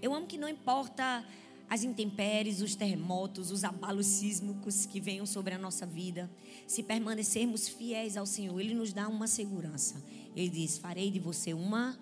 Eu 0.02 0.14
amo 0.14 0.28
que 0.28 0.38
não 0.38 0.48
importa 0.48 1.26
as 1.70 1.84
intempéries, 1.84 2.62
os 2.62 2.76
terremotos, 2.76 3.52
os 3.52 3.64
abalos 3.64 4.06
sísmicos 4.06 4.86
que 4.86 5.00
venham 5.00 5.26
sobre 5.26 5.54
a 5.54 5.58
nossa 5.58 5.86
vida, 5.86 6.30
se 6.68 6.84
permanecermos 6.84 7.68
fiéis 7.68 8.16
ao 8.18 8.26
Senhor, 8.26 8.60
Ele 8.60 8.74
nos 8.74 8.94
dá 8.94 9.08
uma 9.08 9.28
segurança. 9.28 10.04
Ele 10.36 10.50
diz: 10.50 10.78
Farei 10.78 11.10
de 11.10 11.20
você 11.20 11.54
uma 11.54 11.98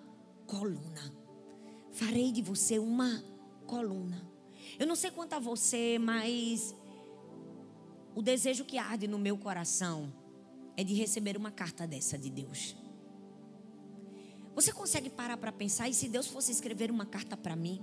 coluna. 0.46 1.12
Farei 1.92 2.30
de 2.30 2.42
você 2.42 2.78
uma 2.78 3.24
coluna. 3.66 4.28
Eu 4.78 4.86
não 4.86 4.96
sei 4.96 5.10
quanto 5.10 5.34
a 5.34 5.38
você, 5.38 5.98
mas 5.98 6.74
o 8.14 8.22
desejo 8.22 8.64
que 8.64 8.78
arde 8.78 9.06
no 9.06 9.18
meu 9.18 9.38
coração 9.38 10.12
é 10.76 10.84
de 10.84 10.94
receber 10.94 11.36
uma 11.36 11.50
carta 11.50 11.86
dessa 11.86 12.18
de 12.18 12.30
Deus. 12.30 12.76
Você 14.54 14.72
consegue 14.72 15.10
parar 15.10 15.36
para 15.36 15.50
pensar 15.50 15.88
e 15.88 15.94
se 15.94 16.08
Deus 16.08 16.26
fosse 16.26 16.52
escrever 16.52 16.90
uma 16.90 17.06
carta 17.06 17.36
para 17.36 17.56
mim? 17.56 17.82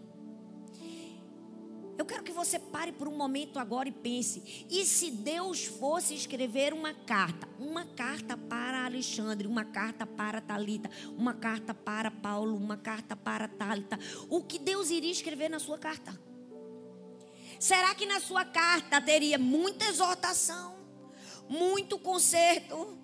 Eu 1.98 2.06
quero 2.06 2.24
que 2.24 2.32
você 2.32 2.58
pare 2.58 2.92
por 2.92 3.08
um 3.08 3.16
momento 3.16 3.60
agora 3.60 3.90
e 3.90 3.92
pense: 3.92 4.66
e 4.70 4.86
se 4.86 5.12
Deus 5.12 5.66
fosse 5.66 6.14
escrever 6.14 6.74
uma 6.74 6.94
carta, 6.94 7.48
uma 7.60 7.86
carta 7.86 8.36
para 8.36 8.86
Alexandre, 8.86 9.48
uma 9.48 9.66
carta 9.66 10.06
para 10.06 10.42
Talita, 10.42 10.90
uma 11.18 11.34
carta 11.34 11.74
para 11.74 12.10
Paulo, 12.10 12.56
uma 12.56 12.78
carta 12.78 13.16
para 13.16 13.48
Talita, 13.48 14.00
o 14.30 14.42
que 14.42 14.58
Deus 14.58 14.90
iria 14.90 15.12
escrever 15.12 15.50
na 15.50 15.60
sua 15.60 15.78
carta? 15.78 16.18
Será 17.60 17.94
que 17.94 18.06
na 18.08 18.20
sua 18.20 18.44
carta 18.44 19.00
teria 19.00 19.38
muita 19.38 19.86
exortação, 19.86 20.76
muito 21.48 22.00
conserto? 22.00 22.98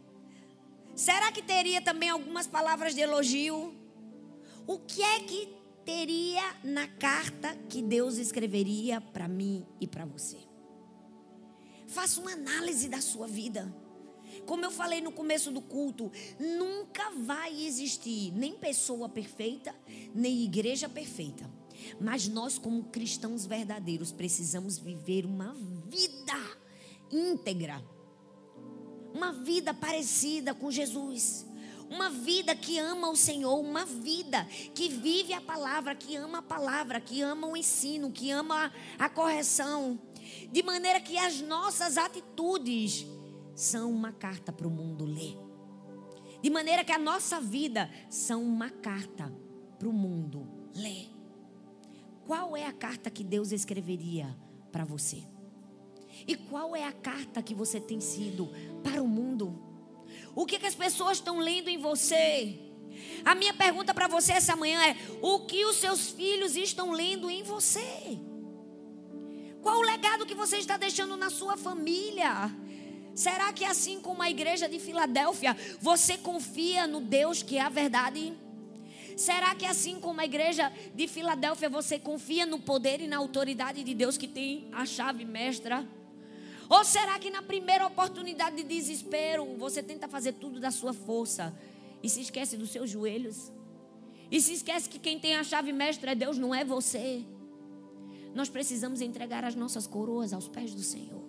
Será 0.96 1.32
que 1.32 1.44
teria 1.44 1.80
também 1.80 2.10
algumas 2.10 2.48
palavras 2.48 2.96
de 2.96 3.02
elogio? 3.02 3.76
O 4.66 4.80
que 4.80 5.04
é 5.04 5.20
que 5.20 5.57
teria 5.88 6.44
na 6.66 6.86
carta 6.86 7.56
que 7.70 7.82
Deus 7.82 8.18
escreveria 8.18 9.00
para 9.00 9.26
mim 9.26 9.66
e 9.80 9.88
para 9.88 10.04
você? 10.04 10.38
Faça 11.88 12.20
uma 12.20 12.34
análise 12.34 12.90
da 12.90 13.00
sua 13.00 13.26
vida. 13.26 13.74
Como 14.46 14.66
eu 14.66 14.70
falei 14.70 15.00
no 15.00 15.14
começo 15.14 15.50
do 15.50 15.62
culto, 15.62 16.12
nunca 16.38 17.12
vai 17.12 17.66
existir 17.66 18.34
nem 18.34 18.58
pessoa 18.58 19.08
perfeita, 19.08 19.74
nem 20.14 20.44
igreja 20.44 20.90
perfeita. 20.90 21.50
Mas 22.02 22.28
nós, 22.28 22.58
como 22.58 22.84
cristãos 22.84 23.46
verdadeiros, 23.46 24.12
precisamos 24.12 24.78
viver 24.78 25.26
uma 25.26 25.54
vida 25.54 26.58
íntegra, 27.10 27.82
uma 29.14 29.32
vida 29.32 29.74
parecida 29.74 30.54
com 30.54 30.70
Jesus. 30.70 31.47
Uma 31.90 32.10
vida 32.10 32.56
que 32.56 32.78
ama 32.78 33.10
o 33.10 33.16
Senhor, 33.16 33.58
uma 33.60 33.86
vida 33.86 34.46
que 34.76 34.90
vive 34.90 35.34
a 35.34 35.42
palavra, 35.42 35.96
que 35.96 36.16
ama 36.16 36.40
a 36.40 36.42
palavra, 36.42 37.00
que 37.00 37.22
ama 37.22 37.48
o 37.48 37.56
ensino, 37.56 38.12
que 38.12 38.30
ama 38.30 38.72
a 39.00 39.10
correção, 39.10 40.00
de 40.52 40.62
maneira 40.62 41.00
que 41.00 41.18
as 41.18 41.40
nossas 41.42 41.98
atitudes 41.98 43.06
são 43.56 43.90
uma 43.90 44.12
carta 44.12 44.52
para 44.52 44.68
o 44.68 44.72
mundo 44.72 45.06
ler. 45.06 45.38
De 46.42 46.50
maneira 46.50 46.84
que 46.84 46.92
a 46.92 47.00
nossa 47.00 47.42
vida 47.42 47.90
são 48.10 48.44
uma 48.44 48.70
carta 48.70 49.34
para 49.80 49.88
o 49.88 49.94
mundo 49.94 50.48
ler. 50.76 51.10
Qual 52.26 52.56
é 52.56 52.66
a 52.66 52.74
carta 52.74 53.10
que 53.10 53.24
Deus 53.24 53.52
escreveria 53.52 54.38
para 54.72 54.84
você? 54.84 55.24
E 56.28 56.36
qual 56.36 56.76
é 56.76 56.84
a 56.84 56.92
carta 56.92 57.42
que 57.42 57.56
você 57.56 57.80
tem 57.80 58.00
sido 58.00 58.50
para 58.84 59.02
o 59.02 59.08
mundo? 59.08 59.67
O 60.38 60.46
que, 60.46 60.60
que 60.60 60.68
as 60.68 60.76
pessoas 60.76 61.18
estão 61.18 61.40
lendo 61.40 61.68
em 61.68 61.80
você? 61.80 62.60
A 63.26 63.34
minha 63.34 63.56
pergunta 63.56 63.92
para 63.92 64.08
você 64.08 64.34
essa 64.34 64.56
manhã 64.56 64.80
é: 64.86 64.96
o 65.20 65.48
que 65.48 65.66
os 65.66 65.78
seus 65.78 66.12
filhos 66.12 66.56
estão 66.56 66.92
lendo 66.92 67.28
em 67.28 67.42
você? 67.42 68.20
Qual 69.64 69.80
o 69.80 69.82
legado 69.82 70.28
que 70.28 70.36
você 70.36 70.58
está 70.58 70.78
deixando 70.78 71.18
na 71.18 71.32
sua 71.32 71.58
família? 71.58 72.56
Será 73.16 73.52
que 73.52 73.66
assim 73.66 74.00
como 74.00 74.22
a 74.22 74.30
igreja 74.30 74.70
de 74.70 74.78
Filadélfia, 74.78 75.58
você 75.82 76.20
confia 76.20 76.86
no 76.86 77.02
Deus 77.02 77.42
que 77.42 77.58
é 77.58 77.62
a 77.62 77.70
verdade? 77.70 78.32
Será 79.16 79.56
que 79.56 79.66
assim 79.66 80.00
como 80.00 80.22
a 80.22 80.26
igreja 80.26 80.72
de 80.94 81.08
Filadélfia, 81.08 81.68
você 81.68 81.98
confia 81.98 82.46
no 82.46 82.60
poder 82.60 83.02
e 83.02 83.08
na 83.08 83.18
autoridade 83.18 83.84
de 83.84 83.96
Deus 83.96 84.20
que 84.20 84.28
tem 84.28 84.70
a 84.72 84.86
chave 84.86 85.26
mestra? 85.26 85.97
Ou 86.70 86.84
será 86.84 87.18
que 87.18 87.30
na 87.30 87.42
primeira 87.42 87.86
oportunidade 87.86 88.58
de 88.58 88.64
desespero, 88.64 89.46
você 89.58 89.82
tenta 89.82 90.08
fazer 90.08 90.34
tudo 90.34 90.60
da 90.60 90.72
sua 90.72 90.94
força 90.94 91.58
e 92.04 92.10
se 92.10 92.22
esquece 92.22 92.58
dos 92.58 92.72
seus 92.72 92.90
joelhos? 92.90 93.52
E 94.30 94.42
se 94.42 94.54
esquece 94.54 94.90
que 94.90 95.00
quem 95.00 95.18
tem 95.20 95.36
a 95.36 95.44
chave 95.44 95.72
mestra 95.72 96.12
é 96.12 96.16
Deus, 96.16 96.38
não 96.38 96.54
é 96.54 96.66
você? 96.66 97.24
Nós 98.36 98.50
precisamos 98.50 99.02
entregar 99.02 99.44
as 99.46 99.56
nossas 99.56 99.88
coroas 99.88 100.34
aos 100.34 100.48
pés 100.48 100.74
do 100.74 100.84
Senhor. 100.84 101.24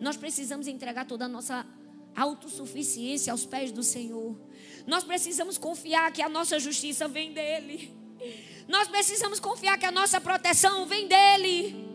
Nós 0.00 0.16
precisamos 0.16 0.66
entregar 0.66 1.06
toda 1.06 1.24
a 1.24 1.28
nossa 1.28 1.66
autossuficiência 2.14 3.32
aos 3.32 3.46
pés 3.46 3.72
do 3.72 3.82
Senhor. 3.82 4.38
Nós 4.86 5.04
precisamos 5.04 5.56
confiar 5.56 6.12
que 6.12 6.22
a 6.22 6.28
nossa 6.28 6.58
justiça 6.58 7.08
vem 7.08 7.32
dele. 7.32 7.90
Nós 8.68 8.88
precisamos 8.88 9.40
confiar 9.40 9.78
que 9.78 9.86
a 9.86 9.90
nossa 9.90 10.20
proteção 10.20 10.86
vem 10.86 11.08
dele. 11.08 11.89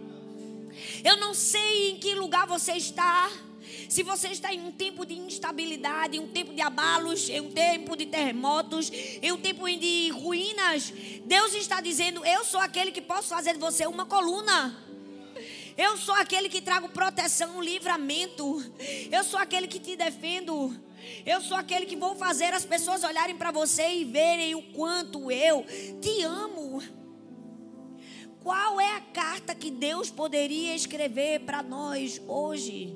Eu 1.04 1.18
não 1.18 1.34
sei 1.34 1.92
em 1.92 1.98
que 1.98 2.14
lugar 2.16 2.48
você 2.48 2.74
está. 2.74 3.32
Se 3.90 4.04
você 4.04 4.30
está 4.30 4.54
em 4.54 4.60
um 4.60 4.72
tempo 4.72 5.06
de 5.06 5.14
instabilidade, 5.14 6.18
em 6.18 6.20
um 6.20 6.28
tempo 6.28 6.54
de 6.54 6.62
abalos, 6.62 7.30
em 7.30 7.42
um 7.42 7.52
tempo 7.52 7.96
de 7.96 8.06
terremotos, 8.06 8.92
em 9.22 9.32
um 9.32 9.38
tempo 9.38 9.70
de 9.70 10.10
ruínas, 10.10 10.92
Deus 11.26 11.54
está 11.54 11.82
dizendo: 11.82 12.26
Eu 12.26 12.44
sou 12.44 12.60
aquele 12.60 12.92
que 12.92 13.02
posso 13.02 13.30
fazer 13.30 13.54
de 13.54 13.60
você 13.60 13.86
uma 13.86 14.06
coluna. 14.06 14.84
Eu 15.78 15.98
sou 15.98 16.16
aquele 16.16 16.48
que 16.48 16.62
trago 16.62 16.88
proteção, 16.90 17.62
livramento. 17.62 18.64
Eu 19.12 19.24
sou 19.24 19.40
aquele 19.40 19.68
que 19.68 19.80
te 19.80 19.96
defendo. 19.96 20.74
Eu 21.26 21.42
sou 21.42 21.58
aquele 21.58 21.86
que 21.86 21.96
vou 21.96 22.16
fazer 22.16 22.54
as 22.54 22.66
pessoas 22.66 23.04
olharem 23.04 23.36
para 23.36 23.52
você 23.52 23.88
e 23.98 24.06
verem 24.06 24.56
o 24.56 24.62
quanto 24.62 25.30
eu 25.30 25.66
te 26.02 26.24
amo. 26.24 26.82
Qual 28.46 28.80
é 28.80 28.96
a 28.96 29.02
carta 29.02 29.56
que 29.56 29.72
Deus 29.72 30.12
poderia 30.12 30.76
escrever 30.76 31.40
para 31.40 31.64
nós 31.64 32.22
hoje? 32.28 32.96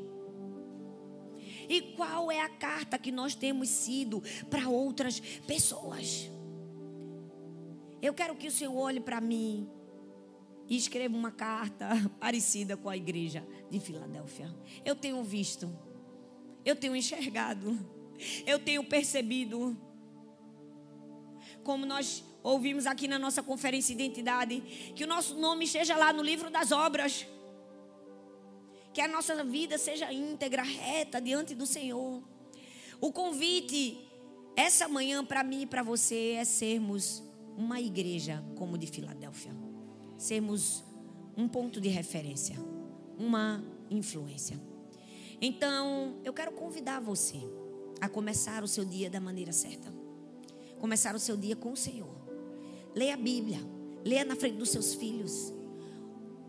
E 1.67 1.81
qual 1.97 2.31
é 2.31 2.39
a 2.39 2.49
carta 2.49 2.99
que 2.99 3.11
nós 3.11 3.33
temos 3.33 3.67
sido 3.67 4.21
para 4.47 4.69
outras 4.69 5.19
pessoas? 5.19 6.29
Eu 7.99 8.13
quero 8.13 8.35
que 8.35 8.47
o 8.47 8.51
Senhor 8.51 8.77
olhe 8.77 8.99
para 8.99 9.19
mim 9.19 9.67
e 10.67 10.77
escreva 10.77 11.17
uma 11.17 11.31
carta 11.31 11.87
parecida 12.21 12.77
com 12.77 12.87
a 12.87 12.95
igreja 12.95 13.43
de 13.71 13.79
Filadélfia. 13.79 14.55
Eu 14.85 14.95
tenho 14.95 15.23
visto, 15.23 15.67
eu 16.63 16.75
tenho 16.75 16.95
enxergado, 16.95 17.75
eu 18.45 18.59
tenho 18.59 18.83
percebido. 18.83 19.75
Como 21.63 21.87
nós 21.87 22.23
ouvimos 22.43 22.85
aqui 22.85 23.07
na 23.07 23.19
nossa 23.19 23.43
conferência 23.43 23.95
de 23.95 24.03
identidade, 24.03 24.61
que 24.95 25.03
o 25.03 25.07
nosso 25.07 25.35
nome 25.35 25.65
esteja 25.65 25.95
lá 25.95 26.11
no 26.13 26.23
livro 26.23 26.49
das 26.49 26.71
obras. 26.71 27.25
Que 28.93 29.01
a 29.01 29.07
nossa 29.07 29.43
vida 29.43 29.77
seja 29.77 30.11
íntegra, 30.11 30.63
reta 30.63 31.21
diante 31.21 31.53
do 31.53 31.65
Senhor. 31.65 32.23
O 32.99 33.11
convite 33.11 34.05
essa 34.55 34.87
manhã 34.87 35.23
para 35.23 35.43
mim 35.43 35.61
e 35.61 35.65
para 35.65 35.83
você 35.83 36.31
é 36.31 36.43
sermos 36.43 37.23
uma 37.55 37.79
igreja 37.79 38.43
como 38.57 38.77
de 38.77 38.87
Filadélfia 38.87 39.69
sermos 40.19 40.83
um 41.35 41.47
ponto 41.47 41.79
de 41.79 41.87
referência, 41.87 42.57
uma 43.17 43.63
influência. 43.89 44.59
Então, 45.41 46.19
eu 46.25 46.33
quero 46.33 46.51
convidar 46.51 46.99
você 46.99 47.37
a 48.01 48.09
começar 48.09 48.61
o 48.63 48.67
seu 48.67 48.83
dia 48.83 49.09
da 49.09 49.21
maneira 49.21 49.53
certa. 49.53 49.91
Começar 50.77 51.15
o 51.15 51.19
seu 51.19 51.37
dia 51.37 51.55
com 51.55 51.71
o 51.71 51.77
Senhor. 51.77 52.18
Leia 52.95 53.13
a 53.13 53.17
Bíblia, 53.17 53.59
leia 54.03 54.25
na 54.25 54.35
frente 54.35 54.57
dos 54.57 54.69
seus 54.69 54.93
filhos. 54.93 55.53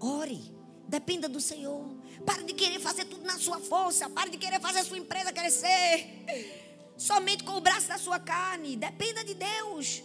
Ore, 0.00 0.40
dependa 0.88 1.28
do 1.28 1.40
Senhor. 1.40 1.84
Pare 2.24 2.44
de 2.44 2.54
querer 2.54 2.80
fazer 2.80 3.04
tudo 3.04 3.24
na 3.24 3.38
sua 3.38 3.58
força, 3.58 4.08
pare 4.08 4.30
de 4.30 4.38
querer 4.38 4.60
fazer 4.60 4.80
a 4.80 4.84
sua 4.84 4.98
empresa 4.98 5.32
crescer. 5.32 6.24
Somente 6.96 7.44
com 7.44 7.52
o 7.52 7.60
braço 7.60 7.88
da 7.88 7.96
sua 7.96 8.18
carne, 8.18 8.76
dependa 8.76 9.24
de 9.24 9.34
Deus. 9.34 10.02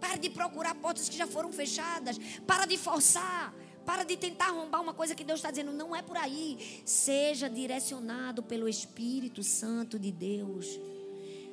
Para 0.00 0.16
de 0.16 0.30
procurar 0.30 0.74
portas 0.74 1.08
que 1.08 1.16
já 1.16 1.26
foram 1.26 1.52
fechadas. 1.52 2.18
Para 2.46 2.66
de 2.66 2.76
forçar. 2.76 3.54
Para 3.84 4.04
de 4.04 4.16
tentar 4.16 4.48
arrombar 4.48 4.82
uma 4.82 4.92
coisa 4.92 5.14
que 5.14 5.24
Deus 5.24 5.38
está 5.38 5.50
dizendo. 5.50 5.72
Não 5.72 5.94
é 5.96 6.02
por 6.02 6.16
aí. 6.16 6.82
Seja 6.84 7.48
direcionado 7.48 8.42
pelo 8.42 8.68
Espírito 8.68 9.42
Santo 9.42 9.98
de 9.98 10.12
Deus. 10.12 10.78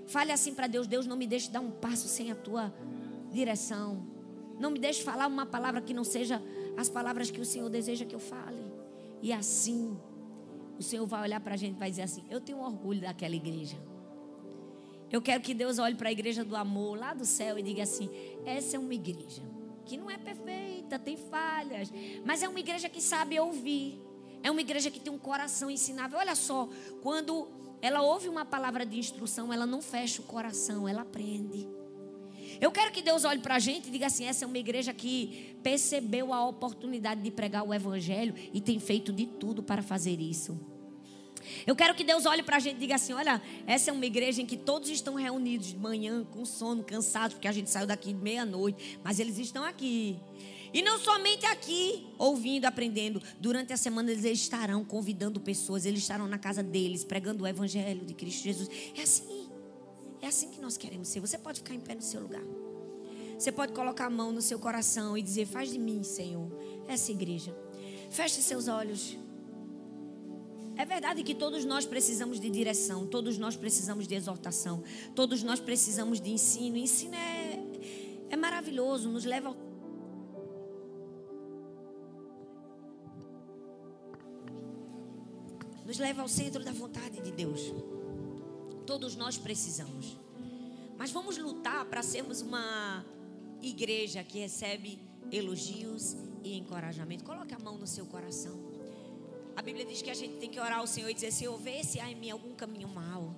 Fale 0.07 0.31
assim 0.31 0.53
para 0.53 0.67
Deus: 0.67 0.87
Deus, 0.87 1.05
não 1.05 1.15
me 1.15 1.27
deixe 1.27 1.49
dar 1.49 1.59
um 1.59 1.71
passo 1.71 2.07
sem 2.07 2.31
a 2.31 2.35
tua 2.35 2.73
direção. 3.31 4.05
Não 4.59 4.71
me 4.71 4.79
deixe 4.79 5.03
falar 5.03 5.27
uma 5.27 5.45
palavra 5.45 5.81
que 5.81 5.93
não 5.93 6.03
seja 6.03 6.41
as 6.77 6.89
palavras 6.89 7.29
que 7.29 7.41
o 7.41 7.45
Senhor 7.45 7.69
deseja 7.69 8.05
que 8.05 8.15
eu 8.15 8.19
fale. 8.19 8.63
E 9.21 9.33
assim, 9.33 9.97
o 10.79 10.83
Senhor 10.83 11.05
vai 11.05 11.21
olhar 11.21 11.39
para 11.39 11.55
a 11.55 11.57
gente 11.57 11.75
e 11.75 11.79
vai 11.79 11.89
dizer 11.89 12.03
assim: 12.03 12.23
Eu 12.29 12.39
tenho 12.39 12.59
orgulho 12.59 13.01
daquela 13.01 13.35
igreja. 13.35 13.77
Eu 15.11 15.21
quero 15.21 15.41
que 15.41 15.53
Deus 15.53 15.79
olhe 15.79 15.95
para 15.95 16.09
a 16.09 16.11
igreja 16.11 16.43
do 16.43 16.55
amor 16.55 16.97
lá 16.97 17.13
do 17.13 17.25
céu 17.25 17.57
e 17.57 17.63
diga 17.63 17.83
assim: 17.83 18.09
essa 18.45 18.75
é 18.75 18.79
uma 18.79 18.93
igreja 18.93 19.41
que 19.85 19.97
não 19.97 20.09
é 20.09 20.17
perfeita, 20.17 20.97
tem 20.97 21.15
falhas, 21.15 21.93
mas 22.25 22.41
é 22.41 22.49
uma 22.49 22.59
igreja 22.59 22.89
que 22.89 22.99
sabe 23.01 23.39
ouvir. 23.39 24.01
É 24.41 24.51
uma 24.51 24.61
igreja 24.61 24.91
que 24.91 24.99
tem 24.99 25.11
um 25.11 25.17
coração 25.17 25.71
ensinável. 25.71 26.19
Olha 26.19 26.35
só, 26.35 26.69
quando 27.01 27.47
ela 27.85 28.01
ouve 28.01 28.27
uma 28.27 28.43
palavra 28.43 28.83
de 28.83 28.97
instrução, 28.97 29.53
ela 29.53 29.67
não 29.67 29.79
fecha 29.79 30.19
o 30.19 30.25
coração, 30.25 30.89
ela 30.89 31.03
aprende. 31.03 31.67
Eu 32.59 32.71
quero 32.71 32.91
que 32.91 32.99
Deus 32.99 33.23
olhe 33.25 33.39
para 33.41 33.55
a 33.55 33.59
gente 33.59 33.89
e 33.89 33.91
diga 33.91 34.07
assim: 34.07 34.25
essa 34.25 34.43
é 34.43 34.47
uma 34.47 34.57
igreja 34.57 34.91
que 34.91 35.55
percebeu 35.61 36.33
a 36.33 36.43
oportunidade 36.47 37.21
de 37.21 37.29
pregar 37.29 37.63
o 37.63 37.71
evangelho 37.71 38.33
e 38.51 38.59
tem 38.59 38.79
feito 38.79 39.13
de 39.13 39.27
tudo 39.27 39.61
para 39.61 39.83
fazer 39.83 40.19
isso. 40.19 40.59
Eu 41.67 41.75
quero 41.75 41.93
que 41.93 42.03
Deus 42.03 42.25
olhe 42.25 42.41
para 42.41 42.57
a 42.57 42.59
gente 42.59 42.77
e 42.77 42.79
diga 42.79 42.95
assim: 42.95 43.13
olha, 43.13 43.39
essa 43.67 43.91
é 43.91 43.93
uma 43.93 44.05
igreja 44.05 44.41
em 44.41 44.47
que 44.47 44.57
todos 44.57 44.89
estão 44.89 45.13
reunidos 45.13 45.67
de 45.67 45.77
manhã, 45.77 46.23
com 46.23 46.43
sono, 46.43 46.83
cansados, 46.83 47.35
porque 47.35 47.47
a 47.47 47.51
gente 47.51 47.69
saiu 47.69 47.85
daqui 47.85 48.15
meia-noite, 48.15 48.99
mas 49.03 49.19
eles 49.19 49.37
estão 49.37 49.63
aqui. 49.63 50.17
E 50.75 50.81
não 50.81 50.99
somente 50.99 51.45
aqui, 51.45 52.05
ouvindo, 52.17 52.65
aprendendo. 52.65 53.21
Durante 53.39 53.71
a 53.71 53.77
semana 53.77 54.11
eles 54.11 54.25
estarão 54.25 54.83
convidando 54.83 55.39
pessoas, 55.39 55.85
eles 55.85 56.01
estarão 56.01 56.27
na 56.27 56.37
casa 56.37 56.61
deles, 56.61 57.05
pregando 57.05 57.45
o 57.45 57.47
evangelho 57.47 58.03
de 58.03 58.13
Cristo 58.13 58.43
Jesus. 58.43 58.69
É 58.93 59.03
assim. 59.03 59.47
É 60.21 60.27
assim 60.27 60.49
que 60.49 60.59
nós 60.59 60.75
queremos 60.75 61.07
ser. 61.07 61.21
Você 61.21 61.37
pode 61.37 61.61
ficar 61.61 61.73
em 61.73 61.79
pé 61.79 61.95
no 61.95 62.01
seu 62.01 62.19
lugar. 62.19 62.43
Você 63.39 63.53
pode 63.53 63.71
colocar 63.71 64.07
a 64.07 64.09
mão 64.09 64.33
no 64.33 64.41
seu 64.41 64.59
coração 64.59 65.17
e 65.17 65.21
dizer: 65.21 65.45
Faz 65.45 65.71
de 65.71 65.79
mim, 65.79 66.03
Senhor, 66.03 66.51
essa 66.89 67.09
igreja. 67.09 67.55
Feche 68.09 68.41
seus 68.41 68.67
olhos. 68.67 69.17
É 70.75 70.83
verdade 70.83 71.23
que 71.23 71.33
todos 71.33 71.63
nós 71.63 71.85
precisamos 71.85 72.37
de 72.37 72.49
direção, 72.49 73.07
todos 73.07 73.37
nós 73.37 73.55
precisamos 73.55 74.09
de 74.09 74.15
exortação, 74.15 74.83
todos 75.15 75.41
nós 75.41 75.61
precisamos 75.61 76.19
de 76.19 76.31
ensino. 76.31 76.75
ensino 76.75 77.15
é, 77.15 77.63
é 78.29 78.35
maravilhoso, 78.35 79.07
nos 79.07 79.23
leva 79.23 79.47
ao. 79.47 79.74
Nos 85.95 86.01
leva 86.01 86.23
ao 86.23 86.27
centro 86.27 86.61
da 86.61 86.73
vontade 86.73 87.21
de 87.21 87.31
Deus. 87.31 87.73
Todos 88.85 89.15
nós 89.15 89.37
precisamos. 89.37 90.17
Mas 90.97 91.09
vamos 91.09 91.37
lutar 91.37 91.85
para 91.85 92.03
sermos 92.03 92.41
uma 92.41 93.05
igreja 93.61 94.21
que 94.21 94.39
recebe 94.39 94.99
elogios 95.31 96.17
e 96.43 96.57
encorajamento. 96.57 97.23
Coloque 97.23 97.53
a 97.53 97.59
mão 97.59 97.77
no 97.77 97.87
seu 97.87 98.05
coração. 98.07 98.59
A 99.55 99.61
Bíblia 99.61 99.85
diz 99.85 100.01
que 100.01 100.09
a 100.09 100.13
gente 100.13 100.35
tem 100.35 100.49
que 100.49 100.59
orar 100.59 100.79
ao 100.79 100.85
Senhor 100.85 101.09
e 101.09 101.13
dizer: 101.13 101.31
Senhor, 101.31 101.57
vê 101.57 101.81
se 101.81 101.97
há 101.97 102.11
em 102.11 102.15
mim 102.15 102.29
algum 102.29 102.53
caminho 102.53 102.89
mau 102.89 103.33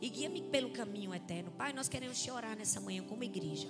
e 0.00 0.08
guia-me 0.08 0.40
pelo 0.40 0.70
caminho 0.70 1.14
eterno. 1.14 1.50
Pai, 1.58 1.74
nós 1.74 1.90
queremos 1.90 2.18
te 2.22 2.30
orar 2.30 2.56
nessa 2.56 2.80
manhã 2.80 3.02
como 3.02 3.22
igreja. 3.22 3.68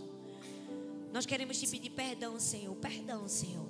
Nós 1.12 1.26
queremos 1.26 1.58
te 1.58 1.66
pedir 1.66 1.90
perdão, 1.90 2.38
Senhor. 2.38 2.76
Perdão, 2.76 3.26
Senhor. 3.26 3.66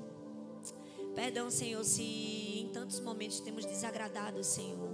Perdão, 1.15 1.51
Senhor, 1.51 1.83
se 1.85 2.58
tantos 2.69 3.01
momentos 3.01 3.41
temos 3.41 3.65
desagradado, 3.65 4.43
Senhor. 4.45 4.91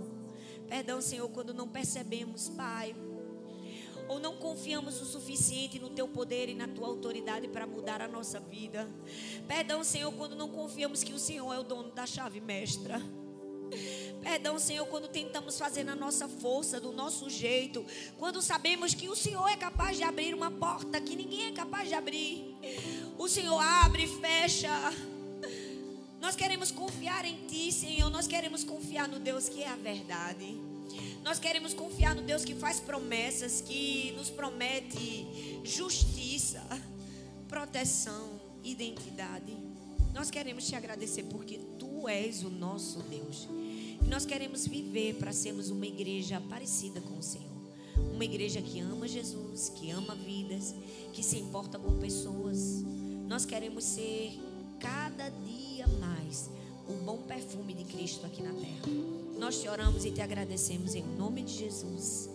Perdão, 0.68 1.00
Senhor, 1.00 1.28
quando 1.28 1.52
não 1.52 1.68
percebemos, 1.68 2.48
Pai, 2.48 2.94
ou 4.08 4.18
não 4.18 4.36
confiamos 4.36 5.00
o 5.00 5.04
suficiente 5.04 5.78
no 5.78 5.90
teu 5.90 6.08
poder 6.08 6.48
e 6.48 6.54
na 6.54 6.68
tua 6.68 6.88
autoridade 6.88 7.48
para 7.48 7.66
mudar 7.66 8.00
a 8.02 8.08
nossa 8.08 8.40
vida. 8.40 8.88
Perdão, 9.46 9.82
Senhor, 9.84 10.12
quando 10.12 10.34
não 10.34 10.48
confiamos 10.48 11.02
que 11.02 11.12
o 11.12 11.18
Senhor 11.18 11.52
é 11.52 11.58
o 11.58 11.64
dono 11.64 11.90
da 11.90 12.06
chave 12.06 12.40
mestra. 12.40 13.00
Perdão, 14.22 14.58
Senhor, 14.58 14.86
quando 14.86 15.08
tentamos 15.08 15.58
fazer 15.58 15.84
na 15.84 15.94
nossa 15.94 16.28
força, 16.28 16.80
do 16.80 16.92
nosso 16.92 17.28
jeito, 17.28 17.84
quando 18.18 18.40
sabemos 18.40 18.94
que 18.94 19.08
o 19.08 19.16
Senhor 19.16 19.46
é 19.48 19.56
capaz 19.56 19.96
de 19.96 20.02
abrir 20.02 20.34
uma 20.34 20.50
porta 20.50 21.00
que 21.00 21.14
ninguém 21.14 21.48
é 21.48 21.52
capaz 21.52 21.88
de 21.88 21.94
abrir. 21.94 22.56
O 23.18 23.28
Senhor 23.28 23.58
abre 23.58 24.04
e 24.04 24.08
fecha. 24.08 24.70
Nós 26.24 26.36
queremos 26.36 26.70
confiar 26.70 27.26
em 27.26 27.36
Ti, 27.46 27.70
Senhor. 27.70 28.08
Nós 28.08 28.26
queremos 28.26 28.64
confiar 28.64 29.06
no 29.06 29.18
Deus 29.18 29.46
que 29.46 29.62
é 29.62 29.68
a 29.68 29.76
verdade. 29.76 30.58
Nós 31.22 31.38
queremos 31.38 31.74
confiar 31.74 32.14
no 32.14 32.22
Deus 32.22 32.46
que 32.46 32.54
faz 32.54 32.80
promessas, 32.80 33.60
que 33.60 34.10
nos 34.16 34.30
promete 34.30 35.26
justiça, 35.62 36.62
proteção, 37.46 38.40
identidade. 38.64 39.54
Nós 40.14 40.30
queremos 40.30 40.66
te 40.66 40.74
agradecer 40.74 41.24
porque 41.24 41.58
Tu 41.78 42.08
és 42.08 42.42
o 42.42 42.48
nosso 42.48 43.00
Deus. 43.00 43.46
E 44.02 44.08
nós 44.08 44.24
queremos 44.24 44.66
viver 44.66 45.16
para 45.16 45.30
sermos 45.30 45.68
uma 45.68 45.86
igreja 45.86 46.40
parecida 46.48 47.02
com 47.02 47.18
o 47.18 47.22
Senhor. 47.22 47.52
Uma 48.14 48.24
igreja 48.24 48.62
que 48.62 48.80
ama 48.80 49.06
Jesus, 49.06 49.68
que 49.76 49.90
ama 49.90 50.14
vidas, 50.14 50.74
que 51.12 51.22
se 51.22 51.36
importa 51.36 51.78
com 51.78 51.98
pessoas. 51.98 52.82
Nós 53.28 53.44
queremos 53.44 53.84
ser 53.84 54.40
cada 54.84 55.30
dia 55.30 55.86
mais 55.98 56.50
o 56.86 56.92
bom 57.04 57.16
perfume 57.22 57.72
de 57.72 57.84
Cristo 57.84 58.26
aqui 58.26 58.42
na 58.42 58.52
terra. 58.52 58.92
Nós 59.38 59.62
te 59.62 59.66
oramos 59.66 60.04
e 60.04 60.10
te 60.10 60.20
agradecemos 60.20 60.94
em 60.94 61.02
nome 61.02 61.42
de 61.42 61.54
Jesus. 61.54 62.28